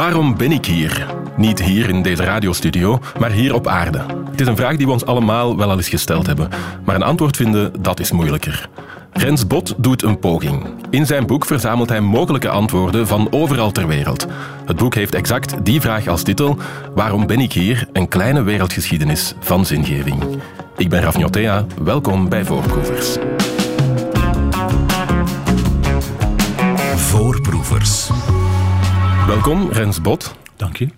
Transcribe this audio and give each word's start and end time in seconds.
Waarom 0.00 0.36
ben 0.36 0.52
ik 0.52 0.66
hier? 0.66 1.06
Niet 1.36 1.62
hier 1.62 1.88
in 1.88 2.02
deze 2.02 2.24
radiostudio, 2.24 2.98
maar 3.18 3.30
hier 3.30 3.54
op 3.54 3.66
aarde. 3.66 3.98
Het 4.30 4.40
is 4.40 4.46
een 4.46 4.56
vraag 4.56 4.76
die 4.76 4.86
we 4.86 4.92
ons 4.92 5.06
allemaal 5.06 5.56
wel 5.56 5.70
al 5.70 5.76
eens 5.76 5.88
gesteld 5.88 6.26
hebben. 6.26 6.48
Maar 6.84 6.94
een 6.94 7.02
antwoord 7.02 7.36
vinden, 7.36 7.82
dat 7.82 8.00
is 8.00 8.12
moeilijker. 8.12 8.68
Rens 9.12 9.46
Bot 9.46 9.74
doet 9.76 10.02
een 10.02 10.18
poging. 10.18 10.66
In 10.90 11.06
zijn 11.06 11.26
boek 11.26 11.44
verzamelt 11.44 11.88
hij 11.88 12.00
mogelijke 12.00 12.48
antwoorden 12.48 13.06
van 13.06 13.32
overal 13.32 13.72
ter 13.72 13.86
wereld. 13.86 14.26
Het 14.64 14.76
boek 14.76 14.94
heeft 14.94 15.14
exact 15.14 15.64
die 15.64 15.80
vraag 15.80 16.06
als 16.06 16.22
titel: 16.22 16.56
Waarom 16.94 17.26
ben 17.26 17.40
ik 17.40 17.52
hier? 17.52 17.88
Een 17.92 18.08
kleine 18.08 18.42
wereldgeschiedenis 18.42 19.34
van 19.40 19.66
zingeving. 19.66 20.22
Ik 20.76 20.88
ben 20.88 21.00
Raf 21.00 21.16
Njotea, 21.16 21.66
welkom 21.82 22.28
bij 22.28 22.44
Voorproevers. 22.44 23.16
Voorproevers. 26.96 28.10
Welkom, 29.26 29.68
Rens 29.72 30.00
Bot. 30.00 30.34
Dank 30.56 30.76
je. 30.76 30.88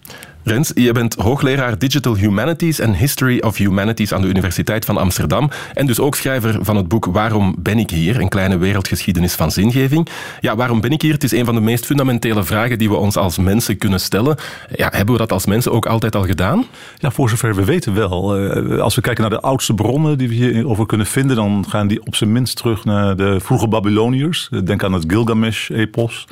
Rens, 0.45 0.71
je 0.75 0.93
bent 0.93 1.15
hoogleraar 1.15 1.79
Digital 1.79 2.17
Humanities 2.17 2.79
en 2.79 2.95
History 2.95 3.39
of 3.41 3.57
Humanities 3.57 4.13
aan 4.13 4.23
de 4.23 4.29
Universiteit 4.29 4.85
van 4.85 4.97
Amsterdam 4.97 5.51
en 5.75 5.87
dus 5.87 6.01
ook 6.01 6.15
schrijver 6.15 6.65
van 6.65 6.77
het 6.77 6.89
boek 6.89 7.05
Waarom 7.05 7.55
ben 7.59 7.79
ik 7.79 7.91
hier? 7.91 8.21
Een 8.21 8.29
kleine 8.29 8.59
wereldgeschiedenis 8.59 9.35
van 9.35 9.51
zingeving. 9.51 10.09
Ja, 10.41 10.57
waarom 10.57 10.81
ben 10.81 10.91
ik 10.91 11.03
hier? 11.03 11.13
Het 11.13 11.25
is 11.25 11.33
een 11.33 11.45
van 11.45 11.55
de 11.55 11.61
meest 11.61 11.87
fundamentele 11.87 12.45
vragen 12.45 12.79
die 12.79 12.89
we 12.89 12.97
ons 12.97 13.17
als 13.17 13.39
mensen 13.39 13.79
kunnen 13.79 14.01
stellen. 14.01 14.37
Ja, 14.75 14.89
hebben 14.93 15.15
we 15.15 15.21
dat 15.21 15.33
als 15.33 15.47
mensen 15.47 15.73
ook 15.73 15.87
altijd 15.87 16.15
al 16.17 16.25
gedaan? 16.25 16.65
Ja, 16.97 17.11
voor 17.11 17.29
zover 17.29 17.55
we 17.55 17.65
weten 17.65 17.95
wel. 17.95 18.37
Eh, 18.37 18.79
als 18.79 18.95
we 18.95 19.01
kijken 19.01 19.23
naar 19.23 19.31
de 19.31 19.41
oudste 19.41 19.75
bronnen 19.75 20.19
die 20.19 20.29
we 20.29 20.35
hierover 20.35 20.87
kunnen 20.87 21.07
vinden, 21.07 21.37
dan 21.37 21.65
gaan 21.69 21.87
die 21.87 22.07
op 22.07 22.15
zijn 22.15 22.33
minst 22.33 22.57
terug 22.57 22.85
naar 22.85 23.17
de 23.17 23.41
vroege 23.41 23.69
Babyloniërs. 23.69 24.49
Denk 24.65 24.85
aan 24.85 24.93
het 24.93 25.05
Gilgamesh-epos, 25.07 26.27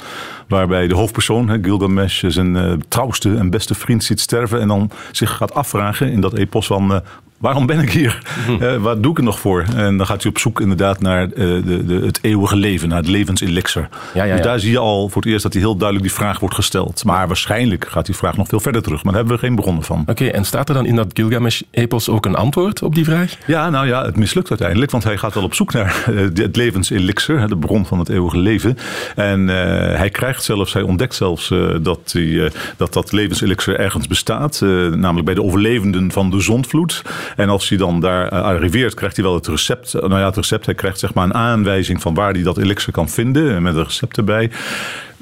waarbij 0.51 0.89
de 0.89 0.95
hoofdpersoon, 0.95 1.65
Gilgamesh, 1.65 2.25
zijn 2.27 2.55
uh, 2.55 2.73
trouwste 2.89 3.37
en 3.37 3.51
beste 3.51 3.75
vriend 3.75 4.05
ziet 4.05 4.21
sterven 4.21 4.61
en 4.61 4.69
dan 4.69 4.91
zich 5.13 5.37
gaat 5.37 5.55
afvragen 5.55 6.13
in 6.13 6.21
dat 6.21 6.35
epos 6.35 6.67
van... 6.67 7.03
Waarom 7.41 7.67
ben 7.67 7.79
ik 7.79 7.91
hier? 7.91 8.23
Uh, 8.61 8.77
wat 8.77 9.03
doe 9.03 9.11
ik 9.13 9.19
er 9.19 9.25
nog 9.25 9.41
voor? 9.41 9.65
En 9.77 9.97
dan 9.97 10.07
gaat 10.07 10.23
hij 10.23 10.31
op 10.31 10.39
zoek 10.39 10.61
inderdaad 10.61 11.01
naar 11.01 11.27
uh, 11.27 11.33
de, 11.37 11.85
de, 11.85 11.95
het 11.95 12.19
eeuwige 12.23 12.57
leven, 12.57 12.89
naar 12.89 12.99
het 12.99 13.09
levenselixer. 13.09 13.89
Ja, 14.15 14.25
ja. 14.25 14.37
Dus 14.37 14.45
daar 14.45 14.61
zie 14.61 14.71
je 14.71 14.79
al 14.79 15.09
voor 15.09 15.23
het 15.23 15.31
eerst 15.31 15.43
dat 15.43 15.53
hij 15.53 15.63
heel 15.63 15.77
duidelijk 15.77 16.09
die 16.09 16.17
vraag 16.17 16.41
wordt 16.41 16.55
gesteld. 16.55 17.05
Maar 17.05 17.27
waarschijnlijk 17.27 17.87
gaat 17.89 18.07
die 18.07 18.15
vraag 18.15 18.37
nog 18.37 18.49
veel 18.49 18.61
verder 18.61 18.83
terug. 18.83 19.03
Maar 19.03 19.13
daar 19.13 19.23
hebben 19.23 19.41
we 19.41 19.47
geen 19.47 19.57
bronnen 19.57 19.83
van. 19.83 20.01
Oké, 20.01 20.11
okay, 20.11 20.29
en 20.29 20.45
staat 20.45 20.69
er 20.69 20.75
dan 20.75 20.87
in 20.87 20.97
dat 20.97 21.11
Gilgamesh-epos 21.13 22.09
ook 22.09 22.27
een 22.27 22.35
antwoord 22.35 22.83
op 22.83 22.95
die 22.95 23.05
vraag? 23.05 23.37
Ja, 23.47 23.71
nou 23.71 23.87
ja, 23.87 24.05
het 24.05 24.17
mislukt 24.17 24.49
uiteindelijk. 24.49 24.91
Want 24.91 25.05
hij 25.05 25.17
gaat 25.17 25.35
wel 25.35 25.45
op 25.45 25.55
zoek 25.55 25.73
naar 25.73 26.05
het 26.35 26.57
levenselixer, 26.57 27.49
de 27.49 27.57
bron 27.57 27.87
van 27.87 27.99
het 27.99 28.09
eeuwige 28.09 28.39
leven. 28.39 28.79
En 29.17 29.49
hij 29.97 30.11
krijgt 30.11 30.43
zelfs, 30.43 30.73
hij 30.73 30.83
ontdekt 30.83 31.15
zelfs 31.15 31.53
dat, 31.83 32.11
die, 32.13 32.51
dat 32.77 32.93
dat 32.93 33.13
levenselixer 33.13 33.79
ergens 33.79 34.07
bestaat. 34.07 34.61
namelijk 34.61 35.25
bij 35.25 35.35
de 35.35 35.43
overlevenden 35.43 36.13
van 36.13 36.31
de 36.31 36.41
zondvloed. 36.41 37.03
En 37.37 37.49
als 37.49 37.69
hij 37.69 37.79
dan 37.79 38.01
daar 38.01 38.29
arriveert, 38.29 38.95
krijgt 38.95 39.17
hij 39.17 39.25
wel 39.25 39.35
het 39.35 39.47
recept. 39.47 39.93
Nou 39.93 40.19
ja, 40.19 40.27
het 40.27 40.37
recept, 40.37 40.67
hij 40.67 40.75
krijgt 40.75 40.99
zeg 40.99 41.15
maar 41.15 41.25
een 41.25 41.35
aanwijzing 41.35 42.01
van 42.01 42.15
waar 42.15 42.33
hij 42.33 42.43
dat 42.43 42.59
elixir 42.59 42.93
kan 42.93 43.09
vinden. 43.09 43.63
Met 43.63 43.75
een 43.75 43.85
recept 43.85 44.17
erbij. 44.17 44.51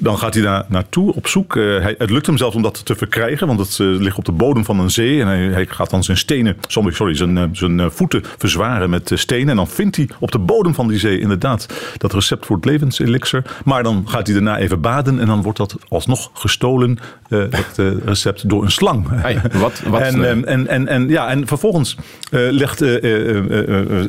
Dan 0.01 0.17
gaat 0.17 0.33
hij 0.33 0.43
daar 0.43 0.65
naartoe 0.67 1.13
op 1.13 1.27
zoek. 1.27 1.55
Uh, 1.55 1.81
hij, 1.81 1.95
het 1.97 2.09
lukt 2.09 2.25
hem 2.25 2.37
zelfs 2.37 2.55
om 2.55 2.61
dat 2.61 2.85
te 2.85 2.95
verkrijgen, 2.95 3.47
want 3.47 3.59
het 3.59 3.77
uh, 3.77 3.99
ligt 3.99 4.17
op 4.17 4.25
de 4.25 4.31
bodem 4.31 4.65
van 4.65 4.79
een 4.79 4.89
zee. 4.89 5.21
En 5.21 5.27
hij, 5.27 5.39
hij 5.39 5.65
gaat 5.65 5.89
dan 5.89 6.03
zijn 6.03 6.17
stenen, 6.17 6.57
sorry, 6.67 7.15
zijn, 7.15 7.37
uh, 7.37 7.43
zijn 7.51 7.91
voeten 7.91 8.23
verzwaren 8.37 8.89
met 8.89 9.11
stenen. 9.13 9.49
En 9.49 9.55
dan 9.55 9.67
vindt 9.67 9.95
hij 9.95 10.09
op 10.19 10.31
de 10.31 10.39
bodem 10.39 10.73
van 10.73 10.87
die 10.87 10.99
zee 10.99 11.19
inderdaad 11.19 11.67
dat 11.97 12.13
recept 12.13 12.45
voor 12.45 12.55
het 12.55 12.65
levenselixer. 12.65 13.43
Maar 13.65 13.83
dan 13.83 14.03
gaat 14.05 14.25
hij 14.27 14.35
daarna 14.35 14.57
even 14.57 14.81
baden 14.81 15.19
en 15.19 15.27
dan 15.27 15.41
wordt 15.41 15.57
dat 15.57 15.75
alsnog 15.87 16.29
gestolen, 16.33 16.97
het 17.29 17.77
recept, 18.05 18.49
door 18.49 18.63
een 18.63 18.71
slang. 18.71 19.07
Hey, 19.09 19.41
wat, 19.53 19.81
wat 19.87 20.01
en, 20.01 20.45
en, 20.45 20.67
en, 20.67 20.87
en, 20.87 21.09
ja, 21.09 21.29
en 21.29 21.47
vervolgens 21.47 21.97
legt 22.29 22.77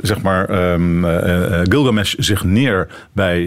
zeg 0.03 0.23
maar, 0.23 0.73
um, 0.73 1.05
Gilgamesh 1.63 2.15
zich 2.19 2.45
neer 2.45 2.87
bij, 3.13 3.47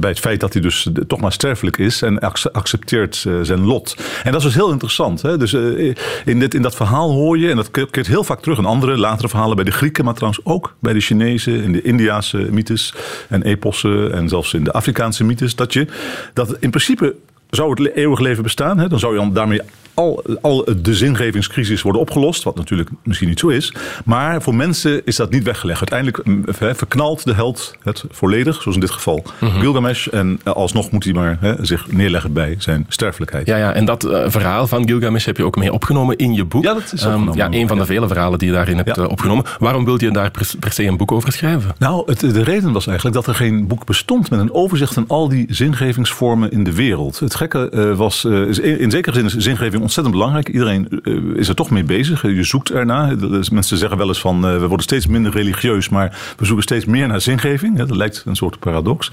bij 0.00 0.10
het 0.10 0.20
feit 0.20 0.40
dat 0.40 0.52
hij 0.52 0.62
dus 0.62 0.88
toch 1.06 1.20
maar 1.20 1.32
sterfelijk 1.32 1.77
is 1.78 2.02
en 2.02 2.18
accepteert 2.52 3.24
uh, 3.28 3.38
zijn 3.42 3.64
lot. 3.64 3.96
En 4.22 4.32
dat 4.32 4.40
is 4.40 4.46
dus 4.46 4.54
heel 4.54 4.70
interessant. 4.70 5.22
Hè? 5.22 5.36
Dus 5.36 5.52
uh, 5.52 5.94
in, 6.24 6.38
dit, 6.38 6.54
in 6.54 6.62
dat 6.62 6.74
verhaal 6.74 7.10
hoor 7.10 7.38
je, 7.38 7.50
en 7.50 7.56
dat 7.56 7.70
keert 7.70 8.06
heel 8.06 8.24
vaak 8.24 8.40
terug 8.40 8.58
in 8.58 8.64
andere 8.64 8.98
latere 8.98 9.28
verhalen 9.28 9.56
bij 9.56 9.64
de 9.64 9.70
Grieken, 9.70 10.04
maar 10.04 10.14
trouwens 10.14 10.44
ook 10.44 10.74
bij 10.78 10.92
de 10.92 11.00
Chinezen, 11.00 11.62
in 11.62 11.72
de 11.72 11.82
Indiaanse 11.82 12.36
mythes 12.50 12.94
en 13.28 13.42
epossen 13.42 14.12
en 14.12 14.28
zelfs 14.28 14.54
in 14.54 14.64
de 14.64 14.72
Afrikaanse 14.72 15.24
mythes, 15.24 15.54
dat 15.54 15.72
je 15.72 15.86
dat 16.34 16.56
in 16.60 16.70
principe 16.70 17.14
zou 17.50 17.70
het 17.70 17.94
eeuwig 17.94 18.20
leven 18.20 18.42
bestaan, 18.42 18.78
hè, 18.78 18.88
dan 18.88 18.98
zou 18.98 19.20
je 19.20 19.32
daarmee 19.32 19.60
al, 19.98 20.22
al 20.40 20.64
de 20.82 20.94
zingevingscrisis 20.94 21.82
worden 21.82 22.00
opgelost. 22.00 22.42
Wat 22.42 22.56
natuurlijk 22.56 22.90
misschien 23.02 23.28
niet 23.28 23.38
zo 23.38 23.48
is. 23.48 23.74
Maar 24.04 24.42
voor 24.42 24.54
mensen 24.54 25.04
is 25.04 25.16
dat 25.16 25.30
niet 25.30 25.42
weggelegd. 25.42 25.78
Uiteindelijk 25.78 26.26
mm, 26.26 26.44
verknalt 26.74 27.24
de 27.24 27.34
held 27.34 27.74
het 27.82 28.04
volledig. 28.10 28.62
Zoals 28.62 28.74
in 28.74 28.80
dit 28.80 28.90
geval 28.90 29.24
mm-hmm. 29.40 29.60
Gilgamesh. 29.60 30.06
En 30.06 30.40
eh, 30.44 30.52
alsnog 30.52 30.90
moet 30.90 31.04
hij 31.04 31.12
maar 31.12 31.36
he, 31.40 31.64
zich 31.64 31.92
neerleggen 31.92 32.32
bij 32.32 32.54
zijn 32.58 32.86
sterfelijkheid. 32.88 33.46
Ja, 33.46 33.56
ja 33.56 33.72
en 33.72 33.84
dat 33.84 34.04
uh, 34.04 34.24
verhaal 34.26 34.66
van 34.66 34.88
Gilgamesh 34.88 35.24
heb 35.26 35.36
je 35.36 35.44
ook 35.44 35.56
mee 35.56 35.72
opgenomen 35.72 36.16
in 36.16 36.34
je 36.34 36.44
boek. 36.44 36.64
Ja, 36.64 36.74
dat 36.74 36.92
is 36.92 37.04
um, 37.04 37.34
ja, 37.34 37.48
een 37.50 37.68
van 37.68 37.78
de 37.78 37.86
vele 37.86 38.06
verhalen 38.06 38.38
die 38.38 38.48
je 38.48 38.54
daarin 38.54 38.76
hebt 38.76 38.96
ja. 38.96 39.02
uh, 39.02 39.08
opgenomen. 39.08 39.44
Waarom 39.58 39.84
wilde 39.84 40.04
je 40.04 40.10
daar 40.10 40.30
per, 40.30 40.50
per, 40.58 40.72
se 40.72 40.84
een 40.84 40.96
boek 40.96 41.12
over 41.12 41.32
schrijven? 41.32 41.74
Nou, 41.78 42.02
het, 42.06 42.20
de 42.20 42.42
reden 42.42 42.72
was 42.72 42.86
eigenlijk 42.86 43.16
dat 43.16 43.26
er 43.26 43.34
geen 43.34 43.66
boek 43.66 43.84
bestond 43.84 44.30
met 44.30 44.40
een 44.40 44.52
overzicht 44.52 44.94
van 44.94 45.04
al 45.08 45.28
die 45.28 45.46
zingevingsvormen 45.48 46.50
in 46.50 46.64
de 46.64 46.74
wereld. 46.74 47.18
Het 47.18 47.34
gekke 47.34 47.70
uh, 47.74 47.96
was, 47.96 48.24
in, 48.24 48.78
in 48.78 48.90
zekere 48.90 49.14
zin 49.14 49.24
is 49.24 49.36
zingeving 49.36 49.82
ontzettend 49.88 50.16
belangrijk. 50.16 50.48
Iedereen 50.48 50.88
is 51.36 51.48
er 51.48 51.54
toch 51.54 51.70
mee 51.70 51.84
bezig. 51.84 52.22
Je 52.22 52.42
zoekt 52.42 52.70
ernaar. 52.70 53.16
Mensen 53.52 53.78
zeggen 53.78 53.98
wel 53.98 54.08
eens 54.08 54.20
van 54.20 54.40
we 54.40 54.58
worden 54.66 54.82
steeds 54.82 55.06
minder 55.06 55.32
religieus, 55.32 55.88
maar 55.88 56.34
we 56.36 56.44
zoeken 56.44 56.64
steeds 56.64 56.84
meer 56.84 57.08
naar 57.08 57.20
zingeving. 57.20 57.78
Dat 57.78 57.96
lijkt 57.96 58.22
een 58.26 58.36
soort 58.36 58.58
paradox. 58.58 59.10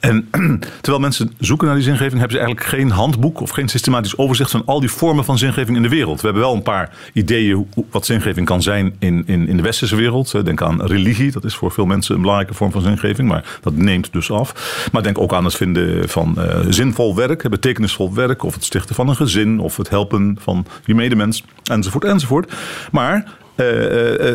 En 0.00 0.28
terwijl 0.80 0.98
mensen 0.98 1.32
zoeken 1.38 1.66
naar 1.66 1.76
die 1.76 1.84
zingeving, 1.84 2.18
hebben 2.18 2.38
ze 2.38 2.38
eigenlijk 2.38 2.66
geen 2.66 2.90
handboek 2.90 3.40
of 3.40 3.50
geen 3.50 3.68
systematisch 3.68 4.18
overzicht 4.18 4.50
van 4.50 4.62
al 4.66 4.80
die 4.80 4.90
vormen 4.90 5.24
van 5.24 5.38
zingeving 5.38 5.76
in 5.76 5.82
de 5.82 5.88
wereld. 5.88 6.20
We 6.20 6.26
hebben 6.26 6.42
wel 6.42 6.54
een 6.54 6.62
paar 6.62 6.90
ideeën 7.12 7.66
wat 7.90 8.06
zingeving 8.06 8.46
kan 8.46 8.62
zijn 8.62 8.94
in, 8.98 9.22
in, 9.26 9.48
in 9.48 9.56
de 9.56 9.62
westerse 9.62 9.96
wereld. 9.96 10.44
Denk 10.44 10.62
aan 10.62 10.82
religie, 10.82 11.32
dat 11.32 11.44
is 11.44 11.54
voor 11.54 11.70
veel 11.70 11.86
mensen 11.86 12.14
een 12.14 12.20
belangrijke 12.20 12.54
vorm 12.54 12.72
van 12.72 12.82
zingeving, 12.82 13.28
maar 13.28 13.58
dat 13.60 13.76
neemt 13.76 14.12
dus 14.12 14.30
af. 14.30 14.88
Maar 14.92 15.02
denk 15.02 15.18
ook 15.18 15.32
aan 15.32 15.44
het 15.44 15.56
vinden 15.56 16.08
van 16.08 16.34
uh, 16.38 16.60
zinvol 16.68 17.14
werk, 17.14 17.50
betekenisvol 17.50 18.14
werk, 18.14 18.42
of 18.42 18.54
het 18.54 18.64
stichten 18.64 18.94
van 18.94 19.08
een 19.08 19.16
gezin, 19.16 19.60
of 19.60 19.76
het 19.76 19.88
helpen 19.88 20.11
van 20.40 20.66
je 20.84 20.94
medemens, 20.94 21.44
enzovoort, 21.62 22.04
enzovoort. 22.04 22.52
Maar 22.90 23.40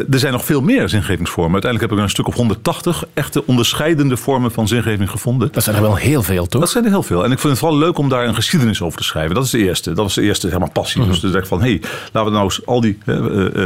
er 0.10 0.20
zijn 0.20 0.32
nog 0.32 0.46
veel 0.46 0.62
meer 0.62 0.90
zingevingsvormen. 0.90 1.54
Uiteindelijk 1.54 1.92
heb 1.92 2.00
ik 2.00 2.06
een 2.06 2.12
stuk 2.12 2.28
of 2.28 2.36
180 2.36 3.04
echte 3.14 3.46
onderscheidende 3.46 4.18
vormen 4.18 4.52
van 4.52 4.68
zingeving 4.68 5.10
gevonden. 5.10 5.50
Dat 5.52 5.64
zijn 5.64 5.76
er 5.76 5.82
wel 5.82 5.96
heel 5.96 6.24
veel, 6.24 6.48
toch? 6.48 6.62
Dat 6.62 6.70
zijn 6.70 6.84
er 6.84 6.90
heel 6.90 7.04
veel. 7.04 7.24
En 7.24 7.32
ik 7.32 7.40
vind 7.40 7.52
het 7.52 7.60
vooral 7.60 7.78
leuk 7.78 7.98
om 7.98 8.10
daar 8.10 8.28
een 8.28 8.36
geschiedenis 8.36 8.82
over 8.82 8.98
te 8.98 9.04
schrijven. 9.04 9.36
Dat 9.36 9.44
is 9.44 9.50
de 9.50 9.58
eerste. 9.58 9.90
Dat 9.90 10.04
was 10.04 10.16
de 10.16 10.22
eerste 10.22 10.50
zeg 10.50 10.60
maar, 10.60 10.72
passie. 10.72 10.98
Mm 10.98 11.04
-hmm. 11.04 11.12
Dus 11.12 11.22
te 11.22 11.30
zeggen 11.30 11.48
van, 11.48 11.62
hé, 11.62 11.70
hey, 11.70 11.82
laten 12.12 12.24
we 12.24 12.30
nou 12.30 12.44
eens 12.44 12.66
al 12.66 12.82
die 12.82 12.98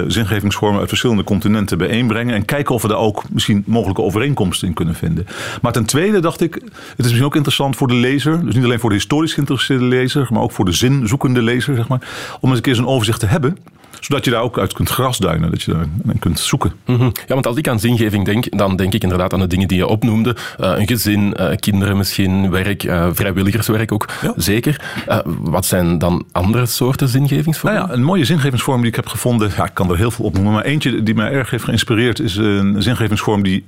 zingevingsvormen 0.08 0.80
uit 0.80 0.90
verschillende 0.90 1.24
continenten 1.24 1.78
bijeenbrengen. 1.78 2.36
En 2.36 2.46
kijken 2.46 2.76
of 2.76 2.82
we 2.82 2.88
daar 2.88 2.98
ook 2.98 3.24
misschien 3.30 3.64
mogelijke 3.66 4.02
overeenkomsten 4.02 4.68
in 4.68 4.74
kunnen 4.74 4.96
vinden. 4.96 5.28
Maar 5.62 5.72
ten 5.72 5.86
tweede 5.86 6.20
dacht 6.20 6.42
ik, 6.42 6.54
het 6.54 6.64
is 6.98 7.04
misschien 7.04 7.26
ook 7.26 7.36
interessant 7.36 7.76
voor 7.76 7.88
de 7.88 7.94
lezer. 7.94 8.46
Dus 8.46 8.56
niet 8.56 8.64
alleen 8.64 8.80
voor 8.80 8.90
de 8.90 8.96
historisch 8.96 9.34
geïnteresseerde 9.34 9.86
lezer, 9.86 10.28
maar 10.32 10.42
ook 10.42 10.52
voor 10.52 10.66
de 10.66 10.72
zinzoekende 10.72 11.42
lezer, 11.42 11.76
zeg 11.76 11.88
maar. 11.88 12.00
Om 12.40 12.50
eens 12.50 12.58
een 12.58 12.64
keer 12.64 12.76
zo'n 12.76 12.88
overzicht 12.88 13.20
te 13.20 13.26
hebben 13.26 13.58
zodat 14.02 14.26
je 14.26 14.32
daar 14.32 14.42
ook 14.42 14.58
uit 14.58 14.74
kunt 14.74 14.90
grasduinen, 14.90 15.52
dat 15.52 15.62
je 15.62 15.72
daar 15.72 15.86
kunt 16.20 16.40
zoeken. 16.40 16.74
Mm 16.86 16.96
-hmm. 16.96 17.12
Ja, 17.28 17.34
want 17.34 17.48
als 17.48 17.58
ik 17.58 17.68
aan 17.68 17.80
zingeving 17.80 18.26
denk, 18.26 18.58
dan 18.58 18.76
denk 18.76 18.94
ik 18.94 19.04
inderdaad 19.04 19.34
aan 19.34 19.40
de 19.40 19.48
dingen 19.48 19.68
die 19.68 19.78
je 19.78 19.88
opnoemde. 19.88 20.36
Uh, 20.60 20.74
een 20.78 20.88
gezin, 20.88 21.34
uh, 21.40 21.56
kinderen 21.56 21.98
misschien, 21.98 22.50
werk, 22.50 22.84
uh, 22.84 23.08
vrijwilligerswerk 23.14 23.92
ook, 23.92 24.10
ja. 24.22 24.34
zeker. 24.36 24.82
wat 25.26 25.66
zijn 25.66 25.98
dan 25.98 26.26
andere 26.32 26.66
soorten 26.66 27.08
zingevingsvormen? 27.08 27.80
Nou 27.80 27.92
ja, 27.92 27.98
een 27.98 28.04
mooie 28.04 28.26
zingevingsvorm 28.26 28.80
die 28.80 28.90
ik 28.90 28.96
heb 28.96 29.08
gevonden, 29.08 29.52
ja, 29.56 29.66
ik 29.66 29.74
kan 29.74 29.92
er 29.92 29.98
heel 29.98 30.12
veel 30.12 30.26
opnoemen, 30.26 30.54
maar 30.54 30.64
eentje 30.64 31.04
die 31.04 31.16
mij 31.16 31.32
erg 31.32 31.50
heeft 31.50 31.64
geïnspireerd 31.64 32.20
is 32.20 32.36
een 32.36 32.82
zingevingsvorm 32.82 33.44
die 33.44 33.66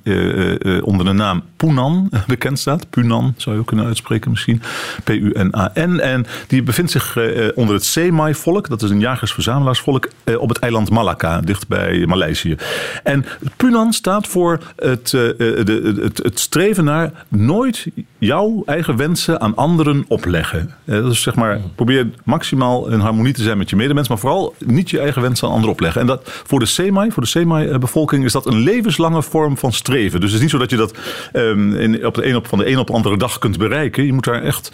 onder 0.82 1.06
de 1.06 1.12
naam 1.12 1.44
Punan 1.58 2.10
bekend 2.28 2.60
staat. 2.60 2.90
Punan 2.90 3.34
zou 3.38 3.56
je 3.56 3.62
ook 3.62 3.68
kunnen 3.68 3.86
uitspreken 3.86 4.32
misschien. 4.32 4.62
P-U-N-A-N. 5.04 6.00
En 6.00 6.26
die 6.48 6.64
bevindt 6.64 6.92
zich 6.92 7.18
onder 7.56 7.76
het 7.76 7.86
Semai-volk, 7.86 8.70
dat 8.70 8.82
is 8.82 8.90
een 8.90 9.00
jagers-verzamelaarsvolk 9.00 10.10
eh, 10.24 10.42
op 10.42 10.50
het 10.50 10.60
eiland 10.60 10.90
Malacca, 10.90 11.42
dicht 11.42 11.68
bij 11.68 12.06
Maleisië. 12.06 12.56
En 13.04 13.26
Punan 13.58 13.94
staat 13.94 14.28
voor 14.28 14.60
het, 14.76 15.14
eh, 15.14 15.30
eh, 15.30 15.66
de, 15.66 16.12
het, 16.24 16.40
streven 16.40 16.84
naar 16.84 17.12
nooit 17.28 17.88
jouw 18.18 18.64
eigen 18.66 18.98
wensen 18.98 19.42
aan 19.42 19.56
anderen 19.56 20.06
opleggen. 20.08 20.74
Is 20.86 21.22
zeg 21.22 21.36
maar, 21.36 21.62
probeer 21.76 22.10
maximaal 22.24 22.88
in 22.88 23.00
harmonie 23.00 23.34
te 23.34 23.44
zijn 23.44 23.58
met 23.58 23.70
je 23.70 23.76
medemens, 23.76 24.08
maar 24.08 24.18
vooral 24.18 24.56
niet 24.66 24.90
je 24.90 25.00
eigen 25.00 25.22
wensen 25.22 25.48
aan 25.48 25.54
anderen 25.54 25.74
opleggen. 25.74 26.02
En 26.02 26.08
dat 26.08 26.22
voor 26.24 26.60
de 26.60 26.66
Semai, 26.66 27.12
voor 27.12 27.24
de 27.24 27.30
Semai-bevolking, 27.30 28.26
is 28.26 28.32
dat 28.32 28.46
een 28.46 28.60
levenslange 28.60 29.22
vorm 29.22 29.58
van 29.58 29.74
streven. 29.74 30.20
Dus 30.20 30.30
het 30.30 30.36
is 30.36 30.42
niet 30.42 30.52
zo 30.52 30.58
dat 30.58 30.70
je 30.70 30.78
dat 30.78 30.98
um, 31.34 31.76
in, 31.76 32.06
op 32.06 32.14
de 32.14 32.26
een 32.26 32.36
op, 32.36 32.48
van 32.48 32.58
de 32.58 32.70
een 32.70 32.78
op 32.78 32.88
de 32.88 32.94
andere 32.94 33.18
dag 33.18 33.40
kunt 33.40 33.58
bereiken. 33.58 34.06
Je 34.06 34.14
moet 34.14 34.24
daar 34.24 34.44
echt 34.44 34.72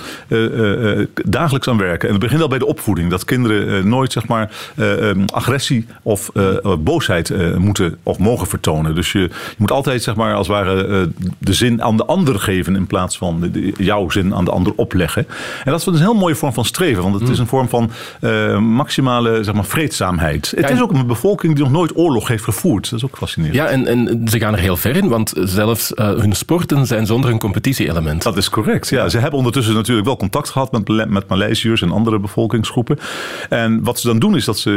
dagelijks 1.26 1.68
aan 1.68 1.78
werken. 1.78 2.08
En 2.08 2.14
het 2.14 2.24
begint 2.24 2.42
al 2.42 2.48
bij 2.48 2.60
de 2.60 2.66
opvoeding. 2.66 3.10
Dat 3.10 3.26
kinderen 3.26 3.88
nooit 3.88 4.12
zeg 4.12 4.28
maar, 4.28 4.52
um, 4.78 5.26
agressie 5.40 5.86
of 6.02 6.32
boosheid 6.80 7.58
moeten 7.58 7.98
of 8.04 8.20
mogen 8.20 8.48
vertonen. 8.48 8.96
Dus 8.96 9.12
je, 9.12 9.20
je, 9.20 9.30
moet 9.58 9.72
altijd 9.72 10.04
zeg 10.04 10.16
maar, 10.16 10.34
als 10.36 10.48
het 10.48 10.56
ware 10.56 11.10
de 11.38 11.54
zin 11.54 11.84
aan 11.84 11.98
de 11.98 12.06
ander 12.06 12.40
geven 12.40 12.76
in 12.76 12.88
plaats 12.88 13.18
van 13.18 13.52
jouw 13.78 14.10
zin 14.10 14.36
aan 14.36 14.46
de 14.46 14.52
ander 14.52 14.74
opleggen. 14.76 15.28
En 15.64 15.72
dat 15.72 15.80
is 15.80 15.86
een 15.86 15.96
heel 15.96 16.14
mooie 16.14 16.36
vorm 16.36 16.54
van 16.54 16.66
streven, 16.66 17.04
want 17.04 17.20
het 17.20 17.30
is 17.30 17.36
mm. 17.36 17.42
een 17.42 17.48
vorm 17.48 17.70
van 17.70 17.92
maximale 18.64 19.44
zeg 19.44 19.54
maar, 19.54 19.66
vreedzaamheid. 19.66 20.54
Het 20.56 20.70
is 20.70 20.82
ook 20.82 20.92
een 20.92 21.08
bevolking 21.08 21.56
die 21.56 21.64
nog 21.64 21.74
nooit 21.74 21.98
oorlog 21.98 22.28
heeft 22.28 22.44
gevoerd. 22.44 22.90
Dat 22.90 23.00
is 23.00 23.06
ook 23.06 23.18
fascinerend. 23.18 23.58
Ja, 23.58 23.66
en, 23.66 23.88
en 23.88 24.22
ze 24.30 24.40
gaan 24.40 24.54
er 24.54 24.60
heel 24.60 24.78
ver 24.78 24.96
in, 24.96 25.08
want 25.08 25.34
zelfs 25.36 25.92
hun 25.96 26.34
sporten 26.34 26.86
zijn 26.86 27.06
zonder 27.06 27.30
een 27.30 27.40
competitie-element. 27.40 28.24
Dat 28.24 28.38
is 28.38 28.50
correct. 28.50 28.90
Ja, 28.90 29.10
ze 29.10 29.18
hebben 29.18 29.38
ondertussen 29.38 29.74
natuurlijk 29.74 30.08
wel 30.08 30.18
contact 30.18 30.50
gehad 30.50 30.72
met, 30.72 31.10
met 31.10 31.28
Maleisiërs 31.28 31.82
en 31.82 31.92
andere 31.92 32.20
bevolkingsgroepen. 32.20 33.00
En 33.50 33.84
wat 33.84 34.00
ze 34.00 34.08
dan 34.08 34.20
doen 34.20 34.36
is 34.36 34.46
dat 34.46 34.60
ze 34.60 34.70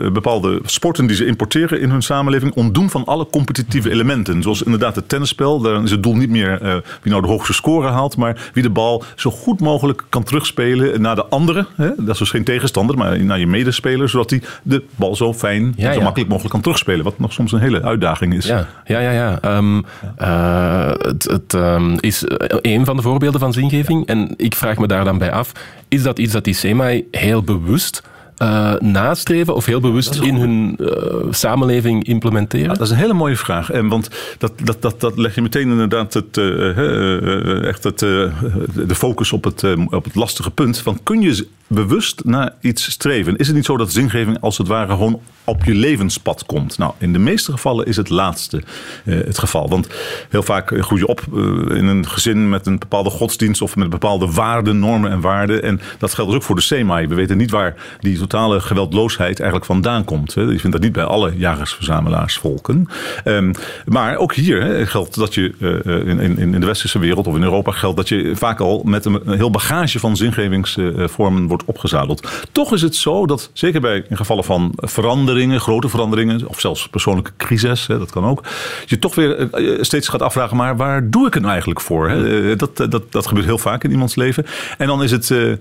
uh, 0.00 0.10
bepaalde 0.10 0.60
sporten 0.64 1.06
die 1.06 1.16
ze 1.16 1.26
importeren 1.26 1.80
in 1.80 1.90
hun 1.90 2.02
samenleving 2.02 2.54
ontdoen 2.54 2.90
van 2.90 3.04
alle 3.04 3.26
competitieve 3.26 3.90
elementen. 3.90 4.42
Zoals 4.42 4.62
inderdaad 4.62 4.96
het 4.96 5.08
tennisspel. 5.08 5.60
Daar 5.60 5.82
is 5.82 5.90
het 5.90 6.02
doel 6.02 6.16
niet 6.16 6.30
meer 6.30 6.82
wie 7.02 7.12
nou 7.12 7.22
de 7.22 7.28
hoogste 7.28 7.52
score 7.52 7.88
haalt, 7.88 8.16
maar 8.16 8.50
wie 8.54 8.62
de 8.62 8.70
bal 8.70 9.04
zo 9.16 9.30
goed 9.30 9.60
mogelijk 9.60 10.02
kan 10.08 10.22
terugspelen 10.22 11.00
naar 11.00 11.14
de 11.14 11.24
andere. 11.24 11.66
Hè? 11.76 11.90
Dat 11.96 12.08
is 12.08 12.18
dus 12.18 12.30
geen 12.30 12.44
tegenstander, 12.44 12.96
maar 12.96 13.24
naar 13.24 13.38
je 13.38 13.46
medespeler, 13.46 14.08
zodat 14.08 14.30
hij 14.30 14.42
de 14.62 14.84
bal 14.96 15.16
zo 15.16 15.34
fijn 15.34 15.74
en 15.76 15.94
zo 15.94 16.00
makkelijk 16.00 16.30
mogelijk 16.30 16.52
kan 16.52 16.60
terugspelen. 16.60 17.04
Wat 17.04 17.18
nog 17.18 17.32
soms 17.32 17.52
een 17.52 17.60
hele 17.60 17.82
uitdaging 17.82 18.34
is. 18.34 18.46
Ja, 18.46 18.66
ja, 18.84 19.00
ja. 19.00 19.12
ja. 19.12 19.56
Um, 19.56 19.84
uh, 20.20 20.90
het, 20.98 21.24
het 21.24 21.52
um, 21.52 21.96
is 22.00 22.24
een 22.60 22.84
van 22.84 22.96
de 22.96 23.02
voorbeelden 23.02 23.40
van 23.40 23.52
zingeving. 23.52 24.06
En 24.06 24.34
ik 24.36 24.54
vraag 24.54 24.78
me 24.78 24.86
daar 24.86 25.04
dan 25.04 25.18
bij 25.18 25.32
af, 25.32 25.52
is 25.88 26.02
dat 26.02 26.18
iets 26.18 26.32
dat 26.32 26.44
die 26.44 26.54
SEMA 26.54 27.00
heel 27.10 27.42
bewust 27.42 28.02
uh, 28.42 28.74
nastreven 28.78 29.54
of 29.54 29.66
heel 29.66 29.80
bewust 29.80 30.20
in 30.20 30.36
hun 30.36 30.76
uh, 30.80 30.88
samenleving 31.30 32.04
implementeren? 32.04 32.68
dat 32.68 32.80
is 32.80 32.90
een 32.90 32.96
hele 32.96 33.12
mooie 33.12 33.36
vraag. 33.36 33.70
En 33.70 33.88
want 33.88 34.08
dat, 34.38 34.52
dat, 34.64 34.82
dat, 34.82 35.00
dat 35.00 35.18
leg 35.18 35.34
je 35.34 35.42
meteen 35.42 35.70
inderdaad 35.70 36.14
het, 36.14 36.36
uh, 36.36 37.64
echt 37.64 37.84
het, 37.84 37.98
de 37.98 38.94
focus 38.94 39.32
op 39.32 39.44
het, 39.44 39.64
op 39.90 40.04
het 40.04 40.14
lastige 40.14 40.50
punt. 40.50 40.78
Van 40.78 40.98
kun 41.02 41.20
je 41.20 41.46
bewust 41.74 42.24
naar 42.24 42.54
iets 42.60 42.90
streven? 42.90 43.36
Is 43.36 43.46
het 43.46 43.56
niet 43.56 43.64
zo 43.64 43.76
dat 43.76 43.92
zingeving 43.92 44.40
als 44.40 44.58
het 44.58 44.66
ware 44.66 44.92
gewoon 44.92 45.20
op 45.44 45.64
je 45.64 45.74
levenspad 45.74 46.46
komt? 46.46 46.78
Nou, 46.78 46.92
in 46.98 47.12
de 47.12 47.18
meeste 47.18 47.52
gevallen 47.52 47.86
is 47.86 47.96
het 47.96 48.08
laatste 48.08 48.62
het 49.04 49.38
geval. 49.38 49.68
Want 49.68 49.88
heel 50.28 50.42
vaak 50.42 50.74
groei 50.80 51.00
je 51.00 51.06
op 51.06 51.20
in 51.68 51.86
een 51.86 52.08
gezin 52.08 52.48
met 52.48 52.66
een 52.66 52.78
bepaalde 52.78 53.10
godsdienst 53.10 53.62
of 53.62 53.76
met 53.76 53.90
bepaalde 53.90 54.30
waarden, 54.30 54.78
normen 54.78 55.10
en 55.10 55.20
waarden. 55.20 55.62
En 55.62 55.80
dat 55.98 56.14
geldt 56.14 56.30
dus 56.30 56.40
ook 56.40 56.46
voor 56.46 56.56
de 56.56 56.62
SEMAI. 56.62 57.06
We 57.06 57.14
weten 57.14 57.36
niet 57.36 57.50
waar 57.50 57.74
die 58.00 58.18
totale 58.18 58.60
geweldloosheid 58.60 59.40
eigenlijk 59.40 59.64
vandaan 59.70 60.04
komt. 60.04 60.32
Je 60.32 60.46
vindt 60.46 60.72
dat 60.72 60.80
niet 60.80 60.92
bij 60.92 61.04
alle 61.04 61.36
jagersverzamelaarsvolken. 61.36 62.88
Um, 63.24 63.52
maar 63.84 64.16
ook 64.16 64.34
hier 64.34 64.62
hè, 64.62 64.86
geldt 64.86 65.14
dat 65.14 65.34
je 65.34 65.54
uh, 65.58 66.08
in, 66.08 66.38
in, 66.38 66.60
de 66.60 66.66
westerse 66.66 66.98
wereld 66.98 67.26
of 67.26 67.36
in 67.36 67.42
Europa 67.42 67.72
geldt 67.72 67.96
dat 67.96 68.08
je 68.08 68.32
vaak 68.34 68.60
al 68.60 68.82
met 68.84 69.04
een, 69.04 69.20
heel 69.26 69.50
bagage 69.50 69.98
van 69.98 70.16
zingevingsvormen 70.16 71.46
wordt 71.46 71.61
opgezadeld. 71.64 72.28
Toch 72.52 72.72
is 72.72 72.82
het 72.82 72.96
zo 72.96 73.26
dat, 73.26 73.50
zeker 73.52 73.80
bij 73.80 74.04
in 74.08 74.16
gevallen 74.16 74.44
van 74.44 74.72
veranderingen, 74.76 75.60
grote 75.60 75.88
veranderingen, 75.88 76.48
of 76.48 76.60
zelfs 76.60 76.88
persoonlijke 76.88 77.32
crisis, 77.36 77.86
hè, 77.86 77.98
dat 77.98 78.10
kan 78.10 78.24
ook, 78.24 78.42
je 78.86 78.98
toch 78.98 79.14
weer 79.14 79.48
steeds 79.80 80.08
gaat 80.08 80.22
afvragen, 80.22 80.56
maar 80.56 80.76
waar 80.76 81.10
doe 81.10 81.26
ik 81.26 81.32
het 81.32 81.42
nou 81.42 81.52
eigenlijk 81.52 81.80
voor? 81.80 82.08
Hè? 82.08 82.56
Dat, 82.56 82.76
dat, 82.76 83.12
dat 83.12 83.26
gebeurt 83.26 83.46
heel 83.46 83.58
vaak 83.58 83.84
in 83.84 83.90
iemands 83.90 84.14
leven. 84.14 84.46
En 84.78 84.86
dan 84.86 85.02
is 85.02 85.10
het, 85.10 85.58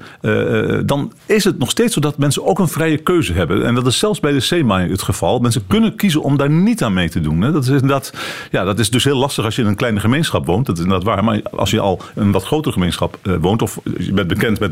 dan 0.87 1.11
is 1.25 1.43
het 1.43 1.57
nog 1.57 1.69
steeds 1.69 1.93
zo 1.93 1.99
dat 1.99 2.17
mensen 2.17 2.45
ook 2.45 2.59
een 2.59 2.67
vrije 2.67 2.97
keuze 2.97 3.33
hebben. 3.33 3.65
En 3.65 3.75
dat 3.75 3.87
is 3.87 3.99
zelfs 3.99 4.19
bij 4.19 4.31
de 4.31 4.39
SEMA 4.39 4.79
het 4.79 5.01
geval. 5.01 5.39
Mensen 5.39 5.67
kunnen 5.67 5.95
kiezen 5.95 6.21
om 6.21 6.37
daar 6.37 6.49
niet 6.49 6.83
aan 6.83 6.93
mee 6.93 7.09
te 7.09 7.21
doen. 7.21 7.39
Dat 7.39 7.63
is, 7.63 7.69
inderdaad, 7.69 8.13
ja, 8.51 8.63
dat 8.63 8.79
is 8.79 8.89
dus 8.89 9.03
heel 9.03 9.17
lastig 9.17 9.45
als 9.45 9.55
je 9.55 9.61
in 9.61 9.67
een 9.67 9.75
kleine 9.75 9.99
gemeenschap 9.99 10.45
woont. 10.45 10.65
Dat 10.65 10.77
is 10.77 10.83
inderdaad 10.83 11.07
waar. 11.07 11.23
Maar 11.23 11.41
als 11.51 11.71
je 11.71 11.79
al 11.79 12.01
een 12.15 12.31
wat 12.31 12.43
grotere 12.43 12.73
gemeenschap 12.73 13.17
eh, 13.21 13.33
woont... 13.41 13.61
of 13.61 13.79
je 13.97 14.13
bent 14.13 14.27
bekend 14.27 14.59
met 14.59 14.71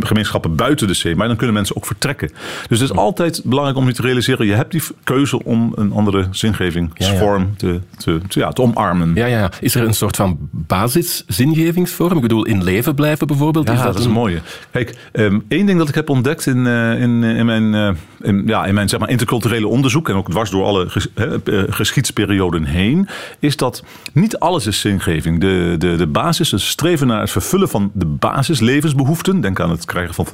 gemeenschappen 0.00 0.56
buiten 0.60 0.86
de 0.86 0.94
SEMA... 0.94 1.26
dan 1.26 1.36
kunnen 1.36 1.54
mensen 1.54 1.76
ook 1.76 1.86
vertrekken. 1.86 2.30
Dus 2.68 2.80
het 2.80 2.90
is 2.90 2.96
altijd 2.96 3.40
belangrijk 3.44 3.78
om 3.78 3.86
je 3.86 3.92
te 3.92 4.02
realiseren... 4.02 4.46
je 4.46 4.54
hebt 4.54 4.70
die 4.70 4.82
keuze 5.04 5.44
om 5.44 5.72
een 5.74 5.92
andere 5.92 6.26
zingevingsvorm 6.30 7.56
Te, 7.56 7.80
te, 7.96 8.20
te, 8.28 8.38
ja, 8.38 8.50
te 8.50 8.62
omarmen. 8.62 9.14
Ja, 9.14 9.26
ja. 9.26 9.50
Is 9.60 9.74
er 9.74 9.82
een 9.82 9.94
soort 9.94 10.16
van 10.16 10.38
basiszingevingsvorm? 10.50 12.16
Ik 12.16 12.22
bedoel, 12.22 12.46
in 12.46 12.64
leven 12.64 12.94
blijven 12.94 13.26
bijvoorbeeld? 13.26 13.66
Ja, 13.66 13.74
is 13.74 13.82
dat, 13.82 13.98
is 13.98 14.04
een 14.04 14.10
mooie. 14.10 14.40
Kijk, 14.70 14.96
um, 15.12 15.44
één 15.48 15.66
ding 15.66 15.78
dat 15.78 15.88
ik 15.88 15.94
heb 15.94 16.08
ontdekt 16.08 16.46
in, 16.46 16.64
uh, 16.66 17.00
in 17.00 17.22
in, 17.24 17.46
mijn, 17.46 17.74
uh, 17.74 17.90
in, 18.20 18.42
ja, 18.46 18.64
in 18.64 18.74
mijn 18.74 18.88
zeg 18.88 19.00
maar, 19.00 19.08
interculturele 19.08 19.68
onderzoek 19.68 20.08
en 20.08 20.14
ook 20.14 20.30
dwars 20.30 20.50
door 20.50 20.64
alle 20.64 20.88
ges, 20.88 21.08
eh, 21.14 21.26
geschiedsperioden 21.68 22.64
heen, 22.64 23.08
is 23.38 23.56
dat 23.56 23.84
niet 24.12 24.38
alles 24.38 24.66
is 24.66 24.80
zingeving. 24.80 25.40
De, 25.40 25.74
de, 25.78 25.96
de 25.96 26.06
basis, 26.06 26.50
het 26.50 26.60
streven 26.60 27.06
naar 27.06 27.20
het 27.20 27.30
vervullen 27.30 27.68
van 27.68 27.90
de 27.94 28.06
basislevensbehoeften, 28.06 29.40
denk 29.40 29.60
aan 29.60 29.70
het 29.70 29.84
krijgen 29.84 30.14
van 30.14 30.26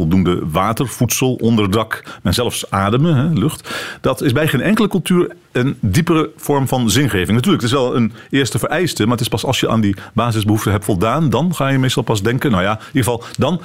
water, 0.51 0.89
voedsel, 0.89 1.35
onderdak 1.35 2.03
en 2.23 2.35
zelfs 2.35 2.71
ademen, 2.71 3.17
he, 3.17 3.39
lucht, 3.41 3.71
dat 4.01 4.23
is 4.23 4.33
bij 4.33 4.49
geen 4.49 4.61
enkele 4.61 4.89
cultuur 4.89 5.37
een 5.53 5.77
diepere 5.81 6.31
vorm 6.37 6.69
van 6.69 6.91
zingeving. 6.91 7.37
Natuurlijk, 7.37 7.63
het 7.63 7.73
is 7.73 7.79
wel 7.79 7.97
een 7.97 8.13
eerste 8.31 8.59
vereiste, 8.59 9.03
maar 9.03 9.13
het 9.13 9.21
is 9.21 9.29
pas 9.29 9.45
als 9.45 9.61
je 9.61 9.69
aan 9.69 9.81
die 9.81 9.97
basisbehoeften 10.13 10.73
hebt 10.73 10.85
voldaan, 10.85 11.31
dan 11.31 11.55
ga 11.55 11.69
je 11.69 11.79
meestal 11.79 12.03
pas 12.03 12.23
denken, 12.23 12.51
nou 12.51 12.63
ja, 12.63 12.73
in 12.73 12.87
ieder 12.87 13.13
geval, 13.13 13.25
dan 13.39 13.61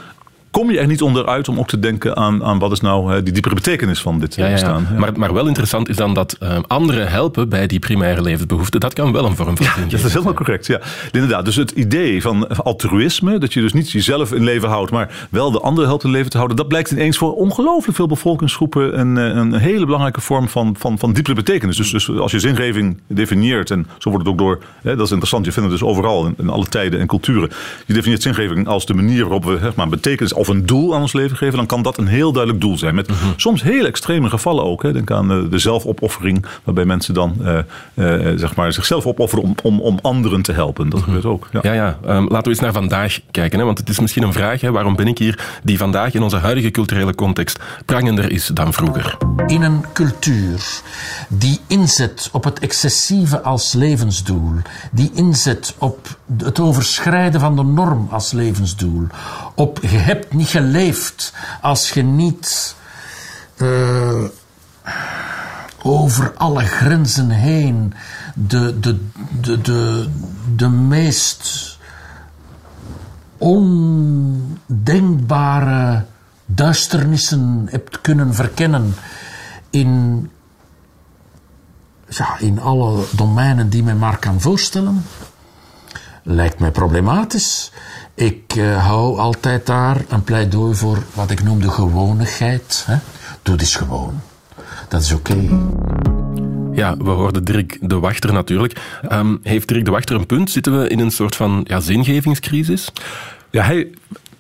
kom 0.52 0.72
je 0.72 0.80
er 0.80 0.88
niet 0.88 1.02
onderuit 1.02 1.48
om 1.48 1.60
ook 1.60 1.68
te 1.68 1.80
denken 1.80 2.16
aan, 2.16 2.44
aan 2.44 2.60
wat 2.60 2.72
is 2.72 2.80
nou 2.80 3.24
die 3.24 3.34
diepere 3.34 3.56
betekenis 3.56 4.02
van 4.02 4.20
dit 4.20 4.36
ja, 4.36 4.52
bestaan. 4.52 4.88
Ja. 4.92 5.00
Maar, 5.00 5.12
maar 5.16 5.34
wel 5.34 5.48
interessant 5.48 5.90
is 5.90 5.96
dan 5.96 6.14
dat 6.14 6.38
uh, 6.44 6.58
anderen 6.68 7.10
helpen 7.10 7.50
bij 7.50 7.68
die 7.68 7.80
primaire 7.80 8.22
levensbehoeften. 8.22 8.80
Dat 8.80 8.94
kan 8.94 9.12
wel 9.12 9.26
een 9.26 9.36
vorm 9.36 9.58
van 9.58 9.66
ja, 9.66 9.90
dat 9.90 10.04
is 10.04 10.14
helemaal 10.14 10.34
correct. 10.34 10.66
Ja. 10.66 10.82
Inderdaad, 11.12 11.46
dus 11.46 11.56
het 11.56 11.72
idee 11.72 12.22
van 12.22 12.48
altruïsme, 12.48 13.38
dat 13.38 13.54
je 13.54 13.62
dus 13.62 13.74
niet 13.74 13.92
jezelf 13.92 14.34
in 14.34 14.44
leven 14.44 14.70
houdt, 14.70 14.92
maar 14.92 15.28
wel 15.30 15.52
de 15.52 15.60
anderen 15.60 15.90
helpt 15.90 16.04
in 16.04 16.12
leven 16.12 16.30
te 16.30 16.38
houden, 16.38 16.58
dat 16.58 16.68
blijkt 16.68 16.92
ineens 16.92 17.18
voor 17.18 17.36
ongelooflijk 17.36 17.96
veel 17.96 18.08
bevolkingsgroepen 18.08 19.00
een, 19.00 19.18
eh, 19.18 19.36
een 19.36 19.54
hele 19.54 19.86
belangrijke 19.86 20.22
vorm 20.22 20.50
van, 20.50 20.76
van, 20.78 21.00
van 21.00 21.14
diepere 21.14 21.36
betekenis. 21.36 21.78
Dus, 21.78 21.92
dus 21.92 22.10
als 22.10 22.32
je 22.32 22.40
zingeving 22.40 23.00
definieert, 23.08 23.72
en 23.72 23.88
zo 23.98 24.10
wordt 24.10 24.26
het 24.26 24.34
ook 24.34 24.40
door, 24.40 24.60
hè, 24.82 24.96
dat 24.96 25.06
is 25.06 25.12
interessant, 25.12 25.46
je 25.46 25.52
vindt 25.52 25.70
het 25.70 25.80
dus 25.80 25.90
overal 25.90 26.26
in, 26.26 26.34
in 26.38 26.50
alle 26.50 26.66
tijden 26.66 27.00
en 27.00 27.08
culturen. 27.08 27.50
Je 27.86 27.94
definieert 27.94 28.22
zingeving 28.22 28.68
als 28.68 28.86
de 28.86 28.94
manier 28.94 29.22
waarop 29.22 29.46
we 29.46 29.58
zeg 29.62 29.76
maar, 29.76 29.90
betekenis 29.90 30.34
of 30.42 30.48
een 30.48 30.66
doel 30.66 30.96
aan 30.96 31.02
ons 31.02 31.14
leven 31.14 31.38
geven, 31.38 31.58
dan 31.58 31.66
kan 31.66 31.82
dat 31.82 31.98
een 31.98 32.08
heel 32.08 32.32
duidelijk 32.32 32.64
doel 32.64 32.78
zijn. 32.78 32.96
Met 32.96 33.08
mhm. 33.08 33.26
soms 33.36 33.64
heel 33.64 33.86
extreme 33.86 34.30
gevallen 34.30 34.64
ook. 34.64 34.84
Hè. 34.84 34.94
Denk 34.94 35.12
aan 35.12 35.50
de 35.50 35.58
zelfopoffering, 35.58 36.46
waarbij 36.64 36.86
mensen 36.86 37.14
dan 37.14 37.36
uh, 37.42 37.58
uh, 37.94 38.38
zeg 38.38 38.56
maar 38.56 38.74
zichzelf 38.74 39.06
opofferen 39.06 39.44
om, 39.44 39.56
om, 39.64 39.82
om 39.82 40.00
anderen 40.02 40.42
te 40.42 40.52
helpen. 40.52 40.90
Dat 40.90 41.00
mhm. 41.00 41.08
gebeurt 41.08 41.26
ook. 41.26 41.48
Ja, 41.52 41.60
ja. 41.64 41.74
ja. 41.74 42.16
Um, 42.16 42.28
laten 42.28 42.44
we 42.44 42.50
eens 42.50 42.60
naar 42.60 42.74
vandaag 42.74 43.20
kijken. 43.32 43.60
Hè, 43.60 43.66
want 43.66 43.78
het 43.78 43.90
is 43.90 44.00
misschien 44.00 44.24
een 44.24 44.34
vraag, 44.34 44.62
hè, 44.62 44.72
waarom 44.72 44.96
ben 44.96 45.08
ik 45.08 45.18
hier, 45.18 45.60
die 45.64 45.78
vandaag 45.78 46.14
in 46.14 46.22
onze 46.22 46.38
huidige 46.38 46.72
culturele 46.72 47.16
context 47.16 47.60
prangender 47.86 48.32
is 48.32 48.48
dan 48.48 48.74
vroeger. 48.74 49.18
In 49.48 49.62
een 49.62 49.86
cultuur 49.94 50.82
die 51.30 51.60
inzet 51.68 52.30
op 52.32 52.44
het 52.44 52.60
excessieve 52.60 53.42
als 53.42 53.74
levensdoel, 53.74 54.52
die 54.92 55.12
inzet 55.14 55.76
op 55.78 56.18
het 56.38 56.60
overschrijden 56.60 57.40
van 57.40 57.56
de 57.56 57.64
norm 57.64 58.08
als 58.12 58.32
levensdoel, 58.32 59.08
op 59.56 59.80
je 59.82 59.98
niet 60.34 60.48
geleefd 60.48 61.34
als 61.62 61.92
je 61.92 62.04
niet 62.04 62.76
uh, 63.58 64.24
over 65.84 66.34
alle 66.34 66.66
grenzen 66.66 67.30
heen 67.30 67.94
de, 68.36 68.80
de, 68.80 69.00
de, 69.42 69.62
de, 69.62 70.10
de 70.56 70.70
meest 70.70 71.78
ondenkbare 73.38 76.06
duisternissen 76.46 77.68
hebt 77.70 78.02
kunnen 78.02 78.34
verkennen 78.34 78.94
in, 79.70 80.30
ja, 82.08 82.40
in 82.40 82.60
alle 82.60 83.06
domeinen 83.12 83.70
die 83.70 83.84
men 83.84 83.98
maar 83.98 84.18
kan 84.18 84.42
voorstellen, 84.42 85.06
lijkt 86.24 86.60
mij 86.60 86.72
problematisch. 86.72 87.72
Ik 88.14 88.56
uh, 88.56 88.86
hou 88.88 89.20
altijd 89.20 89.66
daar 89.66 89.98
een 90.10 90.24
pleidooi 90.24 90.76
voor 90.76 91.04
wat 91.14 91.32
ik 91.32 91.44
noem 91.44 91.62
de 91.62 91.70
gewonigheid. 91.70 92.84
Hè? 92.88 92.96
Doe 93.42 93.56
dit 93.56 93.70
gewoon. 93.70 94.22
dat 94.88 95.02
is 95.02 95.12
oké. 95.12 95.36
Ja, 96.74 96.98
we 96.98 97.10
hoorden 97.10 97.44
Dirk 97.44 97.78
de 97.82 98.00
Wachter 98.00 98.34
natuurlijk. 98.34 98.82
Um, 99.12 99.40
heeft 99.44 99.68
Dirk 99.68 99.86
de 99.86 99.92
Wachter 99.92 100.16
een 100.16 100.26
punt? 100.26 100.52
Zitten 100.52 100.80
we 100.82 100.88
in 100.88 101.00
een 101.00 101.12
soort 101.12 101.36
van 101.36 101.62
ja, 101.68 101.80
zingevingscrisis? 101.80 102.92
Ja, 103.50 103.64
hij 103.64 103.88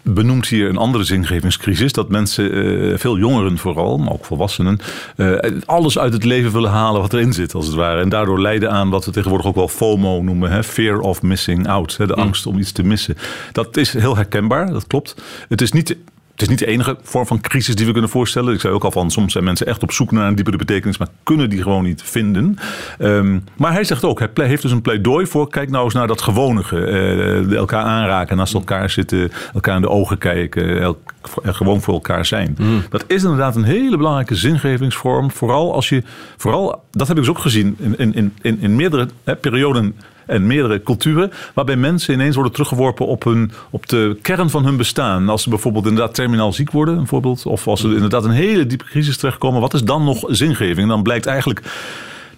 benoemt 0.03 0.47
hier 0.47 0.69
een 0.69 0.77
andere 0.77 1.03
zingevingscrisis. 1.03 1.93
Dat 1.93 2.09
mensen, 2.09 2.53
uh, 2.53 2.97
veel 2.97 3.17
jongeren 3.17 3.57
vooral, 3.57 3.97
maar 3.97 4.13
ook 4.13 4.25
volwassenen, 4.25 4.79
uh, 5.17 5.37
alles 5.65 5.99
uit 5.99 6.13
het 6.13 6.23
leven 6.23 6.51
willen 6.51 6.71
halen 6.71 7.01
wat 7.01 7.13
erin 7.13 7.33
zit, 7.33 7.53
als 7.53 7.65
het 7.65 7.75
ware. 7.75 8.01
En 8.01 8.09
daardoor 8.09 8.41
leiden 8.41 8.71
aan 8.71 8.89
wat 8.89 9.05
we 9.05 9.11
tegenwoordig 9.11 9.47
ook 9.47 9.55
wel 9.55 9.67
FOMO 9.67 10.21
noemen: 10.21 10.51
hè? 10.51 10.63
fear 10.63 10.99
of 10.99 11.21
missing 11.21 11.67
out. 11.67 11.97
Hè? 11.97 12.07
De 12.07 12.15
mm. 12.15 12.21
angst 12.21 12.45
om 12.45 12.57
iets 12.57 12.71
te 12.71 12.83
missen. 12.83 13.17
Dat 13.51 13.77
is 13.77 13.93
heel 13.93 14.15
herkenbaar, 14.15 14.71
dat 14.71 14.87
klopt. 14.87 15.15
Het 15.47 15.61
is 15.61 15.71
niet 15.71 15.95
het 16.41 16.49
is 16.49 16.57
niet 16.57 16.67
de 16.67 16.73
enige 16.73 16.97
vorm 17.03 17.25
van 17.25 17.41
crisis 17.41 17.75
die 17.75 17.85
we 17.85 17.91
kunnen 17.91 18.09
voorstellen. 18.09 18.53
Ik 18.53 18.59
zei 18.59 18.73
ook 18.73 18.83
al 18.83 18.91
van, 18.91 19.11
soms 19.11 19.31
zijn 19.31 19.43
mensen 19.43 19.67
echt 19.67 19.83
op 19.83 19.91
zoek 19.91 20.11
naar 20.11 20.27
een 20.27 20.35
diepere 20.35 20.57
betekenis, 20.57 20.97
maar 20.97 21.07
kunnen 21.23 21.49
die 21.49 21.61
gewoon 21.61 21.83
niet 21.83 22.01
vinden. 22.03 22.57
Um, 22.99 23.43
maar 23.57 23.73
hij 23.73 23.83
zegt 23.83 24.03
ook, 24.03 24.19
hij 24.19 24.47
heeft 24.47 24.61
dus 24.61 24.71
een 24.71 24.81
pleidooi 24.81 25.25
voor, 25.25 25.49
kijk 25.49 25.69
nou 25.69 25.83
eens 25.83 25.93
naar 25.93 26.07
dat 26.07 26.21
gewonige. 26.21 26.75
Uh, 26.77 27.55
elkaar 27.55 27.83
aanraken, 27.83 28.37
naast 28.37 28.53
elkaar 28.53 28.89
zitten, 28.89 29.31
elkaar 29.53 29.75
in 29.75 29.81
de 29.81 29.89
ogen 29.89 30.17
kijken, 30.17 30.81
elk, 30.81 31.13
gewoon 31.43 31.81
voor 31.81 31.93
elkaar 31.93 32.25
zijn. 32.25 32.55
Mm. 32.59 32.83
Dat 32.89 33.03
is 33.07 33.23
inderdaad 33.23 33.55
een 33.55 33.63
hele 33.63 33.97
belangrijke 33.97 34.35
zingevingsvorm. 34.35 35.31
Vooral 35.31 35.73
als 35.73 35.89
je, 35.89 36.03
vooral, 36.37 36.83
dat 36.91 37.07
heb 37.07 37.17
ik 37.17 37.23
dus 37.23 37.31
ook 37.31 37.39
gezien 37.39 37.75
in, 37.79 38.13
in, 38.13 38.33
in, 38.41 38.57
in 38.61 38.75
meerdere 38.75 39.07
hè, 39.23 39.35
perioden 39.35 39.95
en 40.31 40.47
meerdere 40.47 40.83
culturen, 40.83 41.31
waarbij 41.53 41.75
mensen 41.75 42.13
ineens 42.13 42.35
worden 42.35 42.53
teruggeworpen 42.53 43.07
op, 43.07 43.23
hun, 43.23 43.51
op 43.69 43.87
de 43.89 44.17
kern 44.21 44.49
van 44.49 44.65
hun 44.65 44.77
bestaan. 44.77 45.29
Als 45.29 45.43
ze 45.43 45.49
bijvoorbeeld 45.49 45.85
inderdaad 45.85 46.15
terminaal 46.15 46.53
ziek 46.53 46.71
worden, 46.71 46.95
bijvoorbeeld, 46.95 47.45
of 47.45 47.67
als 47.67 47.81
ze 47.81 47.87
inderdaad 47.87 48.23
een 48.23 48.31
hele 48.31 48.65
diepe 48.65 48.85
crisis 48.85 49.17
terechtkomen, 49.17 49.61
wat 49.61 49.73
is 49.73 49.83
dan 49.83 50.03
nog 50.03 50.23
zingeving? 50.27 50.87
Dan 50.87 51.03
blijkt 51.03 51.25
eigenlijk 51.25 51.61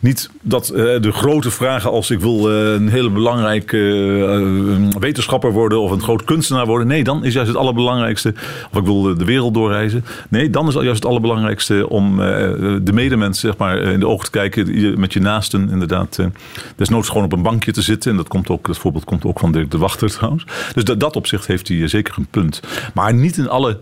niet 0.04 0.30
dat 0.42 0.72
uh, 0.72 0.78
de 1.02 1.12
grote 1.12 1.52
vragen 1.52 1.92
als 1.92 2.12
ik 2.12 2.20
wil 2.20 2.52
uh, 2.52 2.74
een 2.74 2.90
hele 2.90 3.10
belangrijke 3.10 3.78
uh, 3.78 4.88
wetenschapper 5.00 5.52
worden 5.52 5.82
of 5.82 5.92
een 5.92 6.02
groot 6.02 6.24
kunstenaar 6.24 6.66
worden. 6.66 6.88
Nee, 6.88 7.04
dan 7.04 7.26
is 7.26 7.34
juist 7.34 7.50
het 7.50 7.58
allerbelangrijkste. 7.58 8.34
Of 8.72 8.80
ik 8.80 8.86
wil 8.86 9.02
de 9.02 9.26
wereld 9.26 9.54
doorreizen. 9.54 10.06
Nee, 10.30 10.50
dan 10.50 10.68
is 10.68 10.74
juist 10.74 10.94
het 10.94 11.06
allerbelangrijkste 11.06 11.90
om 11.90 12.18
de 12.18 12.92
medemens 12.94 13.40
zeg 13.40 13.58
maar, 13.58 13.78
in 13.78 14.00
de 14.00 14.08
ogen 14.08 14.26
te 14.26 14.32
kijken. 14.32 15.00
Met 15.00 15.14
je 15.14 15.20
naasten 15.20 15.70
inderdaad. 15.70 16.20
desnoods 16.76 17.08
gewoon 17.08 17.24
op 17.24 17.34
een 17.34 17.42
bankje 17.42 17.72
te 17.72 17.82
zitten. 17.82 18.12
En 18.12 18.18
dat, 18.18 18.28
komt 18.28 18.50
ook, 18.50 18.68
dat 18.68 18.78
voorbeeld 18.78 19.04
komt 19.04 19.26
ook 19.26 19.40
van 19.40 19.52
Dirk 19.52 19.72
de 19.72 19.78
Wachter 19.78 20.10
trouwens. 20.10 20.46
Dus 20.74 20.84
dat, 20.84 21.16
opzicht 21.16 21.48
heeft 21.48 21.68
hij 21.68 21.88
zeker 21.88 22.14
een 22.18 22.28
punt. 22.30 22.62
Maar 22.94 23.14
niet 23.14 23.38
in 23.38 23.50
alle 23.50 23.80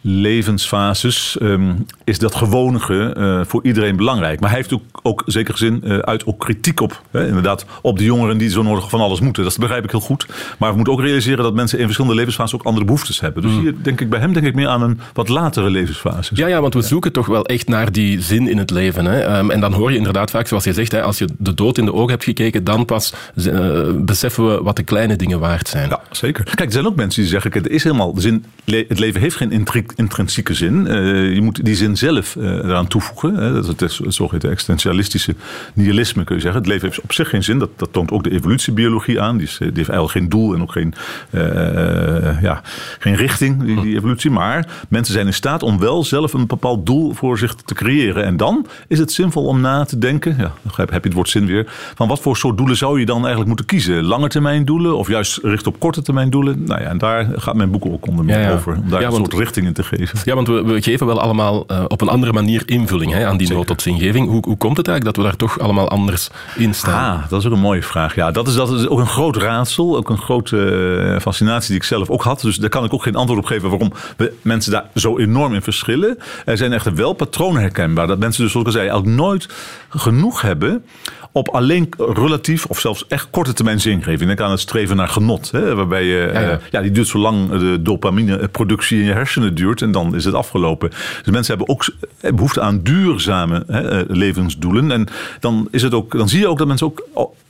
levensfases 0.00 1.36
um, 1.42 1.86
is 2.04 2.18
dat 2.18 2.34
gewonige 2.34 3.44
voor 3.48 3.64
iedereen 3.64 3.96
belangrijk. 3.96 4.40
Maar 4.40 4.48
hij 4.48 4.58
heeft 4.58 4.72
ook, 4.72 4.91
ook 5.02 5.22
zeker 5.26 5.58
zin 5.58 5.80
uh, 5.84 5.98
uit 5.98 6.26
ook 6.26 6.40
kritiek 6.40 6.80
op. 6.80 7.02
Hè, 7.10 7.26
inderdaad, 7.26 7.66
op 7.82 7.98
de 7.98 8.04
jongeren 8.04 8.38
die 8.38 8.50
zo 8.50 8.62
nodig 8.62 8.90
van 8.90 9.00
alles 9.00 9.20
moeten. 9.20 9.44
Dat 9.44 9.58
begrijp 9.58 9.84
ik 9.84 9.90
heel 9.90 10.00
goed. 10.00 10.26
Maar 10.58 10.70
we 10.70 10.76
moeten 10.76 10.94
ook 10.94 11.00
realiseren 11.00 11.44
dat 11.44 11.54
mensen 11.54 11.78
in 11.78 11.84
verschillende 11.84 12.16
levensfases 12.16 12.54
ook 12.54 12.66
andere 12.66 12.84
behoeftes 12.84 13.20
hebben. 13.20 13.42
Dus 13.42 13.52
mm. 13.52 13.60
hier 13.60 13.74
denk 13.82 14.00
ik 14.00 14.10
bij 14.10 14.20
hem 14.20 14.32
denk 14.32 14.46
ik 14.46 14.54
meer 14.54 14.68
aan 14.68 14.82
een 14.82 15.00
wat 15.12 15.28
latere 15.28 15.70
levensfase. 15.70 16.30
Ja, 16.34 16.46
ja, 16.46 16.60
want 16.60 16.74
we 16.74 16.82
zoeken 16.82 17.12
toch 17.12 17.26
wel 17.26 17.46
echt 17.46 17.68
naar 17.68 17.92
die 17.92 18.20
zin 18.20 18.48
in 18.48 18.58
het 18.58 18.70
leven. 18.70 19.04
Hè? 19.04 19.38
Um, 19.38 19.50
en 19.50 19.60
dan 19.60 19.72
hoor 19.72 19.90
je 19.90 19.96
inderdaad 19.96 20.30
vaak, 20.30 20.46
zoals 20.46 20.64
je 20.64 20.72
zegt, 20.72 20.92
hè, 20.92 21.02
als 21.02 21.18
je 21.18 21.28
de 21.38 21.54
dood 21.54 21.78
in 21.78 21.84
de 21.84 21.92
ogen 21.92 22.10
hebt 22.10 22.24
gekeken, 22.24 22.64
dan 22.64 22.84
pas 22.84 23.14
uh, 23.34 23.80
beseffen 23.96 24.46
we 24.46 24.62
wat 24.62 24.76
de 24.76 24.82
kleine 24.82 25.16
dingen 25.16 25.40
waard 25.40 25.68
zijn. 25.68 25.88
Ja, 25.88 26.00
zeker. 26.10 26.44
Kijk, 26.44 26.60
er 26.60 26.72
zijn 26.72 26.86
ook 26.86 26.96
mensen 26.96 27.20
die 27.20 27.30
zeggen, 27.30 27.52
het 27.52 27.68
is 27.68 27.82
helemaal 27.82 28.14
de 28.14 28.20
zin, 28.20 28.44
het 28.64 28.98
leven 28.98 29.20
heeft 29.20 29.36
geen 29.36 29.66
intrinsieke 29.96 30.54
zin. 30.54 30.86
Uh, 30.86 31.34
je 31.34 31.40
moet 31.40 31.64
die 31.64 31.74
zin 31.74 31.96
zelf 31.96 32.34
uh, 32.34 32.44
eraan 32.44 32.86
toevoegen. 32.86 33.34
Hè. 33.34 33.52
Dat 33.52 33.82
is 33.82 33.98
het 33.98 34.14
zogeheten 34.14 34.50
existentialistische 34.98 35.34
nihilisme, 35.74 36.24
kun 36.24 36.34
je 36.34 36.40
zeggen. 36.40 36.60
Het 36.60 36.70
leven 36.70 36.88
heeft 36.88 37.00
op 37.00 37.12
zich 37.12 37.28
geen 37.28 37.44
zin. 37.44 37.58
Dat, 37.58 37.70
dat 37.76 37.92
toont 37.92 38.10
ook 38.10 38.24
de 38.24 38.30
evolutiebiologie 38.30 39.20
aan. 39.20 39.36
Die, 39.36 39.46
is, 39.46 39.56
die 39.58 39.70
heeft 39.74 39.88
eigenlijk 39.88 40.18
geen 40.18 40.28
doel 40.28 40.54
en 40.54 40.62
ook 40.62 40.72
geen, 40.72 40.94
uh, 41.30 42.42
ja, 42.42 42.60
geen 42.98 43.14
richting, 43.14 43.64
die, 43.64 43.80
die, 43.80 43.96
evolutie. 43.96 44.30
Maar 44.30 44.66
mensen 44.88 45.14
zijn 45.14 45.26
in 45.26 45.34
staat 45.34 45.62
om 45.62 45.78
wel 45.78 46.04
zelf 46.04 46.32
een 46.32 46.46
bepaald 46.46 46.86
doel 46.86 47.12
voor 47.12 47.38
zich 47.38 47.54
te 47.54 47.74
creëren. 47.74 48.24
En 48.24 48.36
dan 48.36 48.66
is 48.88 48.98
het 48.98 49.12
zinvol 49.12 49.44
om 49.44 49.60
na 49.60 49.84
te 49.84 49.98
denken, 49.98 50.34
ja, 50.38 50.52
dan 50.62 50.72
heb 50.76 50.90
je 50.90 51.08
het 51.08 51.12
woord 51.12 51.28
zin 51.28 51.46
weer, 51.46 51.66
van 51.94 52.08
wat 52.08 52.20
voor 52.20 52.36
soort 52.36 52.56
doelen 52.56 52.76
zou 52.76 53.00
je 53.00 53.06
dan 53.06 53.18
eigenlijk 53.18 53.46
moeten 53.46 53.66
kiezen? 53.66 54.04
Lange 54.04 54.28
termijn 54.28 54.64
doelen 54.64 54.96
of 54.96 55.08
juist 55.08 55.38
richt 55.42 55.66
op 55.66 55.78
korte 55.78 56.02
termijn 56.02 56.30
doelen? 56.30 56.64
Nou 56.64 56.80
ja, 56.80 56.86
en 56.86 56.98
daar 56.98 57.28
gaat 57.34 57.54
mijn 57.54 57.70
boek 57.70 57.86
ook 57.86 58.06
onder 58.06 58.24
meer 58.24 58.38
ja, 58.38 58.48
ja. 58.48 58.52
over. 58.52 58.76
Om 58.76 58.90
daar 58.90 59.00
ja, 59.00 59.06
een 59.06 59.14
soort 59.14 59.34
richting 59.34 59.66
in 59.66 59.72
te 59.72 59.82
geven. 59.82 60.18
Ja, 60.24 60.34
want 60.34 60.46
we, 60.46 60.62
we 60.62 60.82
geven 60.82 61.06
wel 61.06 61.20
allemaal 61.20 61.64
uh, 61.70 61.84
op 61.88 62.00
een 62.00 62.08
andere 62.08 62.32
manier 62.32 62.62
invulling 62.66 63.12
hè, 63.12 63.26
aan 63.26 63.36
die 63.36 63.48
nood 63.52 63.66
tot 63.66 63.82
zingeving. 63.82 64.28
Hoe, 64.28 64.42
hoe 64.46 64.56
komt 64.56 64.76
het 64.76 64.81
dat 64.82 65.16
we 65.16 65.22
daar 65.22 65.36
toch 65.36 65.58
allemaal 65.58 65.88
anders 65.88 66.28
in 66.56 66.74
staan? 66.74 67.16
Ah, 67.16 67.28
dat 67.28 67.40
is 67.40 67.46
ook 67.46 67.52
een 67.52 67.58
mooie 67.58 67.82
vraag. 67.82 68.14
Ja, 68.14 68.30
dat 68.30 68.48
is, 68.48 68.54
dat 68.54 68.70
is 68.70 68.88
ook 68.88 68.98
een 68.98 69.06
groot 69.06 69.36
raadsel, 69.36 69.96
ook 69.96 70.10
een 70.10 70.18
grote 70.18 70.56
uh, 70.56 71.20
fascinatie 71.20 71.68
die 71.68 71.76
ik 71.76 71.84
zelf 71.84 72.10
ook 72.10 72.22
had. 72.22 72.40
Dus 72.40 72.56
daar 72.56 72.70
kan 72.70 72.84
ik 72.84 72.92
ook 72.92 73.02
geen 73.02 73.16
antwoord 73.16 73.40
op 73.40 73.46
geven 73.46 73.70
waarom 73.70 73.92
we 74.16 74.32
mensen 74.42 74.72
daar 74.72 74.84
zo 74.94 75.18
enorm 75.18 75.54
in 75.54 75.62
verschillen. 75.62 76.18
Er 76.44 76.56
zijn 76.56 76.72
echter 76.72 76.94
wel 76.94 77.12
patronen 77.12 77.60
herkenbaar. 77.60 78.06
Dat 78.06 78.18
mensen 78.18 78.42
dus, 78.42 78.52
zoals 78.52 78.66
ik 78.66 78.72
zei, 78.72 78.88
eigenlijk 78.88 79.16
nooit 79.16 79.48
genoeg 79.88 80.40
hebben 80.40 80.84
op 81.32 81.48
alleen 81.48 81.88
relatief 81.98 82.64
of 82.64 82.80
zelfs 82.80 83.06
echt 83.06 83.28
korte 83.30 83.52
termijn 83.52 83.80
zingeving. 83.80 84.26
Denk 84.26 84.40
aan 84.40 84.50
het 84.50 84.60
streven 84.60 84.96
naar 84.96 85.08
genot. 85.08 85.50
Hè, 85.50 85.74
waarbij 85.74 86.04
je, 86.04 86.30
ja, 86.32 86.40
ja. 86.40 86.60
Ja, 86.70 86.80
die 86.80 86.90
duurt 86.90 87.08
zo 87.08 87.18
lang 87.18 87.50
de 87.50 87.82
dopamineproductie 87.82 88.98
in 88.98 89.04
je 89.04 89.12
hersenen 89.12 89.54
duurt 89.54 89.82
en 89.82 89.92
dan 89.92 90.14
is 90.14 90.24
het 90.24 90.34
afgelopen. 90.34 90.90
Dus 90.90 91.32
mensen 91.32 91.56
hebben 91.56 91.68
ook 91.68 91.84
behoefte 92.20 92.60
aan 92.60 92.82
duurzame 92.82 93.64
hè, 93.66 94.00
eh, 94.00 94.16
levensdoelen. 94.16 94.90
En 94.90 95.06
dan, 95.40 95.68
is 95.70 95.82
het 95.82 95.94
ook, 95.94 96.12
dan 96.16 96.28
zie 96.28 96.40
je 96.40 96.48
ook 96.48 96.58
dat 96.58 96.66
mensen 96.66 96.86
ook 96.86 97.04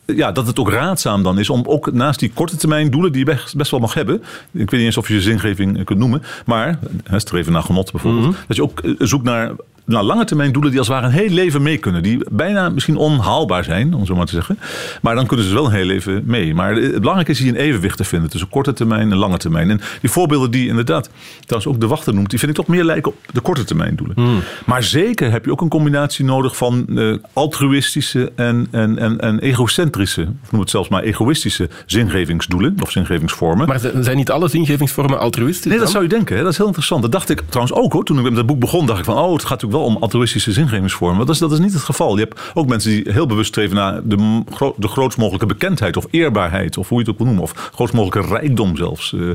ja, 0.05 0.33
dat 0.33 0.47
het 0.47 0.59
ook 0.59 0.71
raadzaam 0.71 1.23
dan 1.23 1.39
is 1.39 1.51
om 1.51 1.63
ook 1.67 1.93
naast 1.93 2.19
die 2.19 2.31
korte 2.35 2.57
termijn 2.57 2.91
doelen 2.91 3.13
die 3.13 3.27
je 3.27 3.37
best, 3.57 3.71
wel 3.71 3.81
mag 3.81 3.95
hebben. 3.95 4.17
Ik 4.53 4.71
weet 4.71 4.71
niet 4.71 4.81
eens 4.81 4.97
of 4.97 5.09
je 5.09 5.21
zingeving 5.21 5.85
kunt 5.85 5.99
noemen. 5.99 6.23
Maar 6.47 6.79
streven 7.17 7.53
naar 7.53 7.63
genot 7.63 7.93
bijvoorbeeld. 7.93 8.25
Mm 8.25 8.33
-hmm. 8.33 8.41
Dat 8.47 8.57
je 8.57 8.63
ook 8.63 8.81
eh, 8.81 8.95
zoekt 8.99 9.25
naar 9.25 9.53
nou, 9.85 10.05
lange 10.05 10.25
termijn 10.25 10.53
doelen 10.53 10.71
die 10.71 10.79
als 10.79 10.89
het 10.89 10.97
ware 10.97 11.09
een 11.09 11.19
heel 11.19 11.29
leven 11.29 11.63
mee 11.63 11.79
kunnen. 11.79 12.03
Die 12.03 12.25
bijna 12.31 12.69
misschien 12.69 12.97
onhaalbaar 12.97 13.65
zijn, 13.65 13.95
om 13.95 14.07
zo 14.07 14.15
maar 14.15 14.27
te 14.27 14.33
zeggen. 14.33 14.59
Maar 15.03 15.15
dan 15.15 15.27
kunnen 15.27 15.47
ze 15.47 15.55
wel 15.55 15.65
een 15.65 15.73
heel 15.73 15.85
leven 15.85 16.23
mee. 16.27 16.55
Maar 16.55 16.75
het 16.75 16.99
belangrijke 16.99 17.31
is 17.31 17.39
hier 17.39 17.49
een 17.49 17.61
evenwicht 17.61 17.97
te 17.97 18.05
vinden 18.05 18.31
tussen 18.31 18.49
korte 18.49 18.73
termijn 18.73 19.11
en 19.11 19.17
lange 19.17 19.37
termijn. 19.37 19.71
En 19.71 19.81
die 20.01 20.11
voorbeelden 20.11 20.51
die 20.51 20.69
inderdaad, 20.69 21.11
trouwens 21.47 21.75
ook 21.75 21.81
de 21.81 21.87
wachter 21.87 22.15
noemt, 22.15 22.31
die 22.31 22.39
vind 22.39 22.51
ik 22.51 22.57
toch 22.57 22.67
meer 22.67 22.85
lijken 22.85 23.13
op 23.13 23.19
de 23.33 23.41
korte 23.41 23.65
termijn 23.65 23.97
doelen. 23.97 24.17
Hmm. 24.17 24.41
Maar 24.67 24.83
zeker 24.83 25.31
heb 25.31 25.45
je 25.45 25.51
ook 25.51 25.61
een 25.61 25.69
combinatie 25.69 26.25
nodig 26.25 26.57
van 26.57 26.87
uh, 26.89 27.17
altruïstische 27.33 28.33
en, 28.37 28.67
en, 28.71 28.99
en, 28.99 29.21
en 29.21 29.39
egocentrische, 29.39 30.29
of 30.43 30.53
noem 30.53 30.61
het 30.61 30.71
zelfs 30.71 30.89
maar 30.89 31.03
egoïstische 31.03 31.69
zingevingsdoelen 31.87 32.77
of 32.83 32.91
zingevingsvormen. 32.91 33.67
Maar 33.67 33.81
zijn 34.01 34.17
niet 34.17 34.31
alle 34.31 34.49
zingevingsvormen 34.49 35.19
altruïstisch? 35.19 35.71
Nee, 35.71 35.79
dat 35.79 35.91
zou 35.91 36.03
je 36.03 36.09
denken. 36.09 36.37
Hè? 36.37 36.43
Dat 36.43 36.53
is 36.53 36.57
heel 36.57 36.67
interessant. 36.67 37.03
Dat 37.03 37.13
dacht 37.13 37.31
ik 37.31 37.43
trouwens 37.49 37.77
ook 37.77 37.93
hoor. 37.93 38.05
Toen 38.05 38.17
ik 38.19 38.23
met 38.23 38.35
dat 38.35 38.47
boek 38.47 38.59
begon, 38.59 38.87
dacht 38.87 38.99
ik 38.99 39.05
van, 39.05 39.17
oh, 39.17 39.33
het 39.33 39.43
gaat 39.43 39.51
natuurlijk 39.51 39.72
wel 39.73 39.85
om 39.85 39.97
altruïstische 39.97 40.53
zingevingsvormen. 40.53 41.17
Maar 41.17 41.27
dat 41.27 41.35
is, 41.35 41.41
dat 41.41 41.53
is 41.53 41.59
niet 41.59 41.73
het 41.73 41.83
geval. 41.83 42.15
Je 42.17 42.23
hebt 42.23 42.41
ook 42.55 42.67
mensen 42.69 42.91
die 42.91 43.13
heel 43.13 43.27
bewust 43.27 43.49
streven 43.49 43.77
naar 43.77 44.01
de, 44.05 44.43
de 44.77 44.89
grootst 44.89 45.19
mogelijke 45.19 45.47
bekendheid 45.47 45.97
of 45.97 46.07
eerbaarheid, 46.11 46.77
of 46.77 46.89
hoe 46.89 46.99
je 46.99 47.05
het 47.05 47.13
ook 47.13 47.19
wil 47.19 47.27
noemen, 47.27 47.45
of 47.45 47.71
grootst 47.75 47.95
mogelijke 47.95 48.35
rijkdom 48.35 48.77
zelfs, 48.77 49.13
uh, 49.13 49.31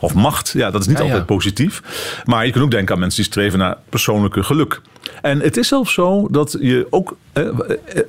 of 0.00 0.14
macht. 0.14 0.52
Ja, 0.56 0.70
dat 0.70 0.80
is 0.80 0.86
niet 0.86 0.96
ja, 0.96 1.02
altijd 1.02 1.20
ja. 1.20 1.26
positief. 1.34 1.82
Maar 2.24 2.46
je 2.46 2.52
kunt 2.52 2.64
ook 2.64 2.70
denken 2.70 2.94
aan 2.94 3.00
mensen 3.00 3.22
die 3.22 3.32
streven 3.32 3.58
naar 3.58 3.76
persoonlijke 3.88 4.42
geluk. 4.42 4.80
En 5.22 5.40
het 5.40 5.56
is 5.56 5.68
zelfs 5.68 5.92
zo 5.92 6.28
dat 6.30 6.56
je 6.60 6.86
ook 6.90 7.08
eh, 7.10 7.16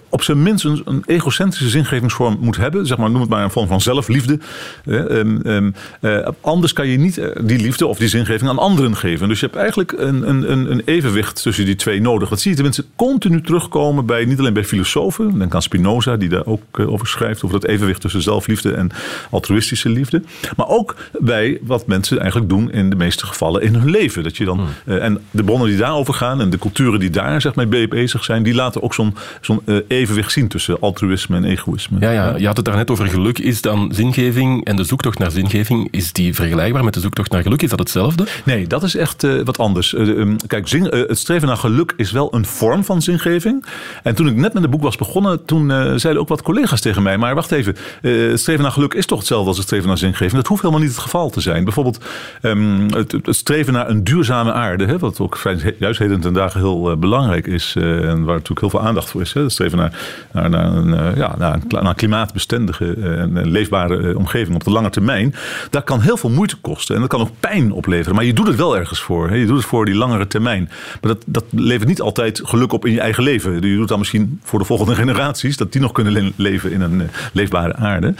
op 0.09 0.23
zijn 0.23 0.43
minst 0.43 0.65
een, 0.65 0.81
een, 0.85 1.03
egocentrische 1.05 1.69
zingevingsvorm 1.69 2.37
moet 2.41 2.57
hebben. 2.57 2.85
Zeg 2.85 2.97
maar, 2.97 3.11
noem 3.11 3.21
het 3.21 3.29
maar 3.29 3.43
een 3.43 3.51
vorm 3.51 3.67
van 3.67 3.81
zelfliefde. 3.81 4.39
Eh, 4.85 4.93
um, 4.95 5.73
uh, 6.01 6.27
anders 6.41 6.73
kan 6.73 6.87
je 6.87 6.97
niet 6.97 7.21
die 7.41 7.59
liefde 7.59 7.87
of 7.87 7.97
die 7.97 8.07
zingeving 8.07 8.49
aan 8.49 8.57
anderen 8.57 8.95
geven. 8.95 9.27
Dus 9.27 9.39
je 9.39 9.45
hebt 9.45 9.57
eigenlijk 9.57 9.91
een, 9.91 10.29
een, 10.29 10.71
een 10.71 10.81
evenwicht 10.85 11.41
tussen 11.41 11.65
die 11.65 11.75
twee 11.75 12.01
nodig. 12.01 12.29
Dat 12.29 12.39
zie 12.39 12.49
je 12.49 12.55
tenminste 12.55 12.85
continu 12.95 13.41
terugkomen 13.41 14.05
bij, 14.05 14.25
niet 14.25 14.39
alleen 14.39 14.53
bij 14.53 14.65
filosofen. 14.65 15.39
Denk 15.39 15.55
aan 15.55 15.61
Spinoza, 15.61 16.17
die 16.17 16.29
daar 16.29 16.45
ook 16.45 16.79
over 16.79 17.07
schrijft. 17.07 17.43
Over 17.43 17.59
dat 17.59 17.69
evenwicht 17.69 18.01
tussen 18.01 18.21
zelfliefde 18.21 18.73
en 18.73 18.91
altruïstische 19.29 19.89
liefde. 19.89 20.21
Maar 20.55 20.67
ook 20.67 20.95
bij 21.19 21.59
wat 21.61 21.87
mensen 21.87 22.19
eigenlijk 22.19 22.49
doen 22.49 22.71
in 22.71 22.89
de 22.89 22.95
meeste 22.95 23.25
gevallen 23.25 23.61
in 23.61 23.75
hun 23.75 23.89
leven. 23.89 24.23
Dat 24.23 24.37
je 24.37 24.45
dan, 24.45 24.67
hmm. 24.85 24.97
en 24.97 25.19
de 25.31 25.43
bronnen 25.43 25.67
die 25.67 25.77
daarover 25.77 26.13
gaan 26.13 26.41
en 26.41 26.49
de 26.49 26.57
culturen 26.57 26.99
die 26.99 27.09
daar 27.09 27.41
zeg 27.41 27.55
maar, 27.55 27.67
mee 27.67 27.87
bezig 27.87 28.23
zijn, 28.23 28.43
die 28.43 28.53
laten 28.53 28.83
ook 28.83 28.93
zo'n 28.93 29.15
zo'n 29.41 29.61
uh, 29.65 29.77
evenwicht 29.87 30.31
zien 30.31 30.47
tussen 30.47 30.79
altruïsme 30.79 31.35
en 31.35 31.43
egoïsme. 31.43 31.97
Ja, 31.99 32.11
ja, 32.11 32.35
je 32.37 32.47
had 32.47 32.55
het 32.55 32.65
daarnet 32.65 32.89
over 32.91 33.07
geluk. 33.07 33.39
Is 33.39 33.61
dan 33.61 33.91
zingeving 33.93 34.65
en 34.65 34.75
de 34.75 34.83
zoektocht 34.83 35.19
naar 35.19 35.31
zingeving, 35.31 35.87
is 35.91 36.13
die 36.13 36.35
vergelijkbaar 36.35 36.83
met 36.83 36.93
de 36.93 36.99
zoektocht 36.99 37.31
naar 37.31 37.41
geluk? 37.41 37.61
Is 37.61 37.69
dat 37.69 37.79
hetzelfde? 37.79 38.25
Nee, 38.45 38.67
dat 38.67 38.83
is 38.83 38.95
echt 38.95 39.23
uh, 39.23 39.41
wat 39.43 39.57
anders. 39.57 39.93
Uh, 39.93 40.35
kijk, 40.47 40.67
zing, 40.67 40.91
het 40.91 41.17
streven 41.17 41.47
naar 41.47 41.57
geluk 41.57 41.93
is 41.97 42.11
wel 42.11 42.33
een 42.33 42.45
vorm 42.45 42.83
van 42.83 43.01
zingeving. 43.01 43.65
En 44.03 44.15
toen 44.15 44.27
ik 44.27 44.35
net 44.35 44.53
met 44.53 44.61
het 44.61 44.71
boek 44.71 44.81
was 44.81 44.95
begonnen, 44.95 45.45
toen 45.45 45.67
zeiden 45.99 46.21
ook 46.21 46.27
wat 46.27 46.41
collega's 46.41 46.81
tegen 46.81 47.03
mij, 47.03 47.17
maar 47.17 47.35
wacht 47.35 47.51
even, 47.51 47.75
het 48.01 48.39
streven 48.39 48.63
naar 48.63 48.71
geluk 48.71 48.93
is 48.93 49.05
toch 49.05 49.17
hetzelfde 49.17 49.47
als 49.47 49.57
het 49.57 49.65
streven 49.65 49.87
naar 49.87 49.97
zingeving? 49.97 50.31
Dat 50.31 50.47
hoeft 50.47 50.61
helemaal 50.61 50.83
niet 50.83 50.91
het 50.91 51.01
geval 51.01 51.29
te 51.29 51.41
zijn. 51.41 51.63
Bijvoorbeeld 51.63 52.05
um, 52.41 52.93
het, 52.93 53.11
het, 53.11 53.35
streven 53.35 53.73
naar 53.73 53.89
een 53.89 54.03
duurzame 54.03 54.53
aarde, 54.53 54.85
hè, 54.85 54.97
wat 54.97 55.19
ook 55.19 55.39
juist 55.79 55.99
heden 55.99 56.19
ten 56.19 56.33
dagen 56.33 56.59
heel 56.59 56.97
belangrijk 56.97 57.47
is 57.47 57.75
en 57.75 58.23
waar 58.23 58.35
natuurlijk 58.35 58.59
heel 58.59 58.69
veel 58.69 58.81
aandacht 58.81 59.08
is. 59.15 59.33
Hè, 59.33 59.41
het 59.41 59.51
streven 59.51 59.77
naar, 59.77 59.93
naar, 60.31 60.49
naar, 60.49 60.73
een, 60.73 61.15
ja, 61.15 61.35
naar, 61.37 61.53
een, 61.53 61.85
een 61.85 61.95
klimaatbestendige 61.95 62.93
en 62.93 63.51
leefbare 63.51 64.17
omgeving 64.17 64.55
op 64.55 64.63
de 64.63 64.71
lange 64.71 64.89
termijn. 64.89 65.35
Dat 65.69 65.83
kan 65.83 66.01
heel 66.01 66.17
veel 66.17 66.29
moeite 66.29 66.55
kosten 66.55 66.95
en 66.95 67.01
dat 67.01 67.09
kan 67.09 67.21
ook 67.21 67.31
pijn 67.39 67.71
opleveren. 67.71 68.15
Maar 68.15 68.25
je 68.25 68.33
doet 68.33 68.47
het 68.47 68.55
wel 68.55 68.77
ergens 68.77 69.01
voor. 69.01 69.35
Je 69.35 69.45
doet 69.45 69.57
het 69.57 69.65
voor 69.65 69.85
die 69.85 69.95
langere 69.95 70.27
termijn. 70.27 70.63
Maar 71.01 71.11
dat, 71.13 71.23
dat 71.25 71.43
levert 71.49 71.87
niet 71.87 72.01
altijd 72.01 72.41
geluk 72.43 72.73
op 72.73 72.85
in 72.85 72.91
je 72.91 72.99
eigen 72.99 73.23
leven. 73.23 73.53
Je 73.53 73.75
doet 73.75 73.87
dat 73.87 73.97
misschien 73.97 74.39
voor 74.43 74.59
de 74.59 74.65
volgende 74.65 74.95
generaties, 75.01 75.57
dat 75.57 75.71
die 75.71 75.81
nog 75.81 75.91
kunnen 75.91 76.33
leven 76.35 76.71
in 76.71 76.81
een 76.81 77.09
leefbare 77.33 77.75
aarde. 77.75 78.13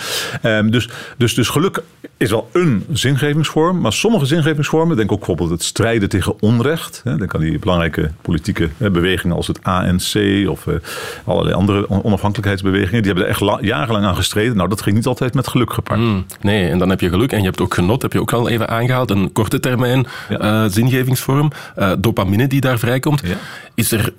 Um, 0.44 0.72
dus, 0.72 0.90
dus, 1.18 1.34
dus 1.34 1.50
geluk 1.50 1.84
is 2.18 2.30
wel 2.30 2.50
een 2.54 2.86
zingevingsvorm. 2.92 3.80
Maar 3.80 3.94
sommige 3.94 4.26
zingevingsvormen, 4.26 4.98
denk 4.98 5.12
ook 5.12 5.18
bijvoorbeeld 5.18 5.50
het 5.50 5.64
strijden 5.64 6.10
tegen 6.10 6.42
onrecht. 6.42 7.02
Hè, 7.04 7.12
aan 7.12 7.40
die 7.40 7.60
belangrijke 7.60 8.12
politieke 8.22 8.70
bewegingen 8.78 9.36
als 9.36 9.48
het 9.48 9.64
ANC 9.64 10.14
of 10.48 10.68
allerlei 11.26 11.56
andere 11.56 11.90
onafhankelijkheidsbewegingen. 11.90 13.04
Die 13.04 13.12
hebben 13.12 13.24
er 13.24 13.30
echt 13.30 13.64
jarenlang 13.66 14.06
aan 14.06 14.16
gestreden. 14.16 14.58
Nou, 14.58 14.70
dat 14.70 14.82
ging 14.82 14.96
niet 14.96 15.06
altijd 15.06 15.34
met 15.34 15.48
geluk 15.48 15.74
gepaard. 15.74 16.00
Mm, 16.00 16.26
nee, 16.42 16.70
en 16.70 16.78
dan 16.78 16.90
heb 16.90 17.02
je 17.02 17.10
geluk 17.10 17.32
en 17.32 17.40
je 17.40 17.46
hebt 17.46 17.62
ook 17.62 17.74
genot, 17.74 18.02
heb 18.02 18.14
je 18.14 18.22
ook 18.22 18.34
al 18.34 18.50
even 18.50 18.70
aangehaald. 18.70 19.10
Een 19.10 19.32
korte 19.32 19.60
termijn 19.60 20.08
ja. 20.30 20.64
uh, 20.64 20.72
zingevingsvorm. 20.72 21.52
Uh, 21.78 21.92
dopamine 22.00 22.48
die 22.48 22.62
daar 22.62 22.80
vrijkomt. 22.80 23.22
Ja. 23.26 23.36
Is 23.74 23.92
er 23.92 24.14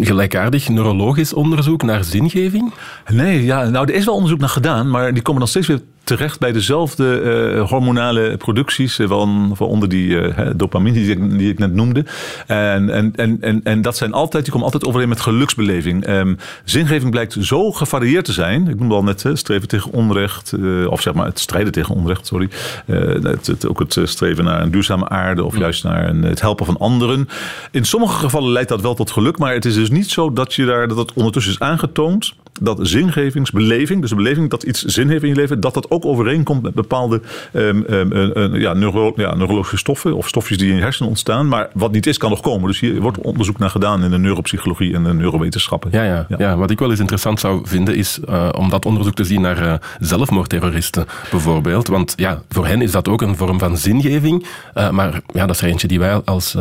gelijkaardig 0.00 0.68
neurologisch 0.68 1.32
onderzoek 1.32 1.82
naar 1.82 2.04
zingeving? 2.04 2.72
Nee, 3.06 3.44
ja, 3.44 3.68
nou, 3.68 3.88
er 3.88 3.94
is 3.94 4.04
wel 4.04 4.14
onderzoek 4.14 4.40
naar 4.40 4.48
gedaan, 4.48 4.90
maar 4.90 5.12
die 5.12 5.22
komen 5.22 5.40
dan 5.40 5.48
steeds 5.48 5.66
weer 5.66 5.80
terecht 6.08 6.38
bij 6.38 6.52
dezelfde 6.52 7.20
uh, 7.22 7.68
hormonale 7.68 8.36
producties, 8.36 8.98
uh, 8.98 9.08
van, 9.08 9.54
onder 9.58 9.88
die 9.88 10.08
uh, 10.08 10.50
dopamine 10.56 10.96
die 10.96 11.10
ik, 11.10 11.38
die 11.38 11.50
ik, 11.50 11.58
net 11.58 11.74
noemde. 11.74 12.04
En, 12.46 12.90
en, 12.90 13.12
en, 13.16 13.38
en, 13.40 13.60
en 13.64 13.82
dat 13.82 13.96
zijn 13.96 14.12
altijd, 14.12 14.42
die 14.42 14.52
komen 14.52 14.66
altijd 14.66 14.86
overeen 14.86 15.08
met 15.08 15.20
geluksbeleving. 15.20 16.08
Um, 16.08 16.38
zingeving 16.64 17.10
blijkt 17.10 17.36
zo 17.40 17.72
gevarieerd 17.72 18.24
te 18.24 18.32
zijn. 18.32 18.68
Ik 18.68 18.78
noemde 18.78 18.94
al 18.94 19.02
net 19.02 19.24
streven 19.32 19.68
tegen 19.68 19.92
onrecht, 19.92 20.54
of 20.88 21.00
zeg 21.00 21.14
maar 21.14 21.26
het 21.26 21.38
strijden 21.38 21.72
tegen 21.72 21.94
onrecht, 21.94 22.26
sorry. 22.26 22.48
Het, 22.86 23.46
het, 23.46 23.68
ook 23.68 23.78
het 23.78 24.00
streven 24.04 24.44
naar 24.44 24.62
een 24.62 24.70
duurzame 24.70 25.08
aarde 25.08 25.44
of 25.44 25.58
juist 25.58 25.84
naar 25.84 26.08
een, 26.08 26.22
het 26.22 26.40
helpen 26.40 26.66
van 26.66 26.78
anderen. 26.78 27.28
In 27.70 27.84
sommige 27.84 28.18
gevallen 28.18 28.52
leidt 28.52 28.68
dat 28.68 28.80
wel 28.80 28.94
tot 28.94 29.10
geluk, 29.10 29.38
maar 29.38 29.54
het 29.54 29.64
is 29.64 29.74
dus 29.74 29.90
niet 29.90 30.10
zo 30.10 30.32
dat 30.32 30.54
je 30.54 30.64
daar 30.64 30.88
dat 30.88 30.96
het 30.96 31.12
ondertussen 31.12 31.52
is 31.52 31.60
aangetoond 31.60 32.34
dat 32.60 32.78
zingevingsbeleving, 32.82 34.00
dus 34.00 34.10
de 34.10 34.16
beleving 34.16 34.50
dat 34.50 34.62
iets 34.62 34.84
zin 34.84 35.08
heeft 35.08 35.22
in 35.22 35.28
je 35.28 35.34
leven, 35.34 35.60
dat 35.60 35.74
dat 35.74 35.90
ook 35.90 36.04
overeenkomt 36.04 36.62
met 36.62 36.74
bepaalde 36.74 37.20
um, 37.52 37.84
um, 37.88 38.54
ja, 38.54 38.72
neuro, 38.72 39.12
ja, 39.16 39.34
neurologische 39.34 39.76
stoffen 39.76 40.16
of 40.16 40.28
stofjes 40.28 40.58
die 40.58 40.68
in 40.68 40.76
je 40.76 40.80
hersenen 40.80 41.08
ontstaan. 41.08 41.48
Maar 41.48 41.68
wat 41.72 41.92
niet 41.92 42.06
is, 42.06 42.18
kan 42.18 42.30
nog 42.30 42.40
komen. 42.40 42.66
Dus 42.66 42.80
hier 42.80 43.00
wordt 43.00 43.18
onderzoek 43.18 43.58
naar 43.58 43.70
gedaan 43.70 44.04
in 44.04 44.10
de 44.10 44.18
neuropsychologie 44.18 44.94
en 44.94 45.04
de 45.04 45.14
neurowetenschappen. 45.14 45.90
Ja, 45.92 46.02
ja, 46.02 46.26
ja. 46.28 46.36
ja 46.38 46.56
wat 46.56 46.70
ik 46.70 46.78
wel 46.78 46.90
eens 46.90 47.00
interessant 47.00 47.40
zou 47.40 47.60
vinden 47.64 47.96
is 47.96 48.18
uh, 48.28 48.48
om 48.58 48.70
dat 48.70 48.86
onderzoek 48.86 49.14
te 49.14 49.24
zien 49.24 49.40
naar 49.40 49.62
uh, 49.62 49.74
zelfmoordterroristen 50.00 51.06
bijvoorbeeld. 51.30 51.88
Want 51.88 52.12
ja, 52.16 52.42
voor 52.48 52.66
hen 52.66 52.82
is 52.82 52.90
dat 52.90 53.08
ook 53.08 53.22
een 53.22 53.36
vorm 53.36 53.58
van 53.58 53.76
zingeving. 53.76 54.46
Uh, 54.74 54.90
maar 54.90 55.20
ja, 55.32 55.46
dat 55.46 55.54
is 55.54 55.62
er 55.62 55.68
eentje 55.68 55.88
die 55.88 55.98
wij 55.98 56.14
als 56.24 56.56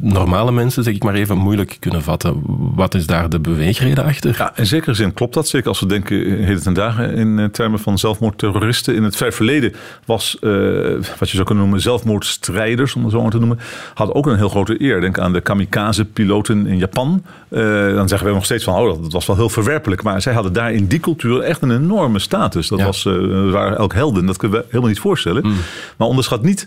normale 0.00 0.52
mensen, 0.52 0.82
zeg 0.82 0.94
ik 0.94 1.04
maar 1.04 1.14
even, 1.14 1.38
moeilijk 1.38 1.76
kunnen 1.80 2.02
vatten. 2.02 2.42
Wat 2.74 2.94
is 2.94 3.06
daar 3.06 3.28
de 3.28 3.40
beweegreden 3.40 4.04
achter? 4.04 4.34
Ja, 4.38 4.52
in 4.56 4.66
zekere 4.66 4.94
zin 4.94 5.14
klopt 5.14 5.31
dat. 5.32 5.48
Zeker 5.48 5.68
als 5.68 5.80
we 5.80 5.86
denken 5.86 6.16
heden 6.16 6.62
ten 6.62 6.74
dagen 6.74 7.14
in 7.14 7.48
termen 7.52 7.78
van 7.78 7.98
zelfmoordterroristen. 7.98 8.94
In 8.94 9.02
het 9.02 9.16
ver 9.16 9.32
verleden 9.32 9.74
was, 10.04 10.36
uh, 10.40 10.52
wat 11.18 11.30
je 11.30 11.34
zou 11.34 11.44
kunnen 11.44 11.64
noemen, 11.64 11.80
zelfmoordstrijders, 11.80 12.94
om 12.94 13.02
het 13.02 13.12
zo 13.12 13.22
maar 13.22 13.30
te 13.30 13.38
noemen, 13.38 13.58
had 13.94 14.12
ook 14.12 14.26
een 14.26 14.36
heel 14.36 14.48
grote 14.48 14.82
eer. 14.82 15.00
Denk 15.00 15.18
aan 15.18 15.32
de 15.32 15.40
kamikaze-piloten 15.40 16.66
in 16.66 16.78
Japan. 16.78 17.24
Uh, 17.50 17.94
dan 17.94 18.08
zeggen 18.08 18.28
we 18.28 18.34
nog 18.34 18.44
steeds 18.44 18.64
van, 18.64 18.74
oh, 18.74 19.02
dat 19.02 19.12
was 19.12 19.26
wel 19.26 19.36
heel 19.36 19.48
verwerpelijk. 19.48 20.02
Maar 20.02 20.22
zij 20.22 20.32
hadden 20.34 20.52
daar 20.52 20.72
in 20.72 20.86
die 20.86 21.00
cultuur 21.00 21.40
echt 21.40 21.62
een 21.62 21.70
enorme 21.70 22.18
status. 22.18 22.68
Dat 22.68 22.82
was, 22.82 23.04
uh, 23.04 23.50
waren 23.50 23.78
elk 23.78 23.94
helden. 23.94 24.26
Dat 24.26 24.36
kunnen 24.36 24.58
we 24.58 24.64
helemaal 24.66 24.88
niet 24.88 25.00
voorstellen. 25.00 25.46
Mm. 25.46 25.54
Maar 25.96 26.08
onderschat 26.08 26.42
niet 26.42 26.66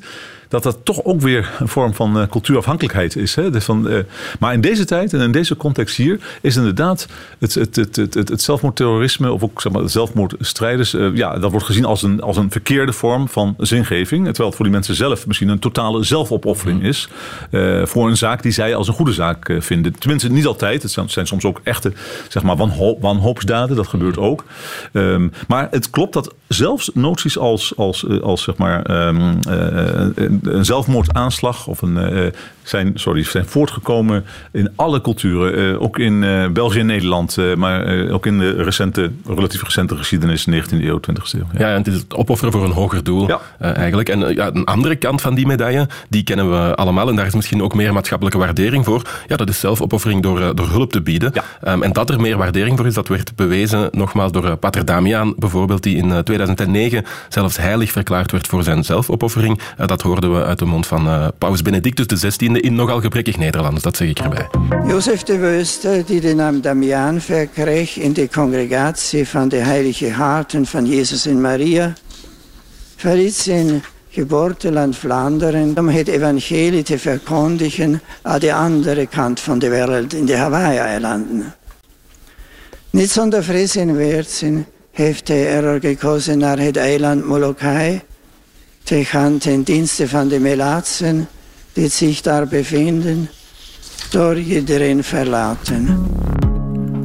dat 0.56 0.64
dat 0.64 0.86
toch 0.86 1.04
ook 1.04 1.22
weer 1.22 1.52
een 1.60 1.68
vorm 1.68 1.94
van 1.94 2.18
uh, 2.18 2.28
cultuurafhankelijkheid 2.28 3.16
is. 3.16 3.36
Hè? 3.36 3.50
Dus 3.50 3.64
van, 3.64 3.92
uh, 3.92 4.00
maar 4.40 4.54
in 4.54 4.62
deze 4.62 4.86
tijd 4.86 5.14
en 5.14 5.20
in 5.20 5.32
deze 5.32 5.58
context 5.58 5.98
hier 5.98 6.20
is 6.42 6.56
inderdaad 6.56 7.08
het, 7.40 7.54
het, 7.54 7.76
het, 7.76 7.96
het, 7.96 8.30
het 8.30 8.42
zelfmoordterrorisme 8.42 9.32
of 9.32 9.44
ook 9.44 9.62
zeg 9.62 9.72
maar, 9.72 9.90
zelfmoordstrijders, 9.90 10.94
uh, 10.94 11.16
ja, 11.16 11.38
dat 11.38 11.52
wordt 11.52 11.66
gezien 11.66 11.86
als 11.86 12.04
een, 12.04 12.22
als 12.22 12.38
een 12.38 12.52
verkeerde 12.52 12.94
vorm 12.94 13.30
van 13.30 13.56
zingeving. 13.58 14.26
Terwijl 14.26 14.48
het 14.48 14.56
voor 14.56 14.66
die 14.66 14.74
mensen 14.74 14.96
zelf 14.96 15.28
misschien 15.28 15.50
een 15.50 15.60
totale 15.60 16.04
zelfopoffering 16.04 16.80
mm. 16.80 16.86
is 16.86 17.10
voor 17.84 18.08
een 18.08 18.18
zaak 18.18 18.42
die 18.42 18.52
zij 18.52 18.76
als 18.76 18.88
een 18.88 18.94
goede 18.94 19.14
zaak 19.14 19.58
vinden. 19.60 20.00
Tenminste, 20.00 20.32
niet 20.32 20.46
altijd. 20.46 20.82
Het 20.82 20.92
zijn, 20.92 21.10
zijn, 21.10 21.28
soms 21.28 21.46
ook 21.46 21.62
echte 21.64 21.94
zeg 22.30 22.44
maar, 22.44 22.56
wanhoop, 22.56 23.02
wanhoopsdaden, 23.02 23.76
dat 23.76 23.88
gebeurt 23.88 24.18
ook. 24.18 24.44
Um, 24.92 25.32
maar 25.48 25.68
het 25.72 25.90
klopt 25.90 26.14
dat 26.14 26.34
zelfs 26.48 26.90
noties 26.94 27.38
als, 27.38 27.74
als, 27.76 28.06
als 28.22 28.44
zeg 28.44 28.58
maar, 28.58 29.08
um, 29.08 29.40
een 30.44 30.66
zelfmoordaanslag 30.66 31.68
of 31.68 31.82
een, 31.82 32.14
uh, 32.14 32.32
zijn, 32.64 32.92
sorry, 32.96 33.24
zijn 33.24 33.46
voortgekomen 33.46 34.26
in 34.52 34.70
alle 34.76 35.02
culturen. 35.02 35.60
Uh, 35.60 35.82
ook 35.82 36.00
in 36.00 36.20
België 36.54 36.80
en 36.80 36.86
Nederland, 36.86 37.38
maar 37.56 38.10
ook 38.10 38.26
in 38.26 38.40
de 38.40 38.64
recente, 38.64 39.12
relatief 39.28 39.64
recente 39.64 39.96
geschiedenis, 39.96 40.48
19e 40.50 40.84
eeuw, 40.84 41.00
20e 41.00 41.32
eeuw. 41.32 41.46
Ja, 41.54 41.60
ja 41.60 41.70
en 41.70 41.78
het 41.78 41.88
is 41.88 41.94
het 41.94 42.16
opofferen 42.16 42.54
voor 42.54 42.64
een 42.64 42.72
hoger 42.72 43.04
doel 43.04 43.28
ja. 43.28 43.40
eigenlijk. 43.60 44.10
En 44.10 44.34
ja, 44.36 44.50
een 44.54 44.66
andere 44.66 44.96
kant 44.96 45.22
van 45.22 45.36
die 45.36 45.48
medaille, 45.48 45.88
die 46.10 46.24
kennen 46.24 46.50
we 46.52 46.76
allemaal. 46.76 47.10
En 47.10 47.16
daar 47.16 47.26
is 47.26 47.36
misschien 47.36 47.64
ook 47.64 47.76
meer 47.76 47.94
maatschappelijke 47.94 48.40
waardering 48.40 48.86
voor. 48.86 49.02
Ja, 49.28 49.36
dat 49.36 49.50
is 49.50 49.60
zelfopoffering 49.60 50.24
door, 50.24 50.56
door 50.56 50.70
hulp 50.70 50.92
te 50.92 51.02
bieden. 51.02 51.32
Ja. 51.34 51.74
Um, 51.74 51.84
en 51.84 51.94
dat 51.94 52.10
er 52.10 52.22
meer 52.22 52.38
waardering 52.38 52.78
voor 52.78 52.86
is, 52.86 52.94
dat 52.94 53.08
werd 53.08 53.36
bewezen 53.36 53.90
nogmaals 53.92 54.32
door 54.32 54.58
Pater 54.58 54.86
Damiaan 54.86 55.34
bijvoorbeeld, 55.38 55.84
die 55.84 55.98
in 55.98 56.24
2009 56.36 57.06
zelfs 57.30 57.58
heilig 57.58 57.92
verklaard 57.92 58.32
werd 58.32 58.48
voor 58.48 58.64
zijn 58.64 58.84
zelfopoffering. 58.84 59.60
dat 59.86 60.02
hoorde 60.02 60.28
we 60.28 60.44
uit 60.44 60.60
de 60.60 60.66
mond 60.66 60.88
van 60.88 61.08
uh, 61.08 61.28
Paus 61.38 61.62
Benedictus 61.62 62.22
XVI 62.22 62.46
in 62.46 62.76
nogal 62.76 63.02
gebrekkig 63.02 63.38
Nederlands, 63.38 63.82
dat 63.82 63.98
zeg 63.98 64.08
ik 64.08 64.20
erbij. 64.20 64.48
Jozef 64.88 65.24
de 65.24 65.38
Wöste, 65.38 66.04
die 66.06 66.22
de 66.22 66.36
naam 66.36 66.62
Damian 66.62 67.22
verkreeg 67.22 67.98
in 67.98 68.14
de 68.14 68.30
congregatie 68.30 69.28
van 69.28 69.48
de 69.48 69.58
heilige 69.58 70.12
harten 70.12 70.66
van 70.66 70.86
Jezus 70.86 71.26
en 71.26 71.42
Maria, 71.42 71.94
verliet 72.96 73.36
zijn 73.36 73.84
geboorteland 74.10 74.98
Vlaanderen 74.98 75.78
om 75.78 75.90
het 75.90 76.08
evangelie 76.08 76.84
te 76.84 77.00
verkondigen 77.00 78.02
aan 78.22 78.40
de 78.40 78.54
andere 78.54 79.08
kant 79.08 79.40
van 79.40 79.60
de 79.60 79.70
wereld, 79.70 80.14
in 80.14 80.26
de 80.26 80.36
Hawaii-eilanden. 80.36 81.54
Niet 82.90 83.12
zonder 83.12 83.44
vrees 83.44 83.76
en 83.76 83.96
weerzin 83.96 84.66
heeft 84.96 85.28
hij 85.28 85.48
er 85.48 85.80
gekozen 85.80 86.38
naar 86.38 86.60
het 86.60 86.78
eiland 86.78 87.26
Molokai, 87.26 88.02
te 88.84 89.06
gaan 89.06 89.38
ten 89.38 89.64
dienste 89.64 90.08
van 90.08 90.28
de 90.28 90.40
Melaatsen 90.40 91.28
die 91.74 91.88
zich 91.88 92.22
daar 92.22 92.48
bevinden, 92.48 93.30
door 94.10 94.38
iedereen 94.38 95.04
verlaten. 95.04 96.08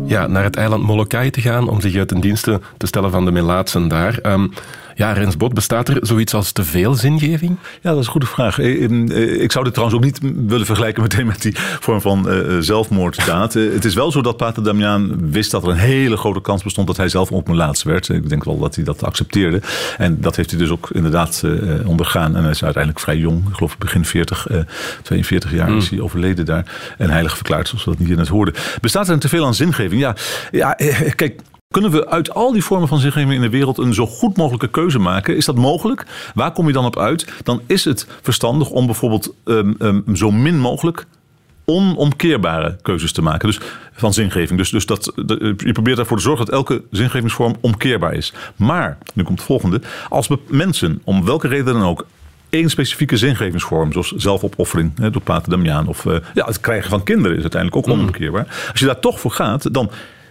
Ja, 0.06 0.26
naar 0.26 0.44
het 0.44 0.56
eiland 0.56 0.82
Molokai 0.82 1.30
te 1.30 1.40
gaan 1.40 1.68
om 1.68 1.80
zich 1.80 2.04
ten 2.04 2.20
dienste 2.20 2.60
te 2.76 2.86
stellen 2.86 3.10
van 3.10 3.24
de 3.24 3.30
Melaatsen 3.30 3.88
daar. 3.88 4.18
Um, 4.22 4.52
ja, 5.00 5.12
Rens 5.12 5.36
Bot, 5.36 5.54
bestaat 5.54 5.88
er 5.88 5.98
zoiets 6.00 6.34
als 6.34 6.52
te 6.52 6.64
veel 6.64 6.94
zingeving? 6.94 7.56
Ja, 7.80 7.90
dat 7.90 7.98
is 7.98 8.04
een 8.04 8.10
goede 8.10 8.26
vraag. 8.26 8.58
Eh, 8.58 8.84
eh, 8.84 9.42
ik 9.42 9.52
zou 9.52 9.64
dit 9.64 9.74
trouwens 9.74 9.98
ook 9.98 10.04
niet 10.04 10.18
willen 10.46 10.66
vergelijken 10.66 11.02
meteen 11.02 11.26
met 11.26 11.42
die 11.42 11.52
vorm 11.56 12.00
van 12.00 12.32
uh, 12.32 12.58
zelfmoorddaad. 12.58 13.52
het 13.52 13.84
is 13.84 13.94
wel 13.94 14.10
zo 14.10 14.22
dat 14.22 14.36
Pater 14.36 14.64
Damiaan 14.64 15.30
wist 15.30 15.50
dat 15.50 15.62
er 15.62 15.68
een 15.68 15.76
hele 15.76 16.16
grote 16.16 16.40
kans 16.40 16.62
bestond 16.62 16.86
dat 16.86 16.96
hij 16.96 17.08
zelf 17.08 17.32
op 17.32 17.48
laatste 17.48 17.88
werd. 17.88 18.08
Ik 18.08 18.28
denk 18.28 18.44
wel 18.44 18.58
dat 18.58 18.74
hij 18.74 18.84
dat 18.84 19.02
accepteerde. 19.02 19.60
En 19.98 20.20
dat 20.20 20.36
heeft 20.36 20.50
hij 20.50 20.58
dus 20.58 20.70
ook 20.70 20.90
inderdaad 20.92 21.44
ondergaan. 21.84 22.36
En 22.36 22.42
hij 22.42 22.50
is 22.50 22.64
uiteindelijk 22.64 23.02
vrij 23.02 23.16
jong. 23.16 23.48
Ik 23.48 23.54
geloof 23.54 23.78
begin 23.78 24.04
40, 24.04 24.46
42 25.02 25.52
jaar 25.52 25.76
is 25.76 25.88
hmm. 25.88 25.96
hij 25.96 26.04
overleden 26.04 26.44
daar. 26.44 26.94
En 26.98 27.10
heilig 27.10 27.36
verklaard, 27.36 27.68
zoals 27.68 27.84
we 27.84 27.90
dat 27.90 27.98
niet 27.98 28.16
net 28.16 28.28
hoorden. 28.28 28.54
Bestaat 28.80 29.06
er 29.06 29.12
een 29.12 29.18
teveel 29.18 29.46
aan 29.46 29.54
zingeving? 29.54 30.00
Ja, 30.00 30.16
ja 30.50 30.76
kijk, 31.14 31.40
kunnen 31.72 31.90
we 31.90 32.08
uit 32.08 32.34
al 32.34 32.52
die 32.52 32.64
vormen 32.64 32.88
van 32.88 32.98
zingeving 32.98 33.32
in 33.32 33.40
de 33.40 33.48
wereld 33.48 33.78
een 33.78 33.94
zo 33.94 34.06
goed 34.06 34.36
mogelijke 34.36 34.68
keuze 34.68 34.98
maken? 34.98 35.36
Is 35.36 35.44
dat 35.44 35.56
mogelijk? 35.56 36.06
Waar 36.34 36.52
kom 36.52 36.66
je 36.66 36.72
dan 36.72 36.84
op 36.84 36.98
uit? 36.98 37.32
Dan 37.42 37.60
is 37.66 37.84
het 37.84 38.06
verstandig 38.22 38.70
om 38.70 38.86
bijvoorbeeld 38.86 39.34
um, 39.44 39.74
um, 39.78 40.16
zo 40.16 40.30
min 40.30 40.58
mogelijk 40.58 41.06
onomkeerbare 41.64 42.76
keuzes 42.82 43.12
te 43.12 43.22
maken. 43.22 43.48
Dus 43.48 43.60
van 43.92 44.12
zingeving. 44.12 44.58
Dus, 44.58 44.70
dus 44.70 44.86
dat, 44.86 45.12
je 45.56 45.72
probeert 45.72 45.98
ervoor 45.98 46.16
te 46.16 46.22
zorgen 46.22 46.46
dat 46.46 46.54
elke 46.54 46.82
zingevingsvorm 46.90 47.54
omkeerbaar 47.60 48.14
is. 48.14 48.32
Maar, 48.56 48.98
nu 49.14 49.22
komt 49.22 49.38
het 49.38 49.46
volgende. 49.46 49.80
Als 50.08 50.28
mensen, 50.46 51.00
om 51.04 51.24
welke 51.24 51.48
reden 51.48 51.74
dan 51.74 51.82
ook, 51.84 52.06
één 52.48 52.70
specifieke 52.70 53.16
zingevingsvorm, 53.16 53.92
zoals 53.92 54.12
zelfopoffering 54.16 54.92
hè, 54.98 55.10
door 55.10 55.22
Pater 55.22 55.50
Damiaan, 55.50 55.86
of 55.86 56.04
uh, 56.04 56.16
ja, 56.34 56.44
het 56.46 56.60
krijgen 56.60 56.90
van 56.90 57.02
kinderen 57.02 57.36
is 57.36 57.42
uiteindelijk 57.42 57.86
ook 57.86 57.94
mm. 57.94 58.00
onomkeerbaar. 58.00 58.68
Als 58.70 58.80
je 58.80 58.86
daar 58.86 59.00
toch 59.00 59.20
voor 59.20 59.30
gaat, 59.30 59.74
dan 59.74 59.90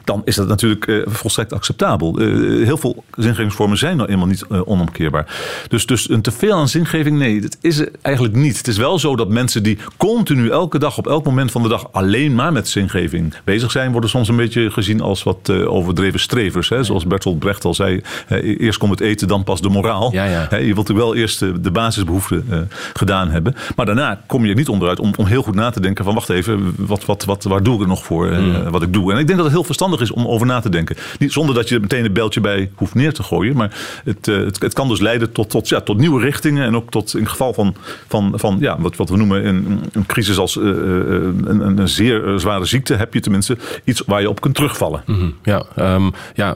dan 0.10 0.22
is 0.26 0.36
dat 0.36 0.48
natuurlijk 0.48 0.88
uh, 0.88 1.02
volstrekt 1.08 1.54
acceptabel. 1.54 2.22
Uh, 2.22 2.66
heel 2.66 2.78
veel 2.78 3.04
zingevingsvormen 3.16 3.78
zijn 3.78 3.98
nou 3.98 4.10
eenmaal 4.10 4.28
niet 4.28 4.46
uh, 4.50 4.62
onomkeerbaar. 4.66 5.26
Dus, 5.68 5.86
dus 5.86 6.10
een 6.10 6.22
teveel 6.22 6.54
aan 6.54 6.68
zingeving, 6.68 7.18
nee, 7.18 7.42
dat 7.42 7.58
is 7.62 7.84
eigenlijk 8.02 8.36
niet. 8.36 8.58
Het 8.58 8.68
is 8.68 8.78
wel 8.78 9.00
zo 9.00 9.16
dat 9.16 9.30
mensen 9.30 9.64
die 9.64 9.78
continu 9.98 10.50
elke 10.50 10.80
dag 10.80 10.98
op 10.98 11.08
elk 11.08 11.26
moment 11.26 11.52
van 11.52 11.62
de 11.62 11.68
dag 11.68 11.88
alleen 11.92 12.36
maar 12.36 12.52
met 12.52 12.68
zingeving 12.68 13.34
bezig 13.44 13.72
zijn, 13.72 13.92
worden 13.92 14.10
soms 14.10 14.28
een 14.28 14.36
beetje 14.36 14.72
gezien 14.72 15.02
als 15.02 15.24
wat 15.24 15.50
overdreven 15.50 16.20
strevers. 16.20 16.70
Hè? 16.70 16.84
Zoals 16.84 17.08
Bertolt 17.08 17.40
Brecht 17.40 17.66
al 17.66 17.74
zei, 17.74 18.02
eerst 18.42 18.80
komt 18.80 18.92
het 18.92 19.02
eten, 19.02 19.28
dan 19.28 19.44
pas 19.44 19.62
de 19.62 19.70
moraal. 19.70 20.14
Ja, 20.14 20.26
ja. 20.26 20.56
je 20.58 20.74
wilt 20.74 20.90
er 20.90 20.96
wel 20.96 21.16
eerst 21.16 21.40
de 21.40 21.72
basisbehoeften 21.72 22.70
gedaan 22.94 23.30
hebben. 23.30 23.56
Maar 23.76 23.86
daarna 23.86 24.22
kom 24.28 24.44
je 24.44 24.50
er 24.50 24.56
niet 24.56 24.70
onderuit 24.70 25.00
om, 25.00 25.14
om 25.18 25.26
heel 25.26 25.42
goed 25.42 25.56
na 25.56 25.70
te 25.70 25.82
denken 25.82 26.06
van 26.06 26.14
wacht 26.14 26.30
even, 26.30 26.74
wat, 26.78 27.06
wat, 27.06 27.26
wat, 27.26 27.44
waar 27.44 27.64
doe 27.64 27.76
ik 27.76 27.82
er 27.82 27.88
nog 27.88 28.04
voor 28.04 28.28
mm. 28.28 28.70
wat 28.70 28.82
ik 28.82 28.94
doe? 28.94 29.12
En 29.12 29.20
ik 29.20 29.26
denk 29.26 29.38
dat 29.38 29.48
het 29.48 29.56
heel 29.56 29.64
verstandig 29.64 29.99
is 30.02 30.12
om 30.12 30.28
over 30.28 30.48
na 30.48 30.60
te 30.60 30.70
denken. 30.70 30.96
Niet 31.20 31.32
zonder 31.32 31.56
dat 31.56 31.70
je 31.70 31.76
er 31.76 31.82
meteen 31.82 32.06
een 32.06 32.14
beltje 32.14 32.42
bij 32.42 32.72
hoeft 32.76 32.96
neer 32.96 33.14
te 33.14 33.24
gooien. 33.24 33.56
Maar 33.56 34.02
het, 34.04 34.28
uh, 34.28 34.46
het, 34.46 34.62
het, 34.62 34.74
kan 34.74 34.88
dus 34.88 35.00
leiden 35.00 35.32
tot, 35.32 35.50
tot, 35.50 35.70
ja, 35.70 35.82
tot 35.82 35.98
nieuwe 35.98 36.22
richtingen. 36.22 36.66
En 36.66 36.76
ook 36.76 36.92
tot 36.92 37.14
in 37.14 37.20
het 37.20 37.30
geval 37.30 37.54
van, 37.54 37.76
van, 38.08 38.34
van 38.36 38.58
ja, 38.60 38.82
wat, 38.82 38.96
wat 38.96 39.10
we 39.10 39.18
noemen 39.18 39.48
een, 39.48 39.84
een 39.92 40.06
crisis 40.06 40.38
als 40.38 40.56
uh, 40.56 40.64
een, 40.64 41.78
een, 41.78 41.88
zeer 41.88 42.40
zware 42.40 42.66
ziekte. 42.66 42.96
Heb 42.96 43.14
je 43.14 43.20
tenminste 43.20 43.58
iets 43.84 44.04
waar 44.06 44.22
je 44.22 44.30
op 44.30 44.42
kunt 44.42 44.56
terugvallen. 44.56 45.04
Mm 45.06 45.16
-hmm. 45.16 45.36
Ja, 45.44 45.66
um, 45.96 46.12
ja, 46.36 46.56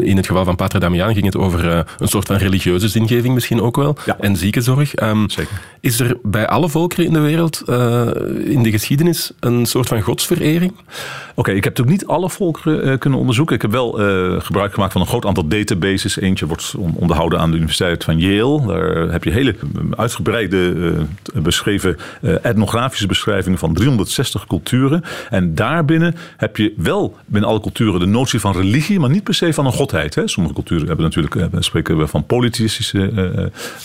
in 0.00 0.16
het 0.16 0.26
geval 0.26 0.44
van 0.44 0.56
Pater 0.56 0.80
Damian 0.80 1.12
ging 1.12 1.24
het 1.24 1.36
over 1.36 1.64
uh, 1.64 1.80
een 1.98 2.08
soort 2.08 2.26
van 2.26 2.36
religieuze 2.36 2.88
zingeving 2.88 3.34
misschien 3.34 3.60
ook 3.60 3.76
wel. 3.76 3.96
Ja. 4.04 4.16
En 4.20 4.36
ziekenzorg. 4.36 5.00
Um, 5.02 5.30
Zeker. 5.30 5.60
Is 5.80 6.00
er 6.00 6.16
bij 6.22 6.46
alle 6.46 6.68
volkeren 6.68 7.06
in 7.06 7.12
de 7.12 7.18
wereld 7.18 7.62
uh, 7.66 8.08
in 8.44 8.62
de 8.62 8.70
geschiedenis 8.70 9.32
een 9.40 9.66
soort 9.66 9.88
van 9.88 10.00
godsverering? 10.00 10.72
Oké, 10.72 10.80
okay, 11.34 11.54
ik 11.54 11.64
heb 11.64 11.76
natuurlijk 11.76 12.00
niet 12.00 12.10
alle 12.10 12.30
volkeren 12.30 12.61
uh, 12.66 12.98
kunnen 12.98 13.18
onderzoeken. 13.18 13.54
Ik 13.54 13.62
heb 13.62 13.70
wel 13.70 14.00
uh, 14.00 14.40
gebruik 14.40 14.74
gemaakt 14.74 14.92
van 14.92 15.00
een 15.00 15.06
groot 15.06 15.26
aantal 15.26 15.46
databases. 15.46 16.20
Eentje 16.20 16.46
wordt 16.46 16.74
onderhouden 16.94 17.38
aan 17.38 17.50
de 17.50 17.56
Universiteit 17.56 18.04
van 18.04 18.18
Yale. 18.18 18.66
Daar 18.66 19.12
heb 19.12 19.24
je 19.24 19.30
hele 19.30 19.54
uitgebreide 19.96 20.56
uh, 20.56 21.42
beschreven 21.42 21.96
etnografische 22.42 23.06
beschrijvingen 23.06 23.58
van 23.58 23.74
360 23.74 24.46
culturen. 24.46 25.02
En 25.30 25.54
daarbinnen 25.54 26.14
heb 26.36 26.56
je 26.56 26.72
wel 26.76 27.16
binnen 27.26 27.50
alle 27.50 27.60
culturen 27.60 28.00
de 28.00 28.06
notie 28.06 28.40
van 28.40 28.52
religie, 28.52 29.00
maar 29.00 29.10
niet 29.10 29.24
per 29.24 29.34
se 29.34 29.52
van 29.52 29.66
een 29.66 29.72
godheid. 29.72 30.14
Hè. 30.14 30.28
Sommige 30.28 30.54
culturen 30.54 30.86
hebben 30.86 31.04
natuurlijk 31.04 31.48
spreken 31.58 31.98
we 31.98 32.06
van 32.06 32.26
politische 32.26 33.10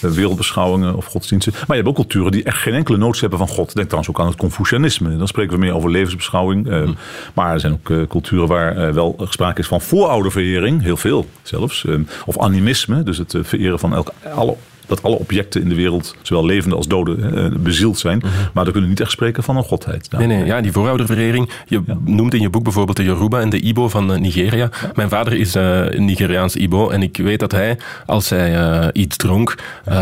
wereldbeschouwingen 0.02 0.96
of 0.96 1.06
godsdiensten. 1.06 1.54
Maar 1.54 1.78
je 1.78 1.84
hebt 1.84 1.88
ook 1.88 1.96
culturen 1.96 2.32
die 2.32 2.44
echt 2.44 2.58
geen 2.58 2.74
enkele 2.74 2.98
notie 2.98 3.22
hebben 3.22 3.40
van 3.40 3.48
God. 3.48 3.76
Denk 3.76 3.88
trouwens 3.88 4.10
ook 4.10 4.20
aan 4.20 4.28
het 4.28 4.38
Confucianisme. 4.38 5.18
Dan 5.18 5.28
spreken 5.28 5.54
we 5.54 5.60
meer 5.60 5.76
over 5.76 5.92
levensbeschouwing. 5.92 6.68
Hm. 6.68 6.94
Maar 7.34 7.54
er 7.54 7.60
zijn 7.60 7.74
ook 7.74 8.08
culturen 8.08 8.48
waar 8.48 8.67
uh, 8.76 8.90
wel 8.90 9.16
sprake 9.30 9.60
is 9.60 9.68
van 9.68 9.82
voorouderverering, 9.82 10.82
heel 10.82 10.98
veel 10.98 11.26
zelfs. 11.42 11.84
Uh, 11.84 12.00
of 12.26 12.40
animisme, 12.40 13.04
dus 13.04 13.18
het 13.18 13.34
uh, 13.34 13.44
vereren 13.44 13.80
van 13.80 13.94
elke, 13.94 14.12
alle 14.36 14.56
dat 14.88 15.04
alle 15.04 15.16
objecten 15.16 15.62
in 15.62 15.70
de 15.70 15.76
wereld, 15.76 16.16
zowel 16.22 16.46
levende 16.46 16.76
als 16.76 16.88
dode, 16.88 17.16
uh, 17.16 17.60
bezield 17.60 18.00
zijn. 18.00 18.18
Mhm. 18.18 18.28
Maar 18.54 18.66
we 18.66 18.72
kunnen 18.72 18.90
niet 18.90 19.00
echt 19.00 19.12
spreken 19.12 19.44
van 19.44 19.58
een 19.58 19.64
godheid. 19.64 20.08
Nee, 20.12 20.28
nee, 20.28 20.46
ja, 20.46 20.62
die 20.62 20.72
voorouderverering. 20.72 21.50
Je 21.68 21.82
noemt 22.06 22.34
in 22.34 22.42
je 22.42 22.50
boek 22.50 22.64
bijvoorbeeld 22.64 22.98
de 22.98 23.04
Yoruba 23.04 23.40
en 23.40 23.50
de 23.50 23.60
Ibo 23.60 23.90
van 23.90 24.12
uh, 24.12 24.20
Nigeria. 24.20 24.70
Mijn 24.96 25.10
vader 25.10 25.34
is 25.34 25.56
uh, 25.56 25.90
Nigeriaans 25.90 26.56
Ibo 26.56 26.90
en 26.90 27.02
ik 27.02 27.18
weet 27.18 27.40
dat 27.40 27.52
hij, 27.52 27.78
als 28.06 28.30
hij 28.30 28.92
iets 28.94 29.18
dronk, 29.18 29.56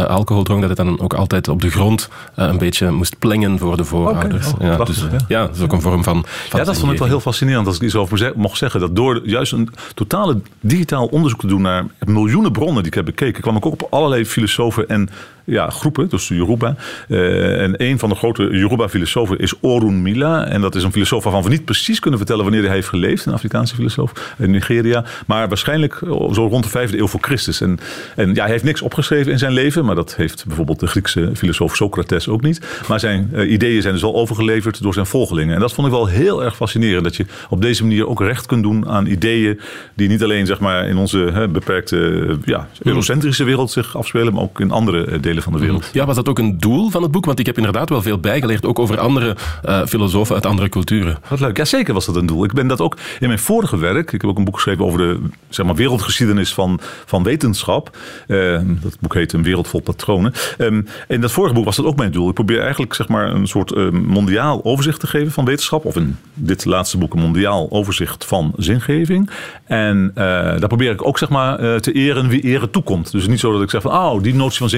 alcohol 0.07 0.43
dronk, 0.43 0.59
dat 0.59 0.69
het 0.69 0.77
dan 0.77 0.99
ook 0.99 1.13
altijd 1.13 1.47
op 1.47 1.61
de 1.61 1.69
grond 1.69 2.09
een 2.35 2.57
beetje 2.57 2.91
moest 2.91 3.19
plengen 3.19 3.59
voor 3.59 3.77
de 3.77 3.83
voorouders. 3.83 4.53
Okay. 4.53 4.71
Oh, 4.71 4.77
ja, 4.77 4.83
dus, 4.83 5.05
ja, 5.27 5.45
dat 5.45 5.55
is 5.55 5.61
ook 5.61 5.73
een 5.73 5.81
vorm 5.81 6.03
van. 6.03 6.25
van 6.49 6.59
ja, 6.59 6.65
dat 6.65 6.77
vond 6.77 6.91
ik 6.91 6.97
wel 6.97 7.07
heel 7.07 7.19
fascinerend 7.19 7.67
als 7.67 7.75
ik 7.75 7.81
iets 7.81 7.95
over 7.95 8.33
mocht 8.35 8.57
zeggen. 8.57 8.79
Dat 8.79 8.95
door 8.95 9.21
juist 9.23 9.51
een 9.51 9.69
totale 9.93 10.39
digitaal 10.59 11.05
onderzoek 11.05 11.39
te 11.39 11.47
doen 11.47 11.61
naar 11.61 11.85
miljoenen 11.99 12.51
bronnen 12.51 12.83
die 12.83 12.85
ik 12.85 12.93
heb 12.93 13.05
bekeken, 13.05 13.41
kwam 13.41 13.55
ik 13.55 13.65
ook 13.65 13.73
op 13.73 13.87
allerlei 13.89 14.25
filosofen 14.25 14.74
en 14.89 15.09
ja, 15.45 15.69
groepen, 15.69 16.09
dus 16.09 16.27
de 16.27 16.35
Yoruba. 16.35 16.75
Uh, 17.07 17.61
en 17.61 17.73
een 17.77 17.99
van 17.99 18.09
de 18.09 18.15
grote 18.15 18.43
Yoruba-filosofen 18.43 19.37
is 19.37 19.53
Orun 19.61 20.01
Mila. 20.01 20.45
En 20.45 20.61
dat 20.61 20.75
is 20.75 20.83
een 20.83 20.91
filosoof 20.91 21.23
waarvan 21.23 21.43
we 21.43 21.49
niet 21.49 21.65
precies 21.65 21.99
kunnen 21.99 22.19
vertellen 22.19 22.43
wanneer 22.43 22.63
hij 22.63 22.73
heeft 22.73 22.87
geleefd. 22.87 23.25
Een 23.25 23.33
Afrikaanse 23.33 23.75
filosoof 23.75 24.33
in 24.37 24.51
Nigeria. 24.51 25.03
Maar 25.27 25.47
waarschijnlijk 25.47 25.99
zo 26.31 26.47
rond 26.47 26.63
de 26.63 26.69
vijfde 26.69 26.97
eeuw 26.97 27.07
voor 27.07 27.19
Christus. 27.21 27.61
En, 27.61 27.79
en 28.15 28.33
ja, 28.33 28.41
hij 28.41 28.51
heeft 28.51 28.63
niks 28.63 28.81
opgeschreven 28.81 29.31
in 29.31 29.39
zijn 29.39 29.53
leven. 29.53 29.85
Maar 29.85 29.95
dat 29.95 30.15
heeft 30.15 30.45
bijvoorbeeld 30.45 30.79
de 30.79 30.87
Griekse 30.87 31.29
filosoof 31.35 31.75
Socrates 31.75 32.27
ook 32.27 32.41
niet. 32.41 32.61
Maar 32.87 32.99
zijn 32.99 33.29
uh, 33.33 33.51
ideeën 33.51 33.81
zijn 33.81 33.93
dus 33.93 34.01
wel 34.01 34.15
overgeleverd 34.15 34.81
door 34.81 34.93
zijn 34.93 35.05
volgelingen. 35.05 35.55
En 35.55 35.61
dat 35.61 35.73
vond 35.73 35.87
ik 35.87 35.93
wel 35.93 36.07
heel 36.07 36.43
erg 36.43 36.55
fascinerend. 36.55 37.03
Dat 37.03 37.15
je 37.15 37.25
op 37.49 37.61
deze 37.61 37.83
manier 37.83 38.07
ook 38.07 38.19
recht 38.19 38.45
kunt 38.45 38.63
doen 38.63 38.87
aan 38.87 39.05
ideeën 39.05 39.59
die 39.93 40.07
niet 40.07 40.23
alleen 40.23 40.45
zeg 40.45 40.59
maar, 40.59 40.87
in 40.87 40.97
onze 40.97 41.17
hè, 41.17 41.47
beperkte 41.47 42.37
ja, 42.45 42.67
eurocentrische 42.83 43.43
wereld 43.43 43.71
zich 43.71 43.97
afspelen. 43.97 44.33
Maar 44.33 44.41
ook 44.41 44.59
in 44.59 44.71
andere 44.71 45.05
eh, 45.05 45.21
delen 45.35 45.43
van 45.43 45.53
de 45.53 45.59
wereld. 45.59 45.89
Ja, 45.93 46.05
was 46.05 46.15
dat 46.15 46.29
ook 46.29 46.39
een 46.39 46.57
doel 46.57 46.89
van 46.89 47.01
het 47.01 47.11
boek? 47.11 47.25
Want 47.25 47.39
ik 47.39 47.45
heb 47.45 47.57
inderdaad 47.57 47.89
wel 47.89 48.01
veel 48.01 48.19
bijgeleerd, 48.19 48.65
ook 48.65 48.79
over 48.79 48.99
andere 48.99 49.35
uh, 49.65 49.85
filosofen 49.85 50.35
uit 50.35 50.45
andere 50.45 50.69
culturen. 50.69 51.17
Wat 51.29 51.39
leuk. 51.39 51.57
Ja, 51.57 51.65
zeker 51.65 51.93
was 51.93 52.05
dat 52.05 52.15
een 52.15 52.25
doel. 52.25 52.43
Ik 52.43 52.53
ben 52.53 52.67
dat 52.67 52.81
ook 52.81 52.97
in 53.19 53.27
mijn 53.27 53.39
vorige 53.39 53.77
werk. 53.77 54.11
Ik 54.11 54.21
heb 54.21 54.29
ook 54.29 54.37
een 54.37 54.43
boek 54.43 54.55
geschreven 54.55 54.85
over 54.85 54.99
de 54.99 55.19
zeg 55.49 55.65
maar, 55.65 55.75
wereldgeschiedenis 55.75 56.53
van, 56.53 56.79
van 57.05 57.23
wetenschap. 57.23 57.97
Uh, 58.27 58.59
dat 58.81 58.97
boek 58.99 59.13
heet 59.13 59.33
Een 59.33 59.43
wereld 59.43 59.67
vol 59.67 59.79
patronen. 59.79 60.33
Um, 60.57 60.87
in 61.07 61.21
dat 61.21 61.31
vorige 61.31 61.53
boek 61.53 61.65
was 61.65 61.75
dat 61.75 61.85
ook 61.85 61.95
mijn 61.95 62.11
doel. 62.11 62.27
Ik 62.27 62.33
probeer 62.33 62.61
eigenlijk 62.61 62.93
zeg 62.93 63.07
maar, 63.07 63.33
een 63.33 63.47
soort 63.47 63.71
uh, 63.71 63.89
mondiaal 63.91 64.63
overzicht 64.63 64.99
te 64.99 65.07
geven 65.07 65.31
van 65.31 65.45
wetenschap. 65.45 65.85
Of 65.85 65.95
in 65.95 66.17
dit 66.33 66.65
laatste 66.65 66.97
boek 66.97 67.13
een 67.13 67.19
mondiaal 67.19 67.67
overzicht 67.71 68.25
van 68.25 68.53
zingeving. 68.57 69.29
En 69.65 70.11
daar 70.15 70.67
probeer 70.67 70.91
ik 70.91 71.07
ook 71.07 71.17
zeg 71.17 71.29
maar, 71.29 71.81
te 71.81 71.91
eren 71.91 72.27
wie 72.27 72.41
eren 72.41 72.69
toekomt. 72.69 73.11
Dus 73.11 73.27
niet 73.27 73.39
zo 73.39 73.51
dat 73.51 73.61
ik 73.61 73.69
zeg 73.69 73.81
van, 73.81 73.91
oh, 73.91 74.23
die 74.23 74.35
notie 74.35 74.57
van 74.57 74.69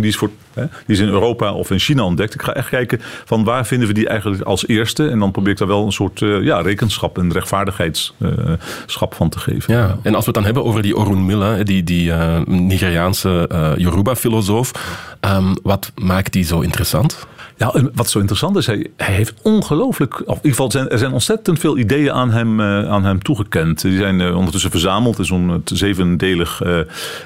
die 0.00 0.10
is, 0.10 0.16
voor, 0.16 0.30
hè, 0.52 0.62
die 0.86 0.96
is 0.96 0.98
in 0.98 1.08
Europa 1.08 1.52
of 1.52 1.70
in 1.70 1.78
China 1.78 2.02
ontdekt. 2.02 2.34
Ik 2.34 2.42
ga 2.42 2.54
echt 2.54 2.68
kijken 2.68 2.98
van 3.24 3.44
waar 3.44 3.66
vinden 3.66 3.88
we 3.88 3.94
die 3.94 4.08
eigenlijk 4.08 4.42
als 4.42 4.66
eerste. 4.66 5.08
En 5.08 5.18
dan 5.18 5.30
probeer 5.30 5.52
ik 5.52 5.58
daar 5.58 5.68
wel 5.68 5.84
een 5.84 5.92
soort 5.92 6.20
uh, 6.20 6.42
ja, 6.44 6.60
rekenschap 6.60 7.18
en 7.18 7.32
rechtvaardigheidschap 7.32 9.14
van 9.14 9.28
te 9.28 9.38
geven. 9.38 9.74
Ja, 9.74 9.98
en 10.02 10.14
als 10.14 10.24
we 10.24 10.30
het 10.30 10.34
dan 10.34 10.44
hebben 10.44 10.64
over 10.64 10.82
die 10.82 10.96
Orun 10.96 11.26
Milla, 11.26 11.62
die, 11.62 11.84
die 11.84 12.08
uh, 12.08 12.40
Nigeriaanse 12.44 13.48
uh, 13.52 13.72
Yoruba-filosoof. 13.76 14.72
Um, 15.20 15.54
wat 15.62 15.92
maakt 16.02 16.32
die 16.32 16.44
zo 16.44 16.60
interessant? 16.60 17.26
Ja, 17.56 17.72
wat 17.94 18.10
zo 18.10 18.18
interessant 18.18 18.56
is, 18.56 18.66
hij, 18.66 18.86
hij 18.96 19.14
heeft 19.14 19.34
ongelooflijk. 19.42 20.14
Of 20.14 20.26
in 20.26 20.34
ieder 20.34 20.50
geval, 20.50 20.70
zijn, 20.70 20.88
er 20.88 20.98
zijn 20.98 21.12
ontzettend 21.12 21.58
veel 21.58 21.78
ideeën 21.78 22.12
aan 22.12 22.30
hem, 22.30 22.60
uh, 22.60 22.90
aan 22.90 23.04
hem 23.04 23.22
toegekend. 23.22 23.80
Die 23.80 23.96
zijn 23.96 24.20
uh, 24.20 24.36
ondertussen 24.36 24.70
verzameld 24.70 25.18
in 25.18 25.24
zo'n 25.24 25.62
zevendelig 25.64 26.62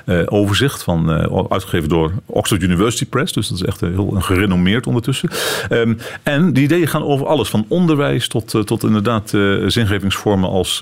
uh, 0.07 0.23
overzicht. 0.27 0.83
Van, 0.83 1.11
uitgegeven 1.51 1.89
door 1.89 2.13
Oxford 2.27 2.56
University 2.63 3.07
Press. 3.07 3.33
Dus 3.33 3.49
dat 3.49 3.59
is 3.59 3.65
echt 3.65 3.81
heel 3.81 4.15
gerenommeerd 4.19 4.87
ondertussen. 4.87 5.31
Um, 5.71 5.99
en 6.23 6.53
die 6.53 6.65
ideeën 6.65 6.89
gaan 6.89 7.03
over 7.03 7.27
alles. 7.27 7.49
Van 7.49 7.65
onderwijs 7.69 8.29
tot, 8.29 8.67
tot 8.67 8.83
inderdaad 8.83 9.35
zingevingsvormen 9.67 10.51
als 10.51 10.77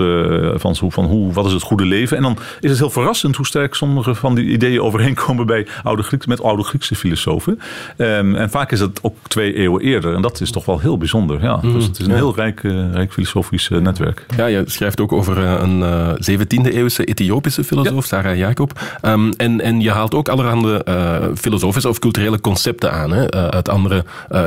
van, 0.55 0.77
van 0.77 1.05
hoe, 1.05 1.33
wat 1.33 1.47
is 1.47 1.53
het 1.53 1.63
goede 1.63 1.85
leven. 1.85 2.17
En 2.17 2.23
dan 2.23 2.39
is 2.61 2.71
het 2.71 2.79
heel 2.79 2.91
verrassend 2.91 3.37
hoe 3.37 3.47
sterk 3.47 3.75
sommige 3.75 4.15
van 4.15 4.35
die 4.35 4.45
ideeën 4.45 4.81
overeenkomen 4.81 5.47
bij 5.47 5.67
oude 5.83 6.03
met 6.27 6.43
oude 6.43 6.63
Griekse 6.63 6.95
filosofen. 6.95 7.61
Um, 7.97 8.35
en 8.35 8.51
vaak 8.51 8.73
is 8.73 8.79
dat 8.79 8.99
ook 9.03 9.17
twee 9.29 9.55
eeuwen 9.55 9.83
eerder. 9.83 10.15
En 10.15 10.23
dat 10.23 10.41
is 10.41 10.51
toch 10.51 10.65
wel 10.65 10.79
heel 10.79 10.99
bijzonder. 10.99 11.43
Ja. 11.43 11.59
Mm, 11.63 11.73
dus 11.73 11.85
het 11.85 11.99
is 11.99 12.07
een 12.07 12.15
heel 12.15 12.35
rijk, 12.35 12.63
uh, 12.63 12.93
rijk 12.93 13.13
filosofisch 13.13 13.69
uh, 13.69 13.79
netwerk. 13.79 14.27
Ja, 14.37 14.47
je 14.47 14.63
schrijft 14.67 15.01
ook 15.01 15.13
over 15.13 15.39
uh, 15.39 15.55
een 15.61 15.83
17e 16.31 16.73
eeuwse 16.73 17.05
Ethiopische 17.05 17.65
filosoof, 17.65 17.95
ja. 17.95 18.01
Sarah 18.01 18.37
Jacob. 18.37 18.81
Um, 19.03 19.33
en, 19.33 19.61
en 19.61 19.81
je 19.81 19.91
haalt 19.91 20.15
ook 20.15 20.29
allerhande 20.29 20.83
filosofische 21.35 21.64
of 21.65 21.99
culturele 21.99 22.41
concepten 22.41 22.93
aan 22.93 23.13
hè, 23.13 23.31
uit 23.31 23.69
andere 23.69 24.05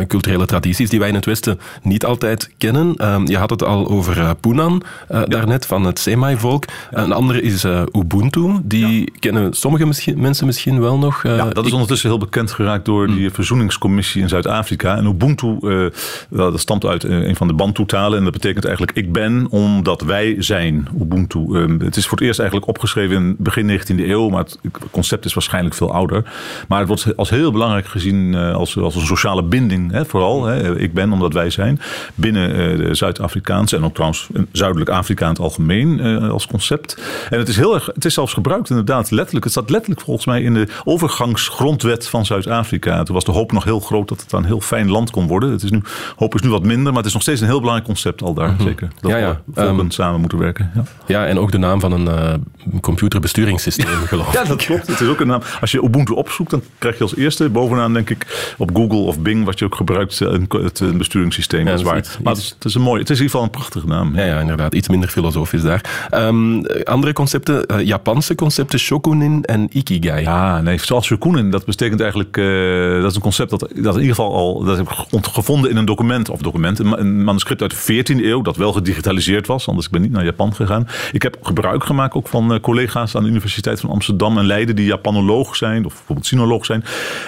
culturele 0.08 0.46
tradities 0.46 0.90
die 0.90 1.00
wij 1.00 1.08
in 1.08 1.16
het 1.16 1.26
Westen 1.26 1.60
niet 1.82 2.06
altijd 2.06 2.50
kennen. 2.58 3.14
Um, 3.14 3.28
je 3.28 3.38
had 3.38 3.50
het 3.50 3.64
al 3.64 3.88
over 3.90 4.36
Punan 4.36 4.84
ja. 5.10 5.26
daarnet 5.26 5.66
van 5.66 5.84
het 5.84 6.00
Semai-volk. 6.00 6.66
Een 6.92 7.12
andere 7.12 7.42
is 7.42 7.66
Ubuntu. 7.92 8.60
Die 8.64 9.12
kennen 9.20 9.54
sommige 9.54 9.86
misschien, 9.86 10.20
mensen 10.20 10.46
misschien 10.46 10.80
wel 10.80 10.98
nog. 10.98 11.24
ja, 11.24 11.50
dat 11.50 11.66
is 11.66 11.72
ondertussen 11.72 12.10
heel 12.10 12.18
bekend 12.18 12.52
geraakt 12.52 12.86
door 12.86 13.08
die 13.08 13.32
verzoeningscommissie 13.32 14.22
in 14.22 14.30
Zuid-Afrika. 14.30 14.98
En 14.98 15.06
Ubuntu, 15.06 15.58
uh, 15.62 15.86
dat 16.30 16.60
stamt 16.60 16.86
uit 16.86 17.04
een 17.04 17.36
van 17.36 17.48
de 17.48 17.54
Bantu-talen. 17.54 18.18
En 18.18 18.24
dat 18.24 18.34
betekent 18.34 18.66
eigenlijk 18.66 18.98
ik 18.98 19.12
ben 19.12 19.48
omdat 19.50 20.02
wij 20.02 20.36
zijn. 20.40 20.88
Ubuntu. 21.02 21.40
Uh, 21.50 21.80
het 21.80 21.96
is 21.96 22.08
voor 22.08 22.18
het 22.18 22.28
eerst 22.28 22.40
eigenlijk 22.40 22.70
opgeschreven 22.70 23.16
in 23.16 23.36
begin 23.40 23.80
19e 23.80 24.00
eeuw. 24.00 24.30
Maar 24.30 24.44
het 24.44 24.60
concept 24.92 25.26
is 25.26 25.34
waarschijnlijk 25.34 25.76
veel 25.76 25.94
ouder. 25.94 26.24
Maar 26.68 26.80
het 26.80 26.88
wordt 26.88 27.07
als 27.16 27.30
heel 27.30 27.52
belangrijk 27.52 27.88
gezien 27.88 28.36
als, 28.36 28.78
als 28.78 28.96
een 28.96 29.06
sociale 29.06 29.44
binding. 29.44 29.92
Hè, 29.92 30.06
vooral, 30.06 30.46
hè, 30.46 30.80
ik 30.80 30.94
ben 30.94 31.12
omdat 31.12 31.34
wij 31.34 31.50
zijn. 31.50 31.80
Binnen 32.16 32.78
de 32.78 32.96
Zuid-Afrikaanse 32.96 33.76
en 33.76 33.84
ook 33.84 33.94
trouwens 33.94 34.28
Zuidelijk 34.52 34.90
Afrika 34.90 35.24
in 35.24 35.32
het 35.32 35.40
algemeen 35.40 36.02
als 36.22 36.48
concept. 36.48 37.02
En 37.30 37.40
het 37.40 37.48
is 37.48 37.58
heel 37.58 37.74
erg, 37.74 37.90
het 37.94 38.06
is 38.06 38.14
zelfs 38.14 38.34
gebruikt 38.34 38.70
inderdaad 38.70 39.12
letterlijk. 39.12 39.44
Het 39.44 39.54
staat 39.54 39.70
letterlijk 39.70 40.02
volgens 40.02 40.26
mij 40.26 40.42
in 40.42 40.54
de 40.54 40.68
overgangsgrondwet 40.84 42.08
van 42.08 42.26
Zuid-Afrika. 42.26 43.04
Toen 43.04 43.16
was 43.16 43.26
de 43.26 43.32
hoop 43.32 43.52
nog 43.52 43.64
heel 43.64 43.80
groot 43.80 44.08
dat 44.08 44.22
het 44.22 44.32
een 44.32 44.46
heel 44.46 44.62
fijn 44.62 44.90
land 44.90 45.12
kon 45.12 45.28
worden. 45.28 45.52
Het 45.52 45.64
is 45.64 45.72
nu, 45.72 45.82
hoop 46.16 46.36
is 46.36 46.42
nu 46.42 46.50
wat 46.50 46.64
minder, 46.64 46.86
maar 46.86 46.98
het 46.98 47.06
is 47.06 47.14
nog 47.14 47.22
steeds 47.22 47.42
een 47.42 47.48
heel 47.48 47.60
belangrijk 47.60 47.88
concept 47.88 48.22
al 48.22 48.34
daar. 48.34 48.52
Mhm. 48.52 48.64
Zeker. 48.64 48.88
Dat 49.02 49.12
ja, 49.12 49.18
ja. 49.18 49.42
we 49.54 49.62
um, 49.62 49.92
samen 49.92 50.20
moeten 50.20 50.38
werken. 50.38 50.72
Ja. 50.76 50.84
ja, 51.08 51.26
en 51.26 51.40
ook 51.40 51.52
de 51.52 51.58
naam 51.58 51.80
van 51.80 51.92
een 51.92 52.06
uh, 52.06 52.34
computerbesturingssysteem, 52.82 53.86
geloof 53.88 54.28
ik. 54.28 54.34
Ja, 54.34 54.44
dat 54.44 54.66
klopt. 54.66 54.88
Het 54.88 55.00
is 55.00 55.08
ook 55.08 55.20
een 55.20 55.28
naam. 55.28 55.42
Als 55.62 55.72
je 55.72 55.84
Ubuntu 55.84 56.14
opzoekt, 56.14 56.50
dan 56.50 56.62
krijg 56.78 56.97
je 56.97 56.97
als 57.02 57.16
eerste 57.16 57.50
bovenaan, 57.50 57.94
denk 57.94 58.10
ik, 58.10 58.54
op 58.58 58.76
Google 58.76 58.98
of 58.98 59.20
Bing, 59.20 59.46
wat 59.46 59.60
je 59.60 59.66
ook 59.66 59.76
gebruikt, 59.76 60.20
een, 60.20 60.46
het 60.50 60.98
besturingssysteem. 60.98 61.66
Ja, 61.66 61.70
dat 61.70 61.80
is 61.80 61.86
waar. 61.86 62.18
maar 62.24 62.34
het 62.34 62.42
is, 62.42 62.50
het 62.50 62.66
is, 62.66 62.76
een 62.76 62.82
mooi, 62.82 63.00
het 63.00 63.10
is 63.10 63.18
in 63.18 63.24
ieder 63.24 63.40
geval 63.40 63.44
een 63.44 63.60
prachtige 63.60 63.88
naam. 63.88 64.16
Ja, 64.16 64.24
ja 64.24 64.40
inderdaad. 64.40 64.74
Iets 64.74 64.88
minder 64.90 65.10
filosofisch 65.10 65.62
daar. 65.62 66.10
Um, 66.14 66.66
andere 66.84 67.14
concepten, 67.14 67.66
uh, 67.72 67.86
Japanse 67.86 68.36
concepten, 68.36 68.80
shokunin 68.80 69.44
en 69.44 69.68
ikigai. 69.72 70.22
Ja, 70.22 70.62
nee, 70.62 70.78
zoals 70.78 71.06
shokunin, 71.06 71.52
dat 71.52 71.66
betekent 71.66 72.02
eigenlijk, 72.02 72.38
uh, 72.38 73.02
dat 73.02 73.10
is 73.10 73.16
een 73.16 73.22
concept 73.22 73.50
dat, 73.50 73.60
dat 73.60 73.96
in 73.96 74.02
ieder 74.02 74.16
geval 74.16 74.34
al, 74.34 74.64
dat 74.64 74.78
heb 74.78 74.90
ik 74.90 75.26
gevonden 75.26 75.70
in 75.70 75.78
een 75.78 75.86
document, 75.86 76.30
of 76.30 76.42
document, 76.42 76.80
een 76.80 77.24
manuscript 77.24 77.62
uit 77.62 77.86
de 77.86 78.04
14e 78.04 78.26
eeuw, 78.26 78.42
dat 78.42 78.58
wel 78.58 78.74
gedigitaliseerd 78.74 79.48
was, 79.48 79.68
anders 79.68 79.86
ik 79.86 79.92
ben 79.92 80.02
niet 80.02 80.12
naar 80.12 80.24
Japan 80.24 80.56
gegaan. 80.56 80.88
Ik 81.12 81.22
heb 81.22 81.38
gebruik 81.42 81.84
gemaakt 81.84 82.14
ook 82.14 82.28
van 82.28 82.54
uh, 82.54 82.60
collega's 82.60 83.16
aan 83.16 83.24
de 83.24 83.30
Universiteit 83.30 83.80
van 83.80 83.90
Amsterdam 83.90 84.38
en 84.38 84.46
Leiden, 84.46 84.76
die 84.76 84.86
Japanoloog 84.86 85.56
zijn, 85.56 85.86
of 85.86 85.94
bijvoorbeeld 85.94 86.28
sinoloog 86.28 86.66
zijn. 86.66 86.77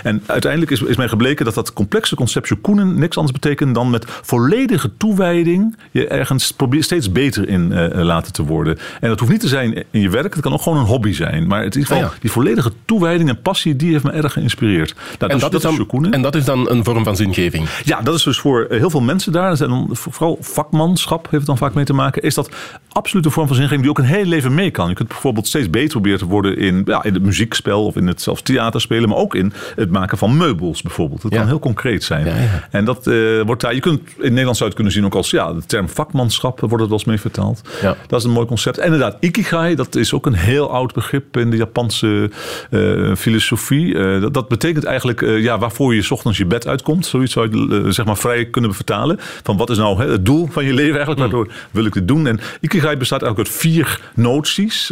En 0.03 0.23
uiteindelijk 0.25 0.71
is, 0.71 0.81
is 0.81 0.95
mij 0.95 1.07
gebleken 1.07 1.45
dat 1.45 1.53
dat 1.53 1.73
complexe 1.73 2.15
concept 2.15 2.47
shokunin 2.47 2.99
niks 2.99 3.17
anders 3.17 3.39
betekent 3.39 3.75
dan 3.75 3.89
met 3.89 4.05
volledige 4.07 4.91
toewijding 4.97 5.77
je 5.91 6.07
ergens 6.07 6.51
probeert 6.51 6.83
steeds 6.83 7.11
beter 7.11 7.47
in 7.47 7.71
uh, 7.71 8.03
laten 8.03 8.33
te 8.33 8.43
worden. 8.43 8.77
En 9.01 9.09
dat 9.09 9.19
hoeft 9.19 9.31
niet 9.31 9.41
te 9.41 9.47
zijn 9.47 9.85
in 9.91 10.01
je 10.01 10.09
werk, 10.09 10.33
het 10.33 10.43
kan 10.43 10.53
ook 10.53 10.61
gewoon 10.61 10.77
een 10.77 10.85
hobby 10.85 11.13
zijn. 11.13 11.47
Maar 11.47 11.63
het 11.63 11.75
is 11.75 11.85
geval, 11.85 12.03
ah, 12.03 12.11
die 12.19 12.31
volledige 12.31 12.71
toewijding 12.85 13.29
en 13.29 13.41
passie, 13.41 13.75
die 13.75 13.91
heeft 13.91 14.03
me 14.03 14.11
erg 14.11 14.33
geïnspireerd. 14.33 14.93
Nou, 14.95 15.31
en, 15.31 15.39
dus 15.39 15.49
dat, 15.49 15.53
is 15.53 15.61
dan, 15.61 16.13
en 16.13 16.21
dat 16.21 16.35
is 16.35 16.45
dan 16.45 16.69
een 16.69 16.83
vorm 16.83 17.03
van 17.03 17.15
zingeving? 17.15 17.69
Ja, 17.83 18.01
dat 18.01 18.15
is 18.15 18.23
dus 18.23 18.39
voor 18.39 18.63
eh, 18.63 18.79
heel 18.79 18.89
veel 18.89 19.01
mensen 19.01 19.31
daar, 19.31 19.61
en 19.61 19.87
vooral 19.91 20.37
vakmanschap 20.41 21.21
heeft 21.21 21.31
het 21.31 21.45
dan 21.45 21.57
vaak 21.57 21.73
mee 21.73 21.85
te 21.85 21.93
maken, 21.93 22.21
is 22.21 22.33
dat 22.33 22.49
absoluut 22.91 23.25
een 23.25 23.31
vorm 23.31 23.47
van 23.47 23.55
zingeving 23.55 23.81
die 23.81 23.89
ook 23.89 23.97
een 23.97 24.03
heel 24.03 24.25
leven 24.25 24.53
mee 24.53 24.71
kan. 24.71 24.89
Je 24.89 24.95
kunt 24.95 25.09
bijvoorbeeld 25.09 25.47
steeds 25.47 25.69
beter 25.69 25.89
proberen 25.89 26.19
te 26.19 26.25
worden 26.25 26.57
in, 26.57 26.81
ja, 26.85 27.03
in 27.03 27.13
het 27.13 27.23
muziekspel 27.23 27.85
of 27.85 27.95
in 27.95 28.07
het 28.07 28.21
zelfs 28.21 28.41
theaterspelen, 28.41 29.09
maar 29.09 29.17
ook 29.17 29.35
in 29.35 29.38
het 29.75 29.91
maken 29.91 30.17
van 30.17 30.37
meubels 30.37 30.81
bijvoorbeeld. 30.81 31.21
Dat 31.21 31.31
kan 31.31 31.47
heel 31.47 31.59
concreet 31.59 32.03
zijn. 32.03 32.25
Ja, 32.25 32.35
ja. 32.35 32.67
En 32.71 32.85
dat 32.85 33.07
uh, 33.07 33.41
wordt 33.41 33.61
daar, 33.61 33.73
je 33.73 33.79
kunt 33.79 34.01
in 34.17 34.29
Nederland 34.29 34.57
zou 34.57 34.69
het 34.69 34.73
kunnen 34.75 34.93
zien 34.93 35.05
ook 35.05 35.15
als 35.15 35.29
ja, 35.29 35.53
de 35.53 35.65
term 35.65 35.89
vakmanschap 35.89 36.59
wordt 36.59 36.79
het 36.79 36.89
wel 36.89 36.97
eens 36.97 37.03
mee 37.03 37.19
vertaald. 37.19 37.61
Dat 38.07 38.19
is 38.19 38.25
een 38.25 38.31
mooi 38.31 38.47
concept. 38.47 38.77
En 38.77 38.83
inderdaad, 38.83 39.17
ikigai, 39.19 39.75
dat 39.75 39.95
is 39.95 40.13
ook 40.13 40.25
een 40.25 40.33
heel 40.33 40.71
oud 40.71 40.93
begrip 40.93 41.37
in 41.37 41.49
de 41.49 41.57
Japanse 41.57 42.31
uh, 42.69 43.15
filosofie. 43.15 43.93
Uh, 43.93 44.21
dat, 44.21 44.33
dat, 44.33 44.47
betekent 44.47 44.83
eigenlijk 44.83 45.21
ja, 45.21 45.57
waarvoor 45.57 45.95
je 45.95 46.01
s 46.01 46.11
ochtends 46.11 46.37
je 46.37 46.45
bed 46.45 46.67
uitkomt. 46.67 47.05
Zoiets 47.05 47.33
zou 47.33 47.49
je 47.49 47.91
zeg 47.91 48.05
maar 48.05 48.17
vrij 48.17 48.45
kunnen 48.45 48.73
vertalen. 48.73 49.17
Van 49.43 49.57
wat 49.57 49.69
is 49.69 49.77
nou 49.77 50.01
hè, 50.01 50.11
het 50.11 50.25
doel 50.25 50.47
van 50.51 50.65
je 50.65 50.73
leven 50.73 50.95
eigenlijk? 50.95 51.19
Hmm. 51.19 51.31
Waardoor 51.31 51.53
wil 51.71 51.85
ik 51.85 51.93
dit 51.93 52.07
doen? 52.07 52.27
En 52.27 52.39
ikigai 52.59 52.97
bestaat 52.97 53.21
eigenlijk 53.21 53.51
uit 53.51 53.59
vier 53.59 53.99
noties. 54.13 54.87